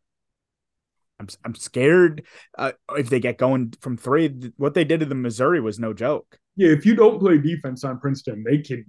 I'm 1.19 1.27
I'm 1.43 1.55
scared 1.55 2.25
uh, 2.57 2.73
if 2.91 3.09
they 3.09 3.19
get 3.19 3.37
going 3.37 3.73
from 3.81 3.97
three. 3.97 4.51
What 4.57 4.73
they 4.73 4.83
did 4.83 5.01
to 5.01 5.05
the 5.05 5.15
Missouri 5.15 5.61
was 5.61 5.79
no 5.79 5.93
joke. 5.93 6.37
Yeah, 6.55 6.69
if 6.69 6.85
you 6.85 6.95
don't 6.95 7.19
play 7.19 7.37
defense 7.37 7.83
on 7.83 7.99
Princeton, 7.99 8.43
they 8.43 8.59
can 8.59 8.85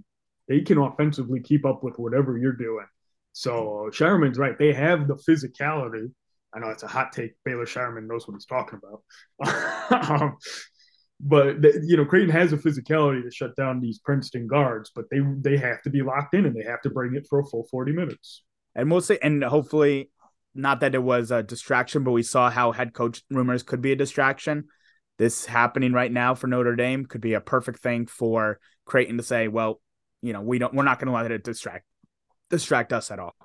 they 0.47 0.61
can 0.61 0.77
offensively 0.77 1.41
keep 1.41 1.65
up 1.65 1.83
with 1.83 1.97
whatever 1.97 2.37
you're 2.37 2.53
doing. 2.53 2.85
So 3.33 3.89
Scheierman's 3.91 4.37
right; 4.37 4.57
they 4.57 4.73
have 4.73 5.07
the 5.07 5.15
physicality. 5.15 6.11
I 6.53 6.59
know 6.59 6.69
it's 6.69 6.83
a 6.83 6.87
hot 6.87 7.11
take. 7.11 7.33
Baylor 7.45 7.65
Scheierman 7.65 8.07
knows 8.07 8.27
what 8.27 8.35
he's 8.35 8.45
talking 8.45 8.79
about. 8.81 9.91
um, 10.21 10.37
but 11.19 11.63
you 11.83 11.97
know, 11.97 12.05
Creighton 12.05 12.29
has 12.29 12.53
a 12.53 12.57
physicality 12.57 13.23
to 13.23 13.31
shut 13.31 13.55
down 13.55 13.79
these 13.79 13.99
Princeton 13.99 14.47
guards, 14.47 14.91
but 14.93 15.05
they 15.09 15.19
they 15.39 15.57
have 15.57 15.81
to 15.83 15.89
be 15.89 16.01
locked 16.01 16.35
in 16.35 16.45
and 16.45 16.55
they 16.55 16.63
have 16.63 16.81
to 16.81 16.89
bring 16.89 17.15
it 17.15 17.25
for 17.27 17.39
a 17.39 17.45
full 17.45 17.67
forty 17.71 17.91
minutes. 17.91 18.43
And 18.75 18.91
we'll 18.91 19.01
see. 19.01 19.17
And 19.21 19.43
hopefully, 19.43 20.11
not 20.53 20.81
that 20.81 20.93
it 20.93 21.01
was 21.01 21.31
a 21.31 21.41
distraction, 21.41 22.03
but 22.03 22.11
we 22.11 22.23
saw 22.23 22.49
how 22.49 22.71
head 22.71 22.93
coach 22.93 23.23
rumors 23.31 23.63
could 23.63 23.81
be 23.81 23.91
a 23.91 23.95
distraction. 23.95 24.65
This 25.17 25.45
happening 25.47 25.93
right 25.93 26.11
now 26.11 26.35
for 26.35 26.45
Notre 26.45 26.75
Dame 26.75 27.05
could 27.05 27.21
be 27.21 27.33
a 27.33 27.41
perfect 27.41 27.79
thing 27.79 28.05
for 28.05 28.59
Creighton 28.85 29.17
to 29.17 29.23
say, 29.23 29.47
well, 29.47 29.81
you 30.21 30.33
know, 30.33 30.41
we 30.41 30.59
don't 30.59 30.73
we're 30.75 30.83
not 30.83 30.99
going 30.99 31.07
to 31.07 31.13
let 31.13 31.31
it 31.31 31.43
distract 31.43 31.85
distract 32.51 32.93
us 32.93 33.09
at 33.09 33.19
all. 33.19 33.35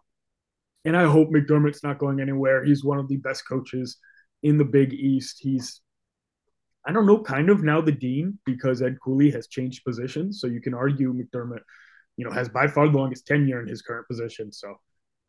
And 0.84 0.96
I 0.96 1.04
hope 1.04 1.30
McDermott's 1.30 1.82
not 1.82 1.98
going 1.98 2.20
anywhere. 2.20 2.64
He's 2.64 2.84
one 2.84 2.98
of 2.98 3.08
the 3.08 3.16
best 3.16 3.48
coaches 3.48 3.96
in 4.42 4.58
the 4.58 4.64
Big 4.64 4.92
East. 4.92 5.38
He's 5.40 5.80
I 6.84 6.92
don't 6.92 7.06
know, 7.06 7.22
kind 7.22 7.48
of 7.48 7.62
now 7.62 7.80
the 7.80 7.92
dean 7.92 8.38
because 8.44 8.82
Ed 8.82 8.98
Cooley 9.02 9.30
has 9.30 9.46
changed 9.46 9.84
positions. 9.84 10.40
So 10.40 10.46
you 10.46 10.60
can 10.60 10.74
argue 10.74 11.14
McDermott, 11.14 11.60
you 12.16 12.24
know, 12.24 12.32
has 12.32 12.48
by 12.48 12.66
far 12.66 12.88
the 12.88 12.98
longest 12.98 13.26
tenure 13.26 13.60
in 13.60 13.68
his 13.68 13.82
current 13.82 14.08
position. 14.08 14.52
So 14.52 14.74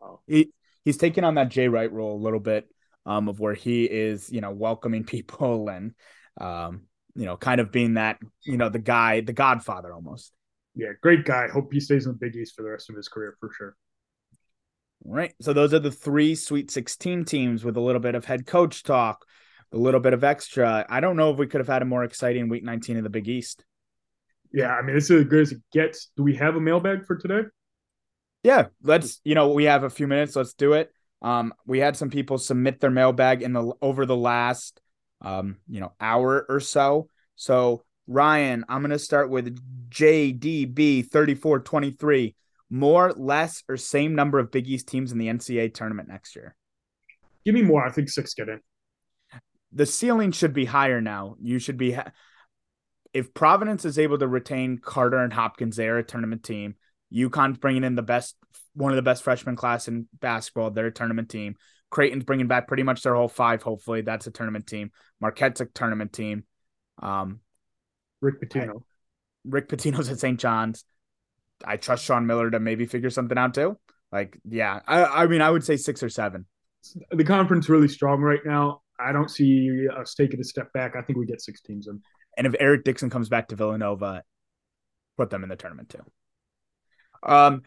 uh, 0.04 0.16
he, 0.28 0.51
he's 0.84 0.97
taken 0.97 1.24
on 1.24 1.36
that 1.36 1.49
Jay 1.49 1.68
Wright 1.68 1.91
role 1.91 2.16
a 2.16 2.24
little 2.24 2.39
bit 2.39 2.68
um, 3.06 3.28
of 3.28 3.39
where 3.39 3.54
he 3.54 3.86
is, 3.86 4.32
you 4.32 4.41
know, 4.41 4.51
welcoming 4.51 5.04
people 5.06 5.70
and, 5.70 5.93
um, 6.39 6.84
you 7.16 7.26
know, 7.26 7.38
kind 7.38 7.62
of 7.62 7.72
being 7.72 7.95
that, 7.95 8.18
you 8.43 8.58
know, 8.58 8.70
the 8.70 8.80
guy, 8.80 9.22
the 9.22 9.34
godfather 9.34 9.93
almost. 9.93 10.34
Yeah, 10.76 10.89
great 11.01 11.26
guy. 11.26 11.47
Hope 11.49 11.72
he 11.72 11.80
stays 11.80 12.06
in 12.06 12.14
the 12.14 12.18
Big 12.18 12.36
East 12.36 12.56
for 12.56 12.64
the 12.64 12.72
rest 12.72 12.89
of 12.89 12.95
his 12.95 13.08
career 13.08 13.36
for 13.39 13.51
sure. 13.56 13.76
All 15.06 15.14
right. 15.14 15.34
So 15.41 15.54
those 15.54 15.74
are 15.74 15.80
the 15.80 15.91
three 15.91 16.34
Sweet 16.34 16.72
16 16.72 17.26
teams 17.26 17.64
with 17.64 17.78
a 17.78 17.82
little 17.82 18.01
bit 18.01 18.16
of 18.16 18.26
head 18.26 18.47
coach 18.47 18.84
talk, 18.84 19.26
a 19.74 19.78
little 19.78 19.99
bit 19.99 20.13
of 20.13 20.24
extra. 20.24 20.86
I 20.88 20.99
don't 20.99 21.17
know 21.17 21.32
if 21.32 21.38
we 21.38 21.47
could 21.47 21.59
have 21.59 21.67
had 21.67 21.82
a 21.82 21.86
more 21.86 22.03
exciting 22.03 22.47
Week 22.47 22.63
19 22.63 22.97
in 22.97 23.03
the 23.03 23.09
Big 23.09 23.28
East. 23.28 23.65
Yeah, 24.51 24.74
I 24.74 24.84
mean, 24.84 24.95
this 24.95 25.09
is 25.09 25.24
as 25.24 25.26
good 25.26 25.41
as 25.41 25.51
it 25.51 25.61
gets. 25.74 26.11
Do 26.15 26.24
we 26.24 26.36
have 26.36 26.55
a 26.55 26.61
mailbag 26.61 27.05
for 27.05 27.15
today? 27.15 27.47
Yeah, 28.43 28.67
let's. 28.84 29.19
You 29.24 29.36
know, 29.36 29.51
we 29.51 29.63
have 29.65 29.84
a 29.84 29.89
few 29.89 30.07
minutes. 30.07 30.36
Let's 30.36 30.53
do 30.53 30.74
it. 30.74 30.91
Um, 31.21 31.53
we 31.65 31.80
had 31.80 31.97
some 31.97 32.09
people 32.09 32.38
submit 32.38 32.80
their 32.80 32.91
mailbag 32.91 33.41
in 33.41 33.53
the 33.53 33.74
over 33.82 34.05
the 34.05 34.15
last 34.15 34.80
um, 35.24 35.57
you 35.67 35.80
know, 35.80 35.93
hour 35.99 36.45
or 36.47 36.59
so. 36.59 37.07
So 37.36 37.84
Ryan, 38.05 38.65
I'm 38.67 38.82
gonna 38.82 38.99
start 38.99 39.30
with 39.30 39.57
JDB 39.89 41.09
3423. 41.09 42.36
More, 42.69 43.13
less, 43.15 43.63
or 43.69 43.78
same 43.78 44.15
number 44.15 44.39
of 44.39 44.51
Big 44.51 44.67
East 44.67 44.88
teams 44.88 45.11
in 45.11 45.19
the 45.19 45.28
NCAA 45.28 45.74
tournament 45.74 46.09
next 46.09 46.36
year? 46.36 46.55
Give 47.45 47.53
me 47.53 47.61
more. 47.61 47.86
I 47.86 47.91
think 47.91 48.09
six 48.09 48.34
get 48.34 48.49
in. 48.49 48.59
The 49.74 49.86
ceiling 49.86 50.32
should 50.32 50.53
be 50.53 50.65
higher 50.65 51.01
now. 51.01 51.36
You 51.41 51.59
should 51.59 51.78
be 51.78 51.93
ha- 51.93 52.11
if 53.13 53.34
Providence 53.34 53.86
is 53.86 53.99
able 53.99 54.17
to 54.17 54.28
retain 54.28 54.80
Carter 54.80 55.17
and 55.17 55.32
Hopkins, 55.32 55.76
they're 55.76 55.99
a 55.99 56.03
tournament 56.03 56.43
team. 56.43 56.76
UConn's 57.13 57.59
bringing 57.59 57.84
in 57.84 57.95
the 57.95 58.01
best, 58.01 58.36
one 58.74 58.91
of 58.91 58.95
the 58.95 59.03
best 59.03 59.24
freshman 59.24 59.55
class 59.55 59.88
in 59.88 60.07
basketball. 60.19 60.71
They're 60.71 60.88
a 60.88 60.91
tournament 60.91 61.30
team. 61.30 61.55
Creighton's 61.91 62.24
bringing 62.24 62.47
back 62.47 62.67
pretty 62.67 62.82
much 62.82 63.03
their 63.03 63.13
whole 63.13 63.28
five. 63.28 63.61
Hopefully, 63.61 64.01
that's 64.01 64.26
a 64.26 64.32
tournament 64.32 64.65
team. 64.65 64.91
Marquette's 65.21 65.61
a 65.61 65.65
tournament 65.65 66.11
team. 66.11 66.43
Um, 67.01 67.39
Rick 68.19 68.41
Pitino. 68.41 68.78
I, 68.78 68.84
Rick 69.45 69.69
Pitino's 69.69 70.09
at 70.09 70.19
St. 70.19 70.39
John's. 70.39 70.86
I 71.63 71.78
trust 71.78 72.03
Sean 72.03 72.26
Miller 72.26 72.49
to 72.49 72.59
maybe 72.59 72.88
figure 72.88 73.11
something 73.11 73.38
out 73.38 73.53
too. 73.53 73.78
Like, 74.11 74.39
yeah, 74.47 74.80
I, 74.88 75.03
I 75.03 75.28
mean, 75.28 75.41
I 75.41 75.49
would 75.49 75.63
say 75.63 75.78
six 75.78 76.01
or 76.01 76.09
seven. 76.09 76.45
The 77.11 77.24
conference 77.24 77.69
really 77.69 77.88
strong 77.88 78.21
right 78.21 78.41
now. 78.43 78.82
I 78.99 79.11
don't 79.11 79.29
see 79.29 79.87
us 79.89 80.13
taking 80.13 80.39
a 80.39 80.43
step 80.43 80.71
back. 80.73 80.95
I 80.95 81.01
think 81.01 81.17
we 81.17 81.25
get 81.25 81.41
six 81.41 81.61
teams 81.61 81.87
in. 81.87 82.01
And 82.37 82.47
if 82.47 82.55
Eric 82.59 82.83
Dixon 82.83 83.09
comes 83.09 83.29
back 83.29 83.49
to 83.49 83.55
Villanova, 83.55 84.23
put 85.17 85.29
them 85.29 85.43
in 85.43 85.49
the 85.49 85.55
tournament 85.55 85.89
too. 85.89 86.03
Um, 87.23 87.61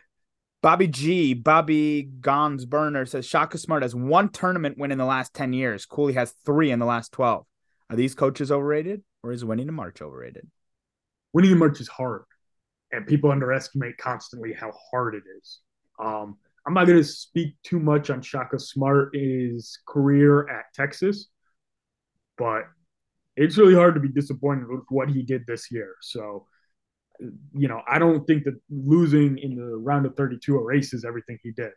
Bobby 0.62 0.88
G, 0.88 1.34
Bobby 1.34 2.02
Gons 2.02 2.64
Burner 2.64 3.06
says 3.06 3.26
Shaka 3.26 3.58
Smart 3.58 3.82
has 3.82 3.94
one 3.94 4.30
tournament 4.30 4.78
win 4.78 4.90
in 4.90 4.98
the 4.98 5.04
last 5.04 5.34
10 5.34 5.52
years. 5.52 5.86
Cooley 5.86 6.14
has 6.14 6.34
three 6.44 6.70
in 6.70 6.78
the 6.78 6.86
last 6.86 7.12
12. 7.12 7.46
Are 7.90 7.96
these 7.96 8.14
coaches 8.14 8.50
overrated 8.50 9.02
or 9.22 9.32
is 9.32 9.44
winning 9.44 9.68
in 9.68 9.74
March 9.74 10.02
overrated? 10.02 10.48
Winning 11.32 11.52
in 11.52 11.58
March 11.58 11.80
is 11.80 11.88
hard, 11.88 12.22
and 12.90 13.06
people 13.06 13.30
underestimate 13.30 13.96
constantly 13.98 14.52
how 14.52 14.72
hard 14.90 15.14
it 15.14 15.22
is. 15.38 15.60
Um, 16.02 16.36
I'm 16.66 16.74
not 16.74 16.86
going 16.86 16.98
to 16.98 17.04
speak 17.04 17.54
too 17.62 17.78
much 17.78 18.10
on 18.10 18.20
Shaka 18.22 18.58
Smart's 18.58 19.78
career 19.86 20.48
at 20.48 20.64
Texas, 20.74 21.28
but 22.36 22.64
it's 23.36 23.56
really 23.56 23.74
hard 23.74 23.94
to 23.94 24.00
be 24.00 24.08
disappointed 24.08 24.68
with 24.68 24.82
what 24.88 25.08
he 25.08 25.22
did 25.22 25.46
this 25.46 25.70
year. 25.70 25.94
So, 26.00 26.46
you 27.52 27.68
know, 27.68 27.82
I 27.88 27.98
don't 27.98 28.26
think 28.26 28.44
that 28.44 28.60
losing 28.68 29.38
in 29.38 29.54
the 29.54 29.76
round 29.76 30.06
of 30.06 30.16
32 30.16 30.56
erases 30.56 31.04
everything 31.04 31.38
he 31.42 31.52
did. 31.52 31.72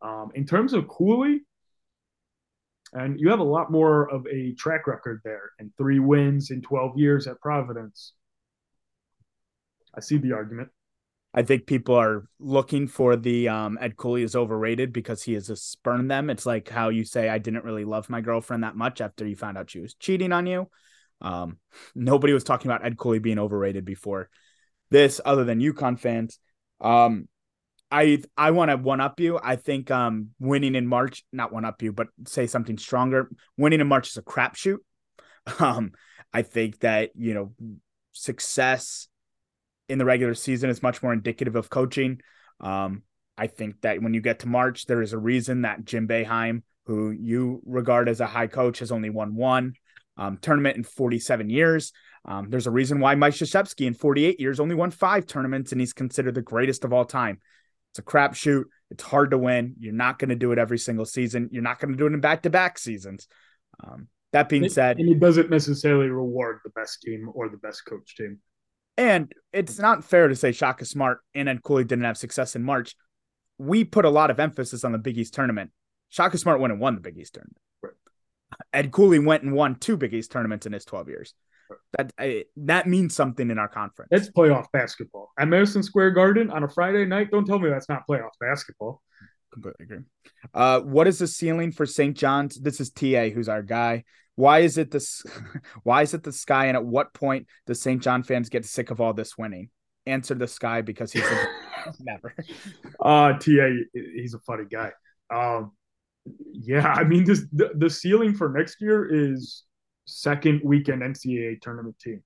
Um, 0.00 0.32
in 0.34 0.44
terms 0.44 0.72
of 0.72 0.88
Cooley, 0.88 1.42
and 2.92 3.18
you 3.20 3.30
have 3.30 3.38
a 3.38 3.44
lot 3.44 3.70
more 3.70 4.10
of 4.10 4.26
a 4.26 4.54
track 4.54 4.86
record 4.86 5.20
there 5.24 5.52
and 5.58 5.70
three 5.78 5.98
wins 5.98 6.50
in 6.50 6.60
12 6.60 6.98
years 6.98 7.26
at 7.26 7.40
Providence. 7.40 8.12
I 9.94 10.00
see 10.00 10.18
the 10.18 10.32
argument. 10.32 10.68
I 11.34 11.42
think 11.42 11.66
people 11.66 11.94
are 11.94 12.26
looking 12.38 12.86
for 12.86 13.16
the 13.16 13.48
um, 13.48 13.78
Ed 13.80 13.96
Cooley 13.96 14.22
is 14.22 14.36
overrated 14.36 14.92
because 14.92 15.22
he 15.22 15.32
has 15.34 15.48
a 15.48 15.56
spurned 15.56 16.10
them. 16.10 16.28
It's 16.28 16.44
like 16.44 16.68
how 16.68 16.90
you 16.90 17.04
say 17.04 17.28
I 17.28 17.38
didn't 17.38 17.64
really 17.64 17.84
love 17.84 18.10
my 18.10 18.20
girlfriend 18.20 18.64
that 18.64 18.76
much 18.76 19.00
after 19.00 19.26
you 19.26 19.34
found 19.34 19.56
out 19.56 19.70
she 19.70 19.80
was 19.80 19.94
cheating 19.94 20.32
on 20.32 20.46
you. 20.46 20.68
Um, 21.22 21.58
nobody 21.94 22.34
was 22.34 22.44
talking 22.44 22.70
about 22.70 22.84
Ed 22.84 22.98
Cooley 22.98 23.18
being 23.18 23.38
overrated 23.38 23.84
before 23.84 24.28
this, 24.90 25.20
other 25.24 25.44
than 25.44 25.60
UConn 25.60 25.98
fans. 25.98 26.38
Um, 26.80 27.28
I 27.90 28.22
I 28.36 28.50
want 28.50 28.70
to 28.70 28.76
one 28.76 29.00
up 29.00 29.20
you. 29.20 29.38
I 29.42 29.56
think 29.56 29.90
um, 29.90 30.30
winning 30.38 30.74
in 30.74 30.86
March, 30.86 31.24
not 31.32 31.52
one 31.52 31.64
up 31.64 31.80
you, 31.82 31.92
but 31.92 32.08
say 32.26 32.46
something 32.46 32.76
stronger. 32.76 33.30
Winning 33.56 33.80
in 33.80 33.86
March 33.86 34.08
is 34.08 34.16
a 34.16 34.22
crapshoot. 34.22 34.78
Um, 35.58 35.90
I 36.32 36.42
think 36.42 36.78
that 36.80 37.10
you 37.16 37.34
know 37.34 37.52
success 38.12 39.08
in 39.88 39.98
the 39.98 40.04
regular 40.04 40.34
season 40.34 40.70
is 40.70 40.82
much 40.82 41.02
more 41.02 41.12
indicative 41.12 41.56
of 41.56 41.70
coaching. 41.70 42.20
Um, 42.60 43.02
I 43.36 43.46
think 43.46 43.80
that 43.82 44.02
when 44.02 44.14
you 44.14 44.20
get 44.20 44.40
to 44.40 44.48
March, 44.48 44.86
there 44.86 45.02
is 45.02 45.12
a 45.12 45.18
reason 45.18 45.62
that 45.62 45.84
Jim 45.84 46.06
Boeheim, 46.06 46.62
who 46.86 47.10
you 47.10 47.60
regard 47.64 48.08
as 48.08 48.20
a 48.20 48.26
high 48.26 48.46
coach, 48.46 48.80
has 48.80 48.92
only 48.92 49.10
won 49.10 49.34
one 49.34 49.74
um, 50.16 50.38
tournament 50.40 50.76
in 50.76 50.84
47 50.84 51.50
years. 51.50 51.92
Um, 52.24 52.50
there's 52.50 52.66
a 52.66 52.70
reason 52.70 53.00
why 53.00 53.14
Mike 53.14 53.34
Krzyzewski 53.34 53.86
in 53.86 53.94
48 53.94 54.38
years 54.38 54.60
only 54.60 54.74
won 54.74 54.90
five 54.90 55.26
tournaments 55.26 55.72
and 55.72 55.80
he's 55.80 55.92
considered 55.92 56.34
the 56.34 56.42
greatest 56.42 56.84
of 56.84 56.92
all 56.92 57.04
time. 57.04 57.40
It's 57.90 57.98
a 57.98 58.02
crapshoot. 58.02 58.64
It's 58.90 59.02
hard 59.02 59.32
to 59.32 59.38
win. 59.38 59.74
You're 59.78 59.92
not 59.92 60.18
going 60.18 60.28
to 60.28 60.36
do 60.36 60.52
it 60.52 60.58
every 60.58 60.78
single 60.78 61.04
season. 61.04 61.48
You're 61.52 61.62
not 61.62 61.80
going 61.80 61.92
to 61.92 61.98
do 61.98 62.06
it 62.06 62.12
in 62.12 62.20
back 62.20 62.42
to 62.42 62.50
back 62.50 62.78
seasons. 62.78 63.26
Um, 63.82 64.08
that 64.32 64.48
being 64.48 64.68
said, 64.68 64.98
and 64.98 65.10
it 65.10 65.20
doesn't 65.20 65.50
necessarily 65.50 66.08
reward 66.08 66.60
the 66.64 66.70
best 66.70 67.02
team 67.02 67.30
or 67.34 67.50
the 67.50 67.58
best 67.58 67.84
coach 67.84 68.16
team. 68.16 68.38
And 68.96 69.32
it's 69.52 69.78
not 69.78 70.04
fair 70.04 70.28
to 70.28 70.36
say 70.36 70.52
Shaka 70.52 70.84
Smart 70.84 71.20
and 71.34 71.48
Ed 71.48 71.62
Cooley 71.62 71.84
didn't 71.84 72.04
have 72.04 72.16
success 72.16 72.56
in 72.56 72.62
March. 72.62 72.94
We 73.58 73.84
put 73.84 74.04
a 74.04 74.10
lot 74.10 74.30
of 74.30 74.40
emphasis 74.40 74.84
on 74.84 74.92
the 74.92 74.98
Big 74.98 75.18
East 75.18 75.34
tournament. 75.34 75.70
Shaka 76.10 76.36
Smart 76.36 76.60
went 76.60 76.72
and 76.72 76.80
won 76.80 76.94
the 76.94 77.00
Big 77.00 77.18
East 77.18 77.34
tournament. 77.34 77.58
Right. 77.82 77.92
Ed 78.72 78.92
Cooley 78.92 79.18
went 79.18 79.44
and 79.44 79.52
won 79.54 79.76
two 79.76 79.96
Big 79.96 80.12
East 80.12 80.30
tournaments 80.30 80.66
in 80.66 80.72
his 80.72 80.84
12 80.84 81.08
years. 81.08 81.34
That 81.96 82.12
I, 82.18 82.44
that 82.56 82.86
means 82.86 83.14
something 83.14 83.50
in 83.50 83.58
our 83.58 83.68
conference. 83.68 84.10
It's 84.12 84.30
playoff 84.30 84.66
basketball 84.74 85.30
at 85.38 85.48
Madison 85.48 85.82
Square 85.82 86.10
Garden 86.10 86.50
on 86.50 86.64
a 86.64 86.68
Friday 86.68 87.06
night. 87.06 87.30
Don't 87.30 87.46
tell 87.46 87.58
me 87.58 87.70
that's 87.70 87.88
not 87.88 88.06
playoff 88.06 88.32
basketball. 88.40 89.00
Completely 89.52 89.84
agree. 89.84 89.98
Uh, 90.52 90.80
what 90.80 91.06
is 91.06 91.18
the 91.18 91.26
ceiling 91.26 91.72
for 91.72 91.86
St. 91.86 92.16
John's? 92.16 92.60
This 92.60 92.80
is 92.80 92.90
TA, 92.90 93.28
who's 93.28 93.48
our 93.48 93.62
guy. 93.62 94.04
Why 94.36 94.60
is 94.60 94.78
it 94.78 94.90
this? 94.90 95.22
Why 95.82 96.02
is 96.02 96.14
it 96.14 96.22
the 96.22 96.32
sky? 96.32 96.66
And 96.66 96.76
at 96.76 96.84
what 96.84 97.12
point 97.14 97.46
does 97.66 97.80
St. 97.80 98.02
John 98.02 98.22
fans 98.22 98.48
get 98.48 98.64
sick 98.64 98.90
of 98.90 99.00
all 99.00 99.12
this 99.12 99.36
winning? 99.36 99.70
Answer 100.06 100.34
the 100.34 100.48
sky 100.48 100.80
because 100.80 101.12
he's 101.12 101.24
a, 101.24 101.46
never. 102.00 102.34
Uh, 103.00 103.34
TA, 103.34 103.68
he's 103.92 104.34
a 104.34 104.40
funny 104.40 104.64
guy. 104.70 104.90
Um, 105.32 105.72
yeah, 106.52 106.86
I 106.86 107.04
mean, 107.04 107.24
this 107.24 107.44
the, 107.52 107.70
the 107.74 107.90
ceiling 107.90 108.34
for 108.34 108.48
next 108.48 108.80
year 108.80 109.32
is 109.32 109.64
second 110.06 110.60
weekend 110.64 111.02
NCAA 111.02 111.60
tournament 111.60 111.98
team 111.98 112.22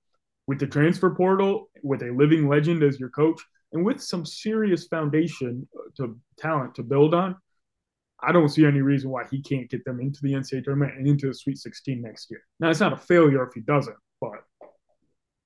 with 0.47 0.59
the 0.59 0.67
transfer 0.67 1.13
portal, 1.13 1.69
with 1.83 2.01
a 2.01 2.11
living 2.11 2.47
legend 2.47 2.81
as 2.83 2.99
your 2.99 3.09
coach, 3.09 3.41
and 3.73 3.85
with 3.85 4.01
some 4.01 4.25
serious 4.25 4.87
foundation 4.87 5.67
to 5.97 6.17
talent 6.37 6.75
to 6.75 6.83
build 6.83 7.13
on. 7.13 7.35
I 8.21 8.31
don't 8.31 8.49
see 8.49 8.65
any 8.65 8.81
reason 8.81 9.09
why 9.09 9.23
he 9.29 9.41
can't 9.41 9.69
get 9.69 9.85
them 9.85 9.99
into 9.99 10.19
the 10.23 10.33
NCAA 10.33 10.63
tournament 10.63 10.97
and 10.97 11.07
into 11.07 11.27
the 11.27 11.33
Sweet 11.33 11.57
16 11.57 12.01
next 12.01 12.31
year. 12.31 12.41
Now, 12.59 12.69
it's 12.69 12.79
not 12.79 12.93
a 12.93 12.97
failure 12.97 13.43
if 13.43 13.53
he 13.53 13.61
doesn't, 13.61 13.95
but. 14.19 14.43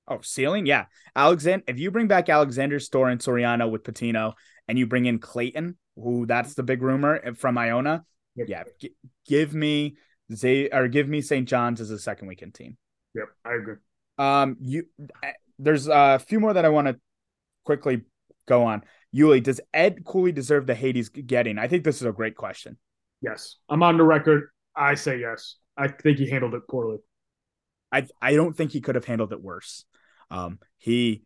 Oh, 0.08 0.20
ceiling? 0.22 0.66
Yeah. 0.66 0.86
Alexander, 1.14 1.64
if 1.68 1.78
you 1.78 1.90
bring 1.90 2.08
back 2.08 2.28
Alexander 2.28 2.78
Storr 2.80 3.10
and 3.10 3.20
Soriano 3.20 3.70
with 3.70 3.84
Pitino 3.84 4.32
and 4.68 4.78
you 4.78 4.86
bring 4.86 5.06
in 5.06 5.18
Clayton, 5.18 5.76
who 5.96 6.26
that's 6.26 6.54
the 6.54 6.62
big 6.62 6.82
rumor 6.82 7.34
from 7.34 7.58
Iona, 7.58 8.04
yep. 8.34 8.48
yeah, 8.48 8.62
g- 8.80 8.94
give 9.26 9.54
me 9.54 9.96
Zay 10.34 10.68
or 10.70 10.88
give 10.88 11.08
me 11.08 11.20
St. 11.20 11.46
John's 11.46 11.80
as 11.80 11.90
a 11.90 11.98
second 11.98 12.28
weekend 12.28 12.54
team. 12.54 12.76
Yep, 13.14 13.28
I 13.44 13.54
agree. 13.54 13.76
Um, 14.18 14.56
you 14.60 14.86
there's 15.58 15.88
a 15.88 16.18
few 16.18 16.40
more 16.40 16.52
that 16.52 16.64
I 16.64 16.70
want 16.70 16.88
to 16.88 16.98
quickly 17.64 18.02
go 18.46 18.64
on. 18.64 18.82
Yuli, 19.14 19.42
does 19.42 19.60
Ed 19.74 20.04
Cooley 20.04 20.32
deserve 20.32 20.66
the 20.66 20.74
hate 20.74 20.96
he's 20.96 21.08
getting? 21.08 21.58
I 21.58 21.68
think 21.68 21.84
this 21.84 21.96
is 21.96 22.06
a 22.06 22.12
great 22.12 22.36
question. 22.36 22.78
Yes, 23.20 23.56
I'm 23.68 23.82
on 23.82 23.96
the 23.96 24.04
record. 24.04 24.48
I 24.74 24.94
say 24.94 25.20
yes. 25.20 25.56
I 25.76 25.88
think 25.88 26.18
he 26.18 26.28
handled 26.28 26.54
it 26.54 26.62
poorly. 26.68 26.98
I 27.90 28.06
I 28.20 28.34
don't 28.34 28.56
think 28.56 28.72
he 28.72 28.80
could 28.80 28.94
have 28.94 29.04
handled 29.04 29.32
it 29.32 29.42
worse. 29.42 29.84
Um, 30.30 30.58
he 30.78 31.22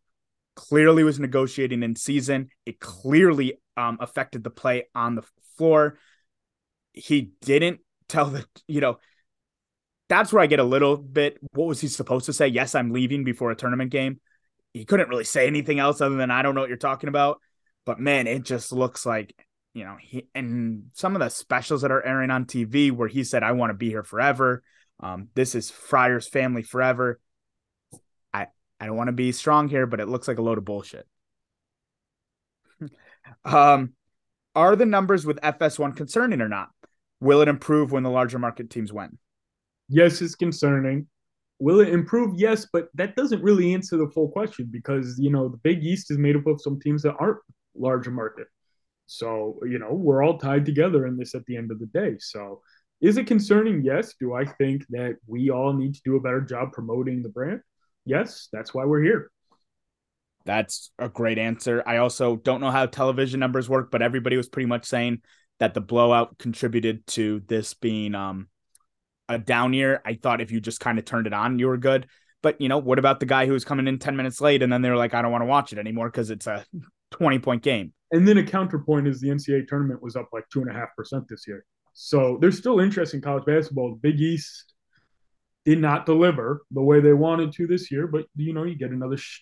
clearly 0.57 1.05
was 1.05 1.21
negotiating 1.21 1.83
in 1.83 1.95
season. 1.95 2.49
It 2.65 2.81
clearly 2.81 3.61
um, 3.77 3.99
affected 4.01 4.43
the 4.43 4.51
play 4.51 4.87
on 4.95 5.15
the 5.15 5.23
floor. 5.57 5.99
He 6.93 7.31
didn't 7.41 7.81
tell 8.09 8.27
the 8.27 8.45
you 8.67 8.81
know 8.81 8.99
that's 10.09 10.33
where 10.33 10.43
I 10.43 10.47
get 10.47 10.61
a 10.61 10.65
little 10.65 10.97
bit. 10.97 11.39
What 11.53 11.67
was 11.67 11.81
he 11.81 11.89
supposed 11.89 12.27
to 12.27 12.33
say? 12.33 12.49
Yes, 12.49 12.75
I'm 12.75 12.91
leaving 12.91 13.25
before 13.25 13.51
a 13.51 13.57
tournament 13.57 13.91
game. 13.91 14.21
He 14.73 14.85
couldn't 14.85 15.09
really 15.09 15.25
say 15.25 15.47
anything 15.47 15.79
else 15.79 16.01
other 16.01 16.17
than 16.17 16.31
I 16.31 16.43
don't 16.43 16.55
know 16.55 16.61
what 16.61 16.69
you're 16.69 16.77
talking 16.77 17.09
about. 17.09 17.41
But 17.87 18.01
man, 18.01 18.27
it 18.27 18.43
just 18.43 18.73
looks 18.73 19.07
like 19.07 19.35
you 19.73 19.85
know 19.85 19.97
he 20.01 20.27
and 20.35 20.87
some 20.93 21.15
of 21.15 21.21
the 21.21 21.31
specials 21.31 21.83
that 21.83 21.93
are 21.93 22.05
airing 22.05 22.31
on 22.31 22.45
TV 22.45 22.93
where 22.93 23.09
he 23.09 23.25
said 23.25 23.43
I 23.43 23.53
want 23.53 23.71
to 23.71 23.75
be 23.75 23.89
here 23.89 24.03
forever. 24.03 24.63
Um, 25.01 25.29
this 25.35 25.55
is 25.55 25.71
Friar's 25.71 26.29
family 26.29 26.63
forever. 26.63 27.21
I 28.35 28.49
I 28.81 28.87
don't 28.87 28.97
want 28.97 29.09
to 29.09 29.13
be 29.13 29.33
strong 29.33 29.69
here, 29.69 29.87
but 29.87 30.01
it 30.01 30.09
looks 30.09 30.29
like 30.29 30.39
a 30.39 30.43
load 30.43 30.59
of 30.59 30.65
bullshit. 30.65 31.07
um, 33.45 33.93
are 34.55 34.75
the 34.75 34.87
numbers 34.87 35.25
with 35.25 35.41
FS1 35.41 35.97
concerning 35.97 36.41
or 36.41 36.49
not? 36.49 36.71
Will 37.21 37.41
it 37.41 37.49
improve 37.49 37.93
when 37.93 38.03
the 38.03 38.11
larger 38.11 38.39
market 38.39 38.71
teams 38.71 38.93
win? 38.93 39.19
Yes, 39.89 40.21
it's 40.21 40.35
concerning. 40.35 41.07
Will 41.59 41.81
it 41.81 41.89
improve? 41.89 42.35
Yes, 42.37 42.67
but 42.71 42.89
that 42.95 43.17
doesn't 43.17 43.43
really 43.43 43.73
answer 43.73 43.97
the 43.97 44.09
full 44.09 44.29
question 44.29 44.69
because 44.71 45.19
you 45.19 45.31
know 45.31 45.49
the 45.49 45.57
Big 45.59 45.85
East 45.85 46.11
is 46.11 46.19
made 46.19 46.37
up 46.37 46.47
of 46.47 46.61
some 46.61 46.81
teams 46.81 47.03
that 47.03 47.15
aren't 47.19 47.39
larger 47.79 48.11
market. 48.11 48.47
So, 49.07 49.61
you 49.63 49.79
know, 49.79 49.93
we're 49.93 50.23
all 50.23 50.39
tied 50.39 50.67
together 50.67 51.07
in 51.07 51.17
this 51.17 51.35
at 51.35 51.47
the 51.47 51.57
end 51.57 51.71
of 51.71 51.79
the 51.79 51.87
day. 51.87 52.17
So, 52.19 52.63
is 53.01 53.19
it 53.19 53.27
concerning? 53.27 53.85
Yes. 53.85 54.15
Do 54.19 54.35
I 54.35 54.45
think 54.45 54.87
that 54.91 55.17
we 55.27 55.51
all 55.51 55.73
need 55.73 55.95
to 55.95 56.01
do 56.05 56.17
a 56.17 56.21
better 56.21 56.41
job 56.41 56.73
promoting 56.73 57.23
the 57.23 57.29
brand? 57.29 57.61
Yes. 58.05 58.49
That's 58.53 58.73
why 58.75 58.85
we're 58.85 59.03
here. 59.03 59.31
That's 60.47 60.91
a 60.99 61.09
great 61.09 61.39
answer. 61.39 61.83
I 61.87 61.99
also 61.99 62.37
don't 62.37 62.61
know 62.61 62.71
how 62.71 62.87
television 62.87 63.41
numbers 63.41 63.69
work, 63.69 63.91
but 63.91 64.01
everybody 64.01 64.37
was 64.37 64.49
pretty 64.49 64.67
much 64.67 64.87
saying 64.87 65.23
that 65.59 65.75
the 65.75 65.81
blowout 65.81 66.39
contributed 66.39 67.07
to 67.09 67.43
this 67.47 67.75
being 67.75 68.15
um, 68.15 68.49
a 69.29 69.39
down 69.39 69.73
year. 69.73 70.01
I 70.05 70.15
thought 70.15 70.41
if 70.41 70.53
you 70.53 70.61
just 70.61 70.81
kind 70.81 70.99
of 70.99 71.05
turned 71.05 71.27
it 71.27 71.33
on, 71.33 71.59
you 71.59 71.67
were 71.67 71.77
good. 71.77 72.07
But 72.43 72.61
you 72.61 72.69
know, 72.69 72.79
what 72.79 72.99
about 72.99 73.19
the 73.19 73.27
guy 73.27 73.47
who 73.47 73.53
was 73.53 73.65
coming 73.65 73.89
in 73.89 73.99
10 73.99 74.17
minutes 74.17 74.41
late 74.41 74.63
and 74.63 74.73
then 74.73 74.83
they 74.83 74.91
were 74.91 74.97
like, 74.97 75.15
I 75.15 75.23
don't 75.23 75.33
want 75.33 75.43
to 75.43 75.47
watch 75.47 75.73
it 75.73 75.79
anymore 75.79 76.09
because 76.09 76.31
it's 76.31 76.47
a 76.47 76.65
20 77.13 77.39
point 77.39 77.63
game. 77.63 77.93
And 78.13 78.27
then 78.27 78.39
a 78.39 78.45
counterpoint 78.45 79.09
is 79.09 79.21
the 79.21 79.29
NCAA 79.29 79.67
tournament 79.67 80.03
was 80.03 80.17
up 80.17 80.29
like 80.33 80.45
two 80.53 80.61
and 80.61 80.71
a 80.71 80.75
half 80.75 80.89
percent 80.97 81.25
this 81.29 81.45
year. 81.47 81.65
So 81.93 82.39
there's 82.41 82.59
still 82.59 82.79
interest 82.79 83.15
in 83.15 83.21
college 83.21 83.45
basketball. 83.45 83.91
The 83.91 84.11
Big 84.11 84.21
East 84.21 84.75
did 85.65 85.81
not 85.81 86.07
deliver 86.07 86.63
the 86.71 86.83
way 86.83 87.01
they 87.01 87.13
wanted 87.13 87.53
to 87.53 87.67
this 87.67 87.91
year, 87.91 88.07
but 88.07 88.27
you 88.37 88.53
know, 88.53 88.65
you 88.65 88.77
get 88.77 88.91
another 88.91 89.17
sh- 89.17 89.41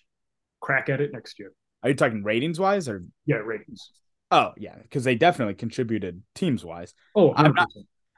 crack 0.61 0.89
at 0.89 1.01
it 1.01 1.11
next 1.13 1.37
year. 1.37 1.51
Are 1.83 1.89
you 1.89 1.95
talking 1.95 2.23
ratings 2.23 2.59
wise 2.59 2.89
or? 2.89 3.03
Yeah, 3.25 3.37
ratings. 3.37 3.91
Oh, 4.31 4.53
yeah, 4.57 4.75
because 4.81 5.03
they 5.03 5.15
definitely 5.15 5.53
contributed 5.53 6.23
teams 6.33 6.65
wise. 6.65 6.93
Oh, 7.15 7.31
not, 7.33 7.67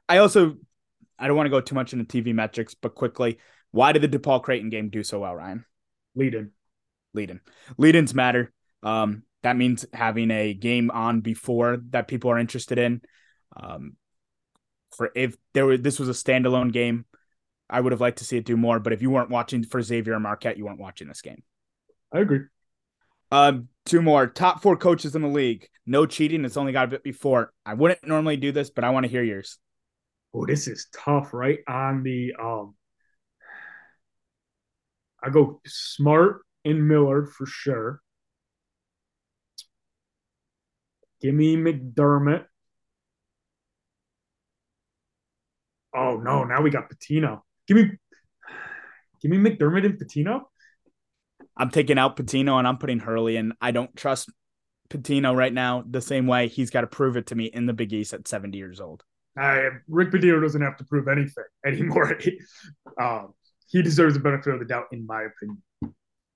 I 0.07 0.19
also, 0.19 0.55
I 1.19 1.27
don't 1.27 1.35
want 1.35 1.47
to 1.47 1.51
go 1.51 1.59
too 1.59 1.75
much 1.75 1.91
into 1.91 2.05
TV 2.05 2.33
metrics, 2.33 2.75
but 2.75 2.95
quickly, 2.95 3.39
why 3.71 3.91
did 3.91 4.03
the 4.03 4.19
DePaul 4.19 4.41
Creighton 4.41 4.69
game 4.69 4.89
do 4.89 5.03
so 5.03 5.19
well, 5.19 5.35
Ryan? 5.35 5.65
Lead 6.15 6.33
in. 6.33 6.51
Lead 7.13 7.29
in. 7.29 7.41
Lead 7.77 7.95
ins 7.95 8.13
matter. 8.13 8.53
Um, 8.83 9.23
that 9.47 9.55
means 9.55 9.85
having 9.93 10.29
a 10.29 10.53
game 10.53 10.91
on 10.91 11.21
before 11.21 11.77
that 11.91 12.09
people 12.09 12.29
are 12.29 12.37
interested 12.37 12.77
in. 12.77 13.01
Um, 13.55 13.95
for 14.93 15.09
if 15.15 15.37
there 15.53 15.65
were 15.65 15.77
this 15.77 15.99
was 15.99 16.09
a 16.09 16.11
standalone 16.11 16.73
game, 16.73 17.05
I 17.69 17.79
would 17.79 17.93
have 17.93 18.01
liked 18.01 18.17
to 18.17 18.25
see 18.25 18.35
it 18.35 18.45
do 18.45 18.57
more. 18.57 18.79
But 18.81 18.91
if 18.91 19.01
you 19.01 19.09
weren't 19.09 19.29
watching 19.29 19.63
for 19.63 19.81
Xavier 19.81 20.15
and 20.15 20.23
Marquette, 20.23 20.57
you 20.57 20.65
weren't 20.65 20.81
watching 20.81 21.07
this 21.07 21.21
game. 21.21 21.43
I 22.11 22.19
agree. 22.19 22.41
Um, 23.31 23.69
two 23.85 24.01
more 24.01 24.27
top 24.27 24.61
four 24.61 24.75
coaches 24.75 25.15
in 25.15 25.21
the 25.21 25.29
league. 25.29 25.69
No 25.85 26.05
cheating. 26.05 26.43
It's 26.43 26.57
only 26.57 26.73
got 26.73 26.85
a 26.85 26.91
bit 26.91 27.03
before. 27.03 27.53
I 27.65 27.73
wouldn't 27.73 28.05
normally 28.05 28.35
do 28.35 28.51
this, 28.51 28.69
but 28.69 28.83
I 28.83 28.89
want 28.89 29.05
to 29.05 29.09
hear 29.09 29.23
yours. 29.23 29.59
Oh, 30.33 30.45
this 30.45 30.67
is 30.67 30.87
tough, 30.93 31.33
right? 31.33 31.59
On 31.69 32.03
the 32.03 32.33
um 32.37 32.75
I 35.23 35.29
go 35.29 35.61
Smart 35.65 36.41
and 36.65 36.85
Millard 36.85 37.29
for 37.29 37.45
sure. 37.45 38.01
Give 41.21 41.33
me 41.33 41.55
McDermott. 41.55 42.45
Oh 45.95 46.17
no, 46.17 46.43
now 46.43 46.61
we 46.61 46.69
got 46.69 46.89
Pitino. 46.89 47.41
Give 47.67 47.77
me 47.77 47.91
give 49.21 49.31
me 49.31 49.37
McDermott 49.37 49.85
and 49.85 49.99
Pitino. 49.99 50.41
I'm 51.55 51.71
taking 51.71 51.97
out 51.97 52.17
Pitino 52.17 52.59
and 52.59 52.67
I'm 52.67 52.77
putting 52.77 52.99
Hurley 52.99 53.35
in. 53.35 53.53
I 53.59 53.71
don't 53.71 53.95
trust 53.95 54.29
Pitino 54.89 55.35
right 55.35 55.53
now 55.53 55.83
the 55.89 56.01
same 56.01 56.27
way 56.27 56.47
he's 56.47 56.69
got 56.69 56.81
to 56.81 56.87
prove 56.87 57.17
it 57.17 57.27
to 57.27 57.35
me 57.35 57.45
in 57.45 57.65
the 57.65 57.73
Big 57.73 57.91
East 57.93 58.13
at 58.13 58.27
70 58.27 58.57
years 58.57 58.79
old. 58.79 59.03
Uh, 59.39 59.69
Rick 59.87 60.11
Pitino 60.11 60.41
doesn't 60.41 60.61
have 60.61 60.77
to 60.77 60.83
prove 60.83 61.07
anything 61.07 61.43
anymore. 61.65 62.17
um, 63.01 63.33
he 63.67 63.81
deserves 63.81 64.13
the 64.13 64.19
benefit 64.19 64.53
of 64.53 64.59
the 64.59 64.65
doubt, 64.65 64.85
in 64.91 65.05
my 65.05 65.23
opinion. 65.23 65.61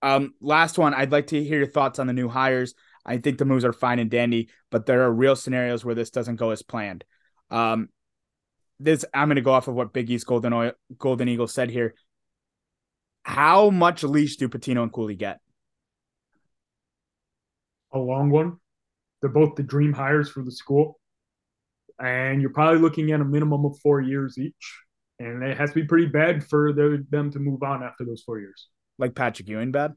Um, 0.02 0.34
last 0.42 0.78
one, 0.78 0.94
I'd 0.94 1.12
like 1.12 1.28
to 1.28 1.44
hear 1.44 1.60
your 1.60 1.68
thoughts 1.68 2.00
on 2.00 2.08
the 2.08 2.14
new 2.14 2.28
hires. 2.28 2.74
I 3.06 3.18
think 3.18 3.38
the 3.38 3.46
moves 3.46 3.66
are 3.66 3.74
fine 3.74 4.00
and 4.00 4.10
dandy, 4.10 4.50
but 4.70 4.86
there 4.86 5.04
are 5.04 5.12
real 5.12 5.36
scenarios 5.36 5.84
where 5.84 5.96
this 5.96 6.10
doesn't 6.10 6.36
go 6.36 6.52
as 6.52 6.62
planned. 6.62 7.04
Um, 7.50 7.90
this 8.80 9.06
I'm 9.14 9.28
going 9.28 9.36
to 9.36 9.42
go 9.42 9.54
off 9.54 9.68
of 9.68 9.76
what 9.76 9.94
Big 9.94 10.10
East 10.10 10.26
Golden 10.26 10.54
Oil, 10.54 10.74
Golden 10.98 11.28
Eagle 11.28 11.48
said 11.48 11.70
here. 11.70 11.96
How 13.24 13.70
much 13.70 14.04
leash 14.04 14.38
do 14.38 14.50
Pitino 14.50 14.82
and 14.84 14.92
Cooley 14.92 15.16
get? 15.16 15.40
A 17.94 18.00
long 18.00 18.30
one. 18.30 18.58
They're 19.22 19.30
both 19.30 19.56
the 19.56 19.64
dream 19.64 19.94
hires 19.94 20.30
for 20.30 20.44
the 20.44 20.52
school, 20.52 21.00
and 22.00 22.42
you're 22.42 22.54
probably 22.54 22.80
looking 22.80 23.12
at 23.12 23.22
a 23.22 23.26
minimum 23.26 23.66
of 23.66 23.78
four 23.80 24.02
years 24.02 24.38
each 24.40 24.82
and 25.22 25.44
it 25.44 25.58
has 25.58 25.70
to 25.70 25.76
be 25.76 25.86
pretty 25.86 26.08
bad 26.08 26.44
for 26.44 26.74
the, 26.74 27.06
them 27.10 27.32
to 27.32 27.40
move 27.40 27.62
on 27.64 27.84
after 27.84 28.04
those 28.04 28.24
four 28.24 28.40
years. 28.40 28.70
Like 28.98 29.16
Patrick 29.16 29.48
Ewing, 29.48 29.72
bad. 29.72 29.94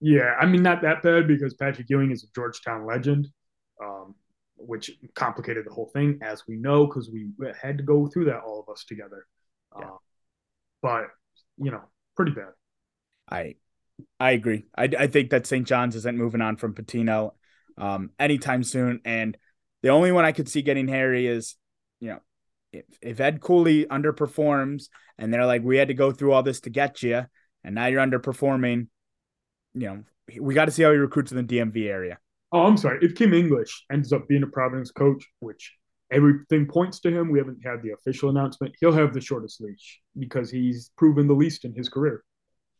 Yeah, 0.00 0.34
I 0.40 0.46
mean 0.46 0.62
not 0.62 0.82
that 0.82 1.02
bad 1.02 1.28
because 1.28 1.54
Patrick 1.54 1.88
Ewing 1.90 2.10
is 2.10 2.24
a 2.24 2.26
Georgetown 2.34 2.86
legend, 2.86 3.28
um, 3.82 4.14
which 4.56 4.90
complicated 5.14 5.66
the 5.66 5.72
whole 5.72 5.90
thing, 5.92 6.18
as 6.22 6.46
we 6.48 6.56
know, 6.56 6.86
because 6.86 7.10
we 7.10 7.30
had 7.60 7.78
to 7.78 7.84
go 7.84 8.06
through 8.06 8.26
that 8.26 8.40
all 8.40 8.64
of 8.66 8.72
us 8.72 8.84
together. 8.84 9.26
Yeah. 9.78 9.86
Uh, 9.86 9.96
but 10.82 11.04
you 11.58 11.70
know, 11.70 11.82
pretty 12.16 12.32
bad. 12.32 12.52
I 13.30 13.56
I 14.18 14.32
agree. 14.32 14.66
I, 14.76 14.84
I 14.98 15.06
think 15.06 15.30
that 15.30 15.46
St. 15.46 15.66
John's 15.66 15.96
isn't 15.96 16.16
moving 16.16 16.40
on 16.40 16.56
from 16.56 16.74
Pitino 16.74 17.32
um, 17.76 18.10
anytime 18.18 18.62
soon, 18.64 19.00
and 19.04 19.36
the 19.82 19.90
only 19.90 20.12
one 20.12 20.24
I 20.24 20.32
could 20.32 20.48
see 20.48 20.62
getting 20.62 20.88
hairy 20.88 21.26
is, 21.26 21.56
you 22.00 22.08
know, 22.08 22.20
if, 22.72 22.84
if 23.00 23.20
Ed 23.20 23.40
Cooley 23.40 23.86
underperforms 23.86 24.88
and 25.18 25.32
they're 25.32 25.46
like, 25.46 25.62
we 25.62 25.76
had 25.76 25.88
to 25.88 25.94
go 25.94 26.12
through 26.12 26.32
all 26.32 26.42
this 26.42 26.60
to 26.60 26.70
get 26.70 27.02
you, 27.02 27.26
and 27.64 27.74
now 27.74 27.86
you're 27.86 28.04
underperforming, 28.04 28.88
you 29.74 29.86
know, 29.86 30.04
we 30.40 30.54
got 30.54 30.66
to 30.66 30.70
see 30.70 30.82
how 30.82 30.92
he 30.92 30.96
recruits 30.96 31.32
in 31.32 31.44
the 31.44 31.58
DMV 31.58 31.88
area. 31.88 32.18
Oh, 32.52 32.66
I'm 32.66 32.76
sorry. 32.76 32.98
If 33.02 33.14
Kim 33.14 33.32
English 33.32 33.84
ends 33.92 34.12
up 34.12 34.26
being 34.28 34.42
a 34.42 34.46
Providence 34.46 34.90
coach, 34.90 35.24
which 35.40 35.76
everything 36.10 36.66
points 36.66 37.00
to 37.00 37.10
him, 37.10 37.30
we 37.30 37.38
haven't 37.38 37.64
had 37.64 37.82
the 37.82 37.92
official 37.92 38.30
announcement, 38.30 38.74
he'll 38.80 38.92
have 38.92 39.12
the 39.12 39.20
shortest 39.20 39.60
leash 39.60 40.00
because 40.18 40.50
he's 40.50 40.90
proven 40.96 41.26
the 41.26 41.34
least 41.34 41.64
in 41.64 41.74
his 41.74 41.88
career 41.88 42.24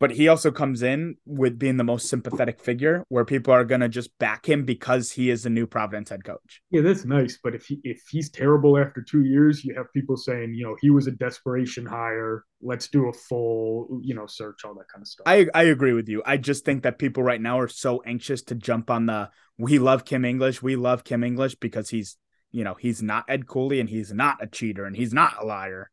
but 0.00 0.12
he 0.12 0.28
also 0.28 0.50
comes 0.50 0.82
in 0.82 1.16
with 1.26 1.58
being 1.58 1.76
the 1.76 1.84
most 1.84 2.08
sympathetic 2.08 2.58
figure 2.58 3.04
where 3.10 3.26
people 3.26 3.52
are 3.52 3.66
going 3.66 3.82
to 3.82 3.88
just 3.88 4.18
back 4.18 4.48
him 4.48 4.64
because 4.64 5.10
he 5.10 5.28
is 5.28 5.42
the 5.42 5.50
new 5.50 5.66
Providence 5.66 6.08
head 6.08 6.24
coach. 6.24 6.62
Yeah, 6.70 6.80
that's 6.80 7.04
nice. 7.04 7.38
But 7.42 7.54
if 7.54 7.66
he, 7.66 7.80
if 7.84 8.02
he's 8.10 8.30
terrible 8.30 8.78
after 8.78 9.02
two 9.02 9.24
years, 9.24 9.62
you 9.62 9.74
have 9.74 9.92
people 9.92 10.16
saying, 10.16 10.54
you 10.54 10.64
know, 10.64 10.74
he 10.80 10.88
was 10.88 11.06
a 11.06 11.10
desperation 11.10 11.84
hire. 11.84 12.44
Let's 12.62 12.88
do 12.88 13.08
a 13.08 13.12
full, 13.12 14.00
you 14.02 14.14
know, 14.14 14.26
search, 14.26 14.64
all 14.64 14.74
that 14.74 14.88
kind 14.88 15.02
of 15.02 15.06
stuff. 15.08 15.24
I, 15.26 15.46
I 15.54 15.64
agree 15.64 15.92
with 15.92 16.08
you. 16.08 16.22
I 16.24 16.38
just 16.38 16.64
think 16.64 16.82
that 16.84 16.98
people 16.98 17.22
right 17.22 17.40
now 17.40 17.60
are 17.60 17.68
so 17.68 18.02
anxious 18.06 18.40
to 18.44 18.54
jump 18.54 18.90
on 18.90 19.04
the 19.04 19.28
we 19.58 19.78
love 19.78 20.06
Kim 20.06 20.24
English. 20.24 20.62
We 20.62 20.76
love 20.76 21.04
Kim 21.04 21.22
English 21.22 21.56
because 21.56 21.90
he's, 21.90 22.16
you 22.50 22.64
know, 22.64 22.74
he's 22.74 23.02
not 23.02 23.26
Ed 23.28 23.46
Cooley 23.46 23.80
and 23.80 23.88
he's 23.90 24.14
not 24.14 24.42
a 24.42 24.46
cheater 24.46 24.86
and 24.86 24.96
he's 24.96 25.12
not 25.12 25.34
a 25.38 25.44
liar. 25.44 25.90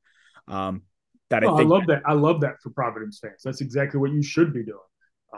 Um, 0.48 0.84
that 1.30 1.44
I, 1.44 1.48
I 1.48 1.64
love 1.64 1.86
that. 1.88 2.02
I 2.06 2.14
love 2.14 2.42
that 2.42 2.62
for 2.62 2.70
Providence 2.70 3.20
fans. 3.20 3.42
That's 3.44 3.62
exactly 3.62 4.00
what 4.00 4.12
you 4.12 4.24
should 4.24 4.54
be 4.54 4.64
doing. 4.64 4.78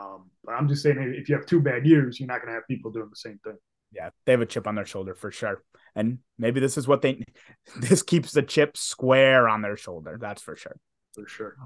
Um, 0.00 0.30
but 0.44 0.52
I'm 0.52 0.68
just 0.68 0.82
saying, 0.82 1.14
if 1.16 1.28
you 1.28 1.34
have 1.34 1.46
two 1.46 1.60
bad 1.60 1.86
years, 1.86 2.20
you're 2.20 2.28
not 2.28 2.40
going 2.40 2.48
to 2.48 2.54
have 2.54 2.66
people 2.68 2.90
doing 2.90 3.08
the 3.10 3.16
same 3.16 3.40
thing. 3.44 3.56
Yeah, 3.92 4.10
they 4.24 4.32
have 4.32 4.40
a 4.40 4.46
chip 4.46 4.68
on 4.68 4.76
their 4.76 4.86
shoulder 4.86 5.16
for 5.16 5.32
sure, 5.32 5.64
and 5.96 6.18
maybe 6.38 6.60
this 6.60 6.78
is 6.78 6.86
what 6.86 7.02
they. 7.02 7.24
This 7.76 8.02
keeps 8.02 8.32
the 8.32 8.42
chip 8.42 8.76
square 8.76 9.48
on 9.48 9.62
their 9.62 9.76
shoulder. 9.76 10.16
That's 10.20 10.42
for 10.42 10.56
sure. 10.56 10.76
For 11.14 11.26
sure. 11.26 11.56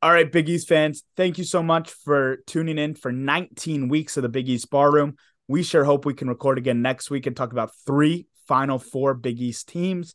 All 0.00 0.12
right, 0.12 0.30
Big 0.30 0.48
East 0.48 0.66
fans, 0.66 1.04
thank 1.16 1.38
you 1.38 1.44
so 1.44 1.62
much 1.62 1.90
for 1.90 2.38
tuning 2.48 2.76
in 2.76 2.96
for 2.96 3.12
19 3.12 3.88
weeks 3.88 4.16
of 4.16 4.24
the 4.24 4.28
Big 4.28 4.48
East 4.48 4.68
Barroom. 4.68 5.14
We 5.46 5.62
sure 5.62 5.84
hope 5.84 6.04
we 6.04 6.14
can 6.14 6.28
record 6.28 6.58
again 6.58 6.82
next 6.82 7.08
week 7.08 7.26
and 7.26 7.36
talk 7.36 7.52
about 7.52 7.70
three 7.86 8.26
Final 8.48 8.80
Four 8.80 9.14
Big 9.14 9.40
East 9.40 9.68
teams. 9.68 10.14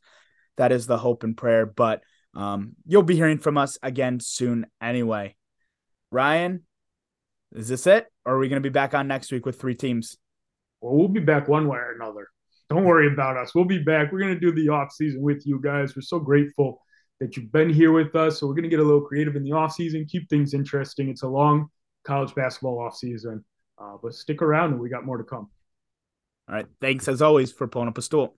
That 0.57 0.73
is 0.73 0.87
the 0.87 0.97
hope 0.97 1.23
and 1.23 1.37
prayer. 1.37 1.65
But 1.65 2.01
um, 2.33 2.75
you'll 2.85 3.03
be 3.03 3.15
hearing 3.15 3.39
from 3.39 3.57
us 3.57 3.77
again 3.81 4.19
soon 4.19 4.67
anyway. 4.81 5.35
Ryan, 6.11 6.63
is 7.55 7.67
this 7.67 7.87
it? 7.87 8.07
Or 8.25 8.35
are 8.35 8.39
we 8.39 8.49
going 8.49 8.61
to 8.61 8.69
be 8.69 8.73
back 8.73 8.93
on 8.93 9.07
next 9.07 9.31
week 9.31 9.45
with 9.45 9.59
three 9.59 9.75
teams? 9.75 10.17
Well, 10.81 10.95
we'll 10.95 11.07
be 11.07 11.19
back 11.19 11.47
one 11.47 11.67
way 11.67 11.77
or 11.77 11.93
another. 11.93 12.27
Don't 12.69 12.83
worry 12.83 13.11
about 13.11 13.37
us. 13.37 13.55
We'll 13.55 13.65
be 13.65 13.79
back. 13.79 14.11
We're 14.11 14.19
going 14.19 14.33
to 14.33 14.39
do 14.39 14.51
the 14.51 14.69
off 14.69 14.91
season 14.91 15.21
with 15.21 15.45
you 15.45 15.59
guys. 15.61 15.95
We're 15.95 16.01
so 16.01 16.19
grateful 16.19 16.81
that 17.19 17.35
you've 17.35 17.51
been 17.51 17.69
here 17.69 17.91
with 17.91 18.15
us. 18.15 18.39
So 18.39 18.47
we're 18.47 18.53
going 18.53 18.63
to 18.63 18.69
get 18.69 18.79
a 18.79 18.83
little 18.83 19.01
creative 19.01 19.35
in 19.35 19.43
the 19.43 19.53
off 19.53 19.73
season, 19.73 20.05
keep 20.05 20.29
things 20.29 20.53
interesting. 20.53 21.09
It's 21.09 21.23
a 21.23 21.27
long 21.27 21.69
college 22.05 22.35
basketball 22.35 22.79
off 22.79 22.95
season, 22.95 23.43
uh, 23.81 23.97
but 24.01 24.13
stick 24.13 24.41
around 24.41 24.73
and 24.73 24.81
we 24.81 24.89
got 24.89 25.05
more 25.05 25.17
to 25.17 25.23
come. 25.23 25.49
All 26.49 26.55
right. 26.55 26.67
Thanks 26.79 27.07
as 27.07 27.21
always 27.21 27.51
for 27.51 27.67
pulling 27.67 27.87
up 27.87 27.97
a 27.97 28.01
stool. 28.01 28.37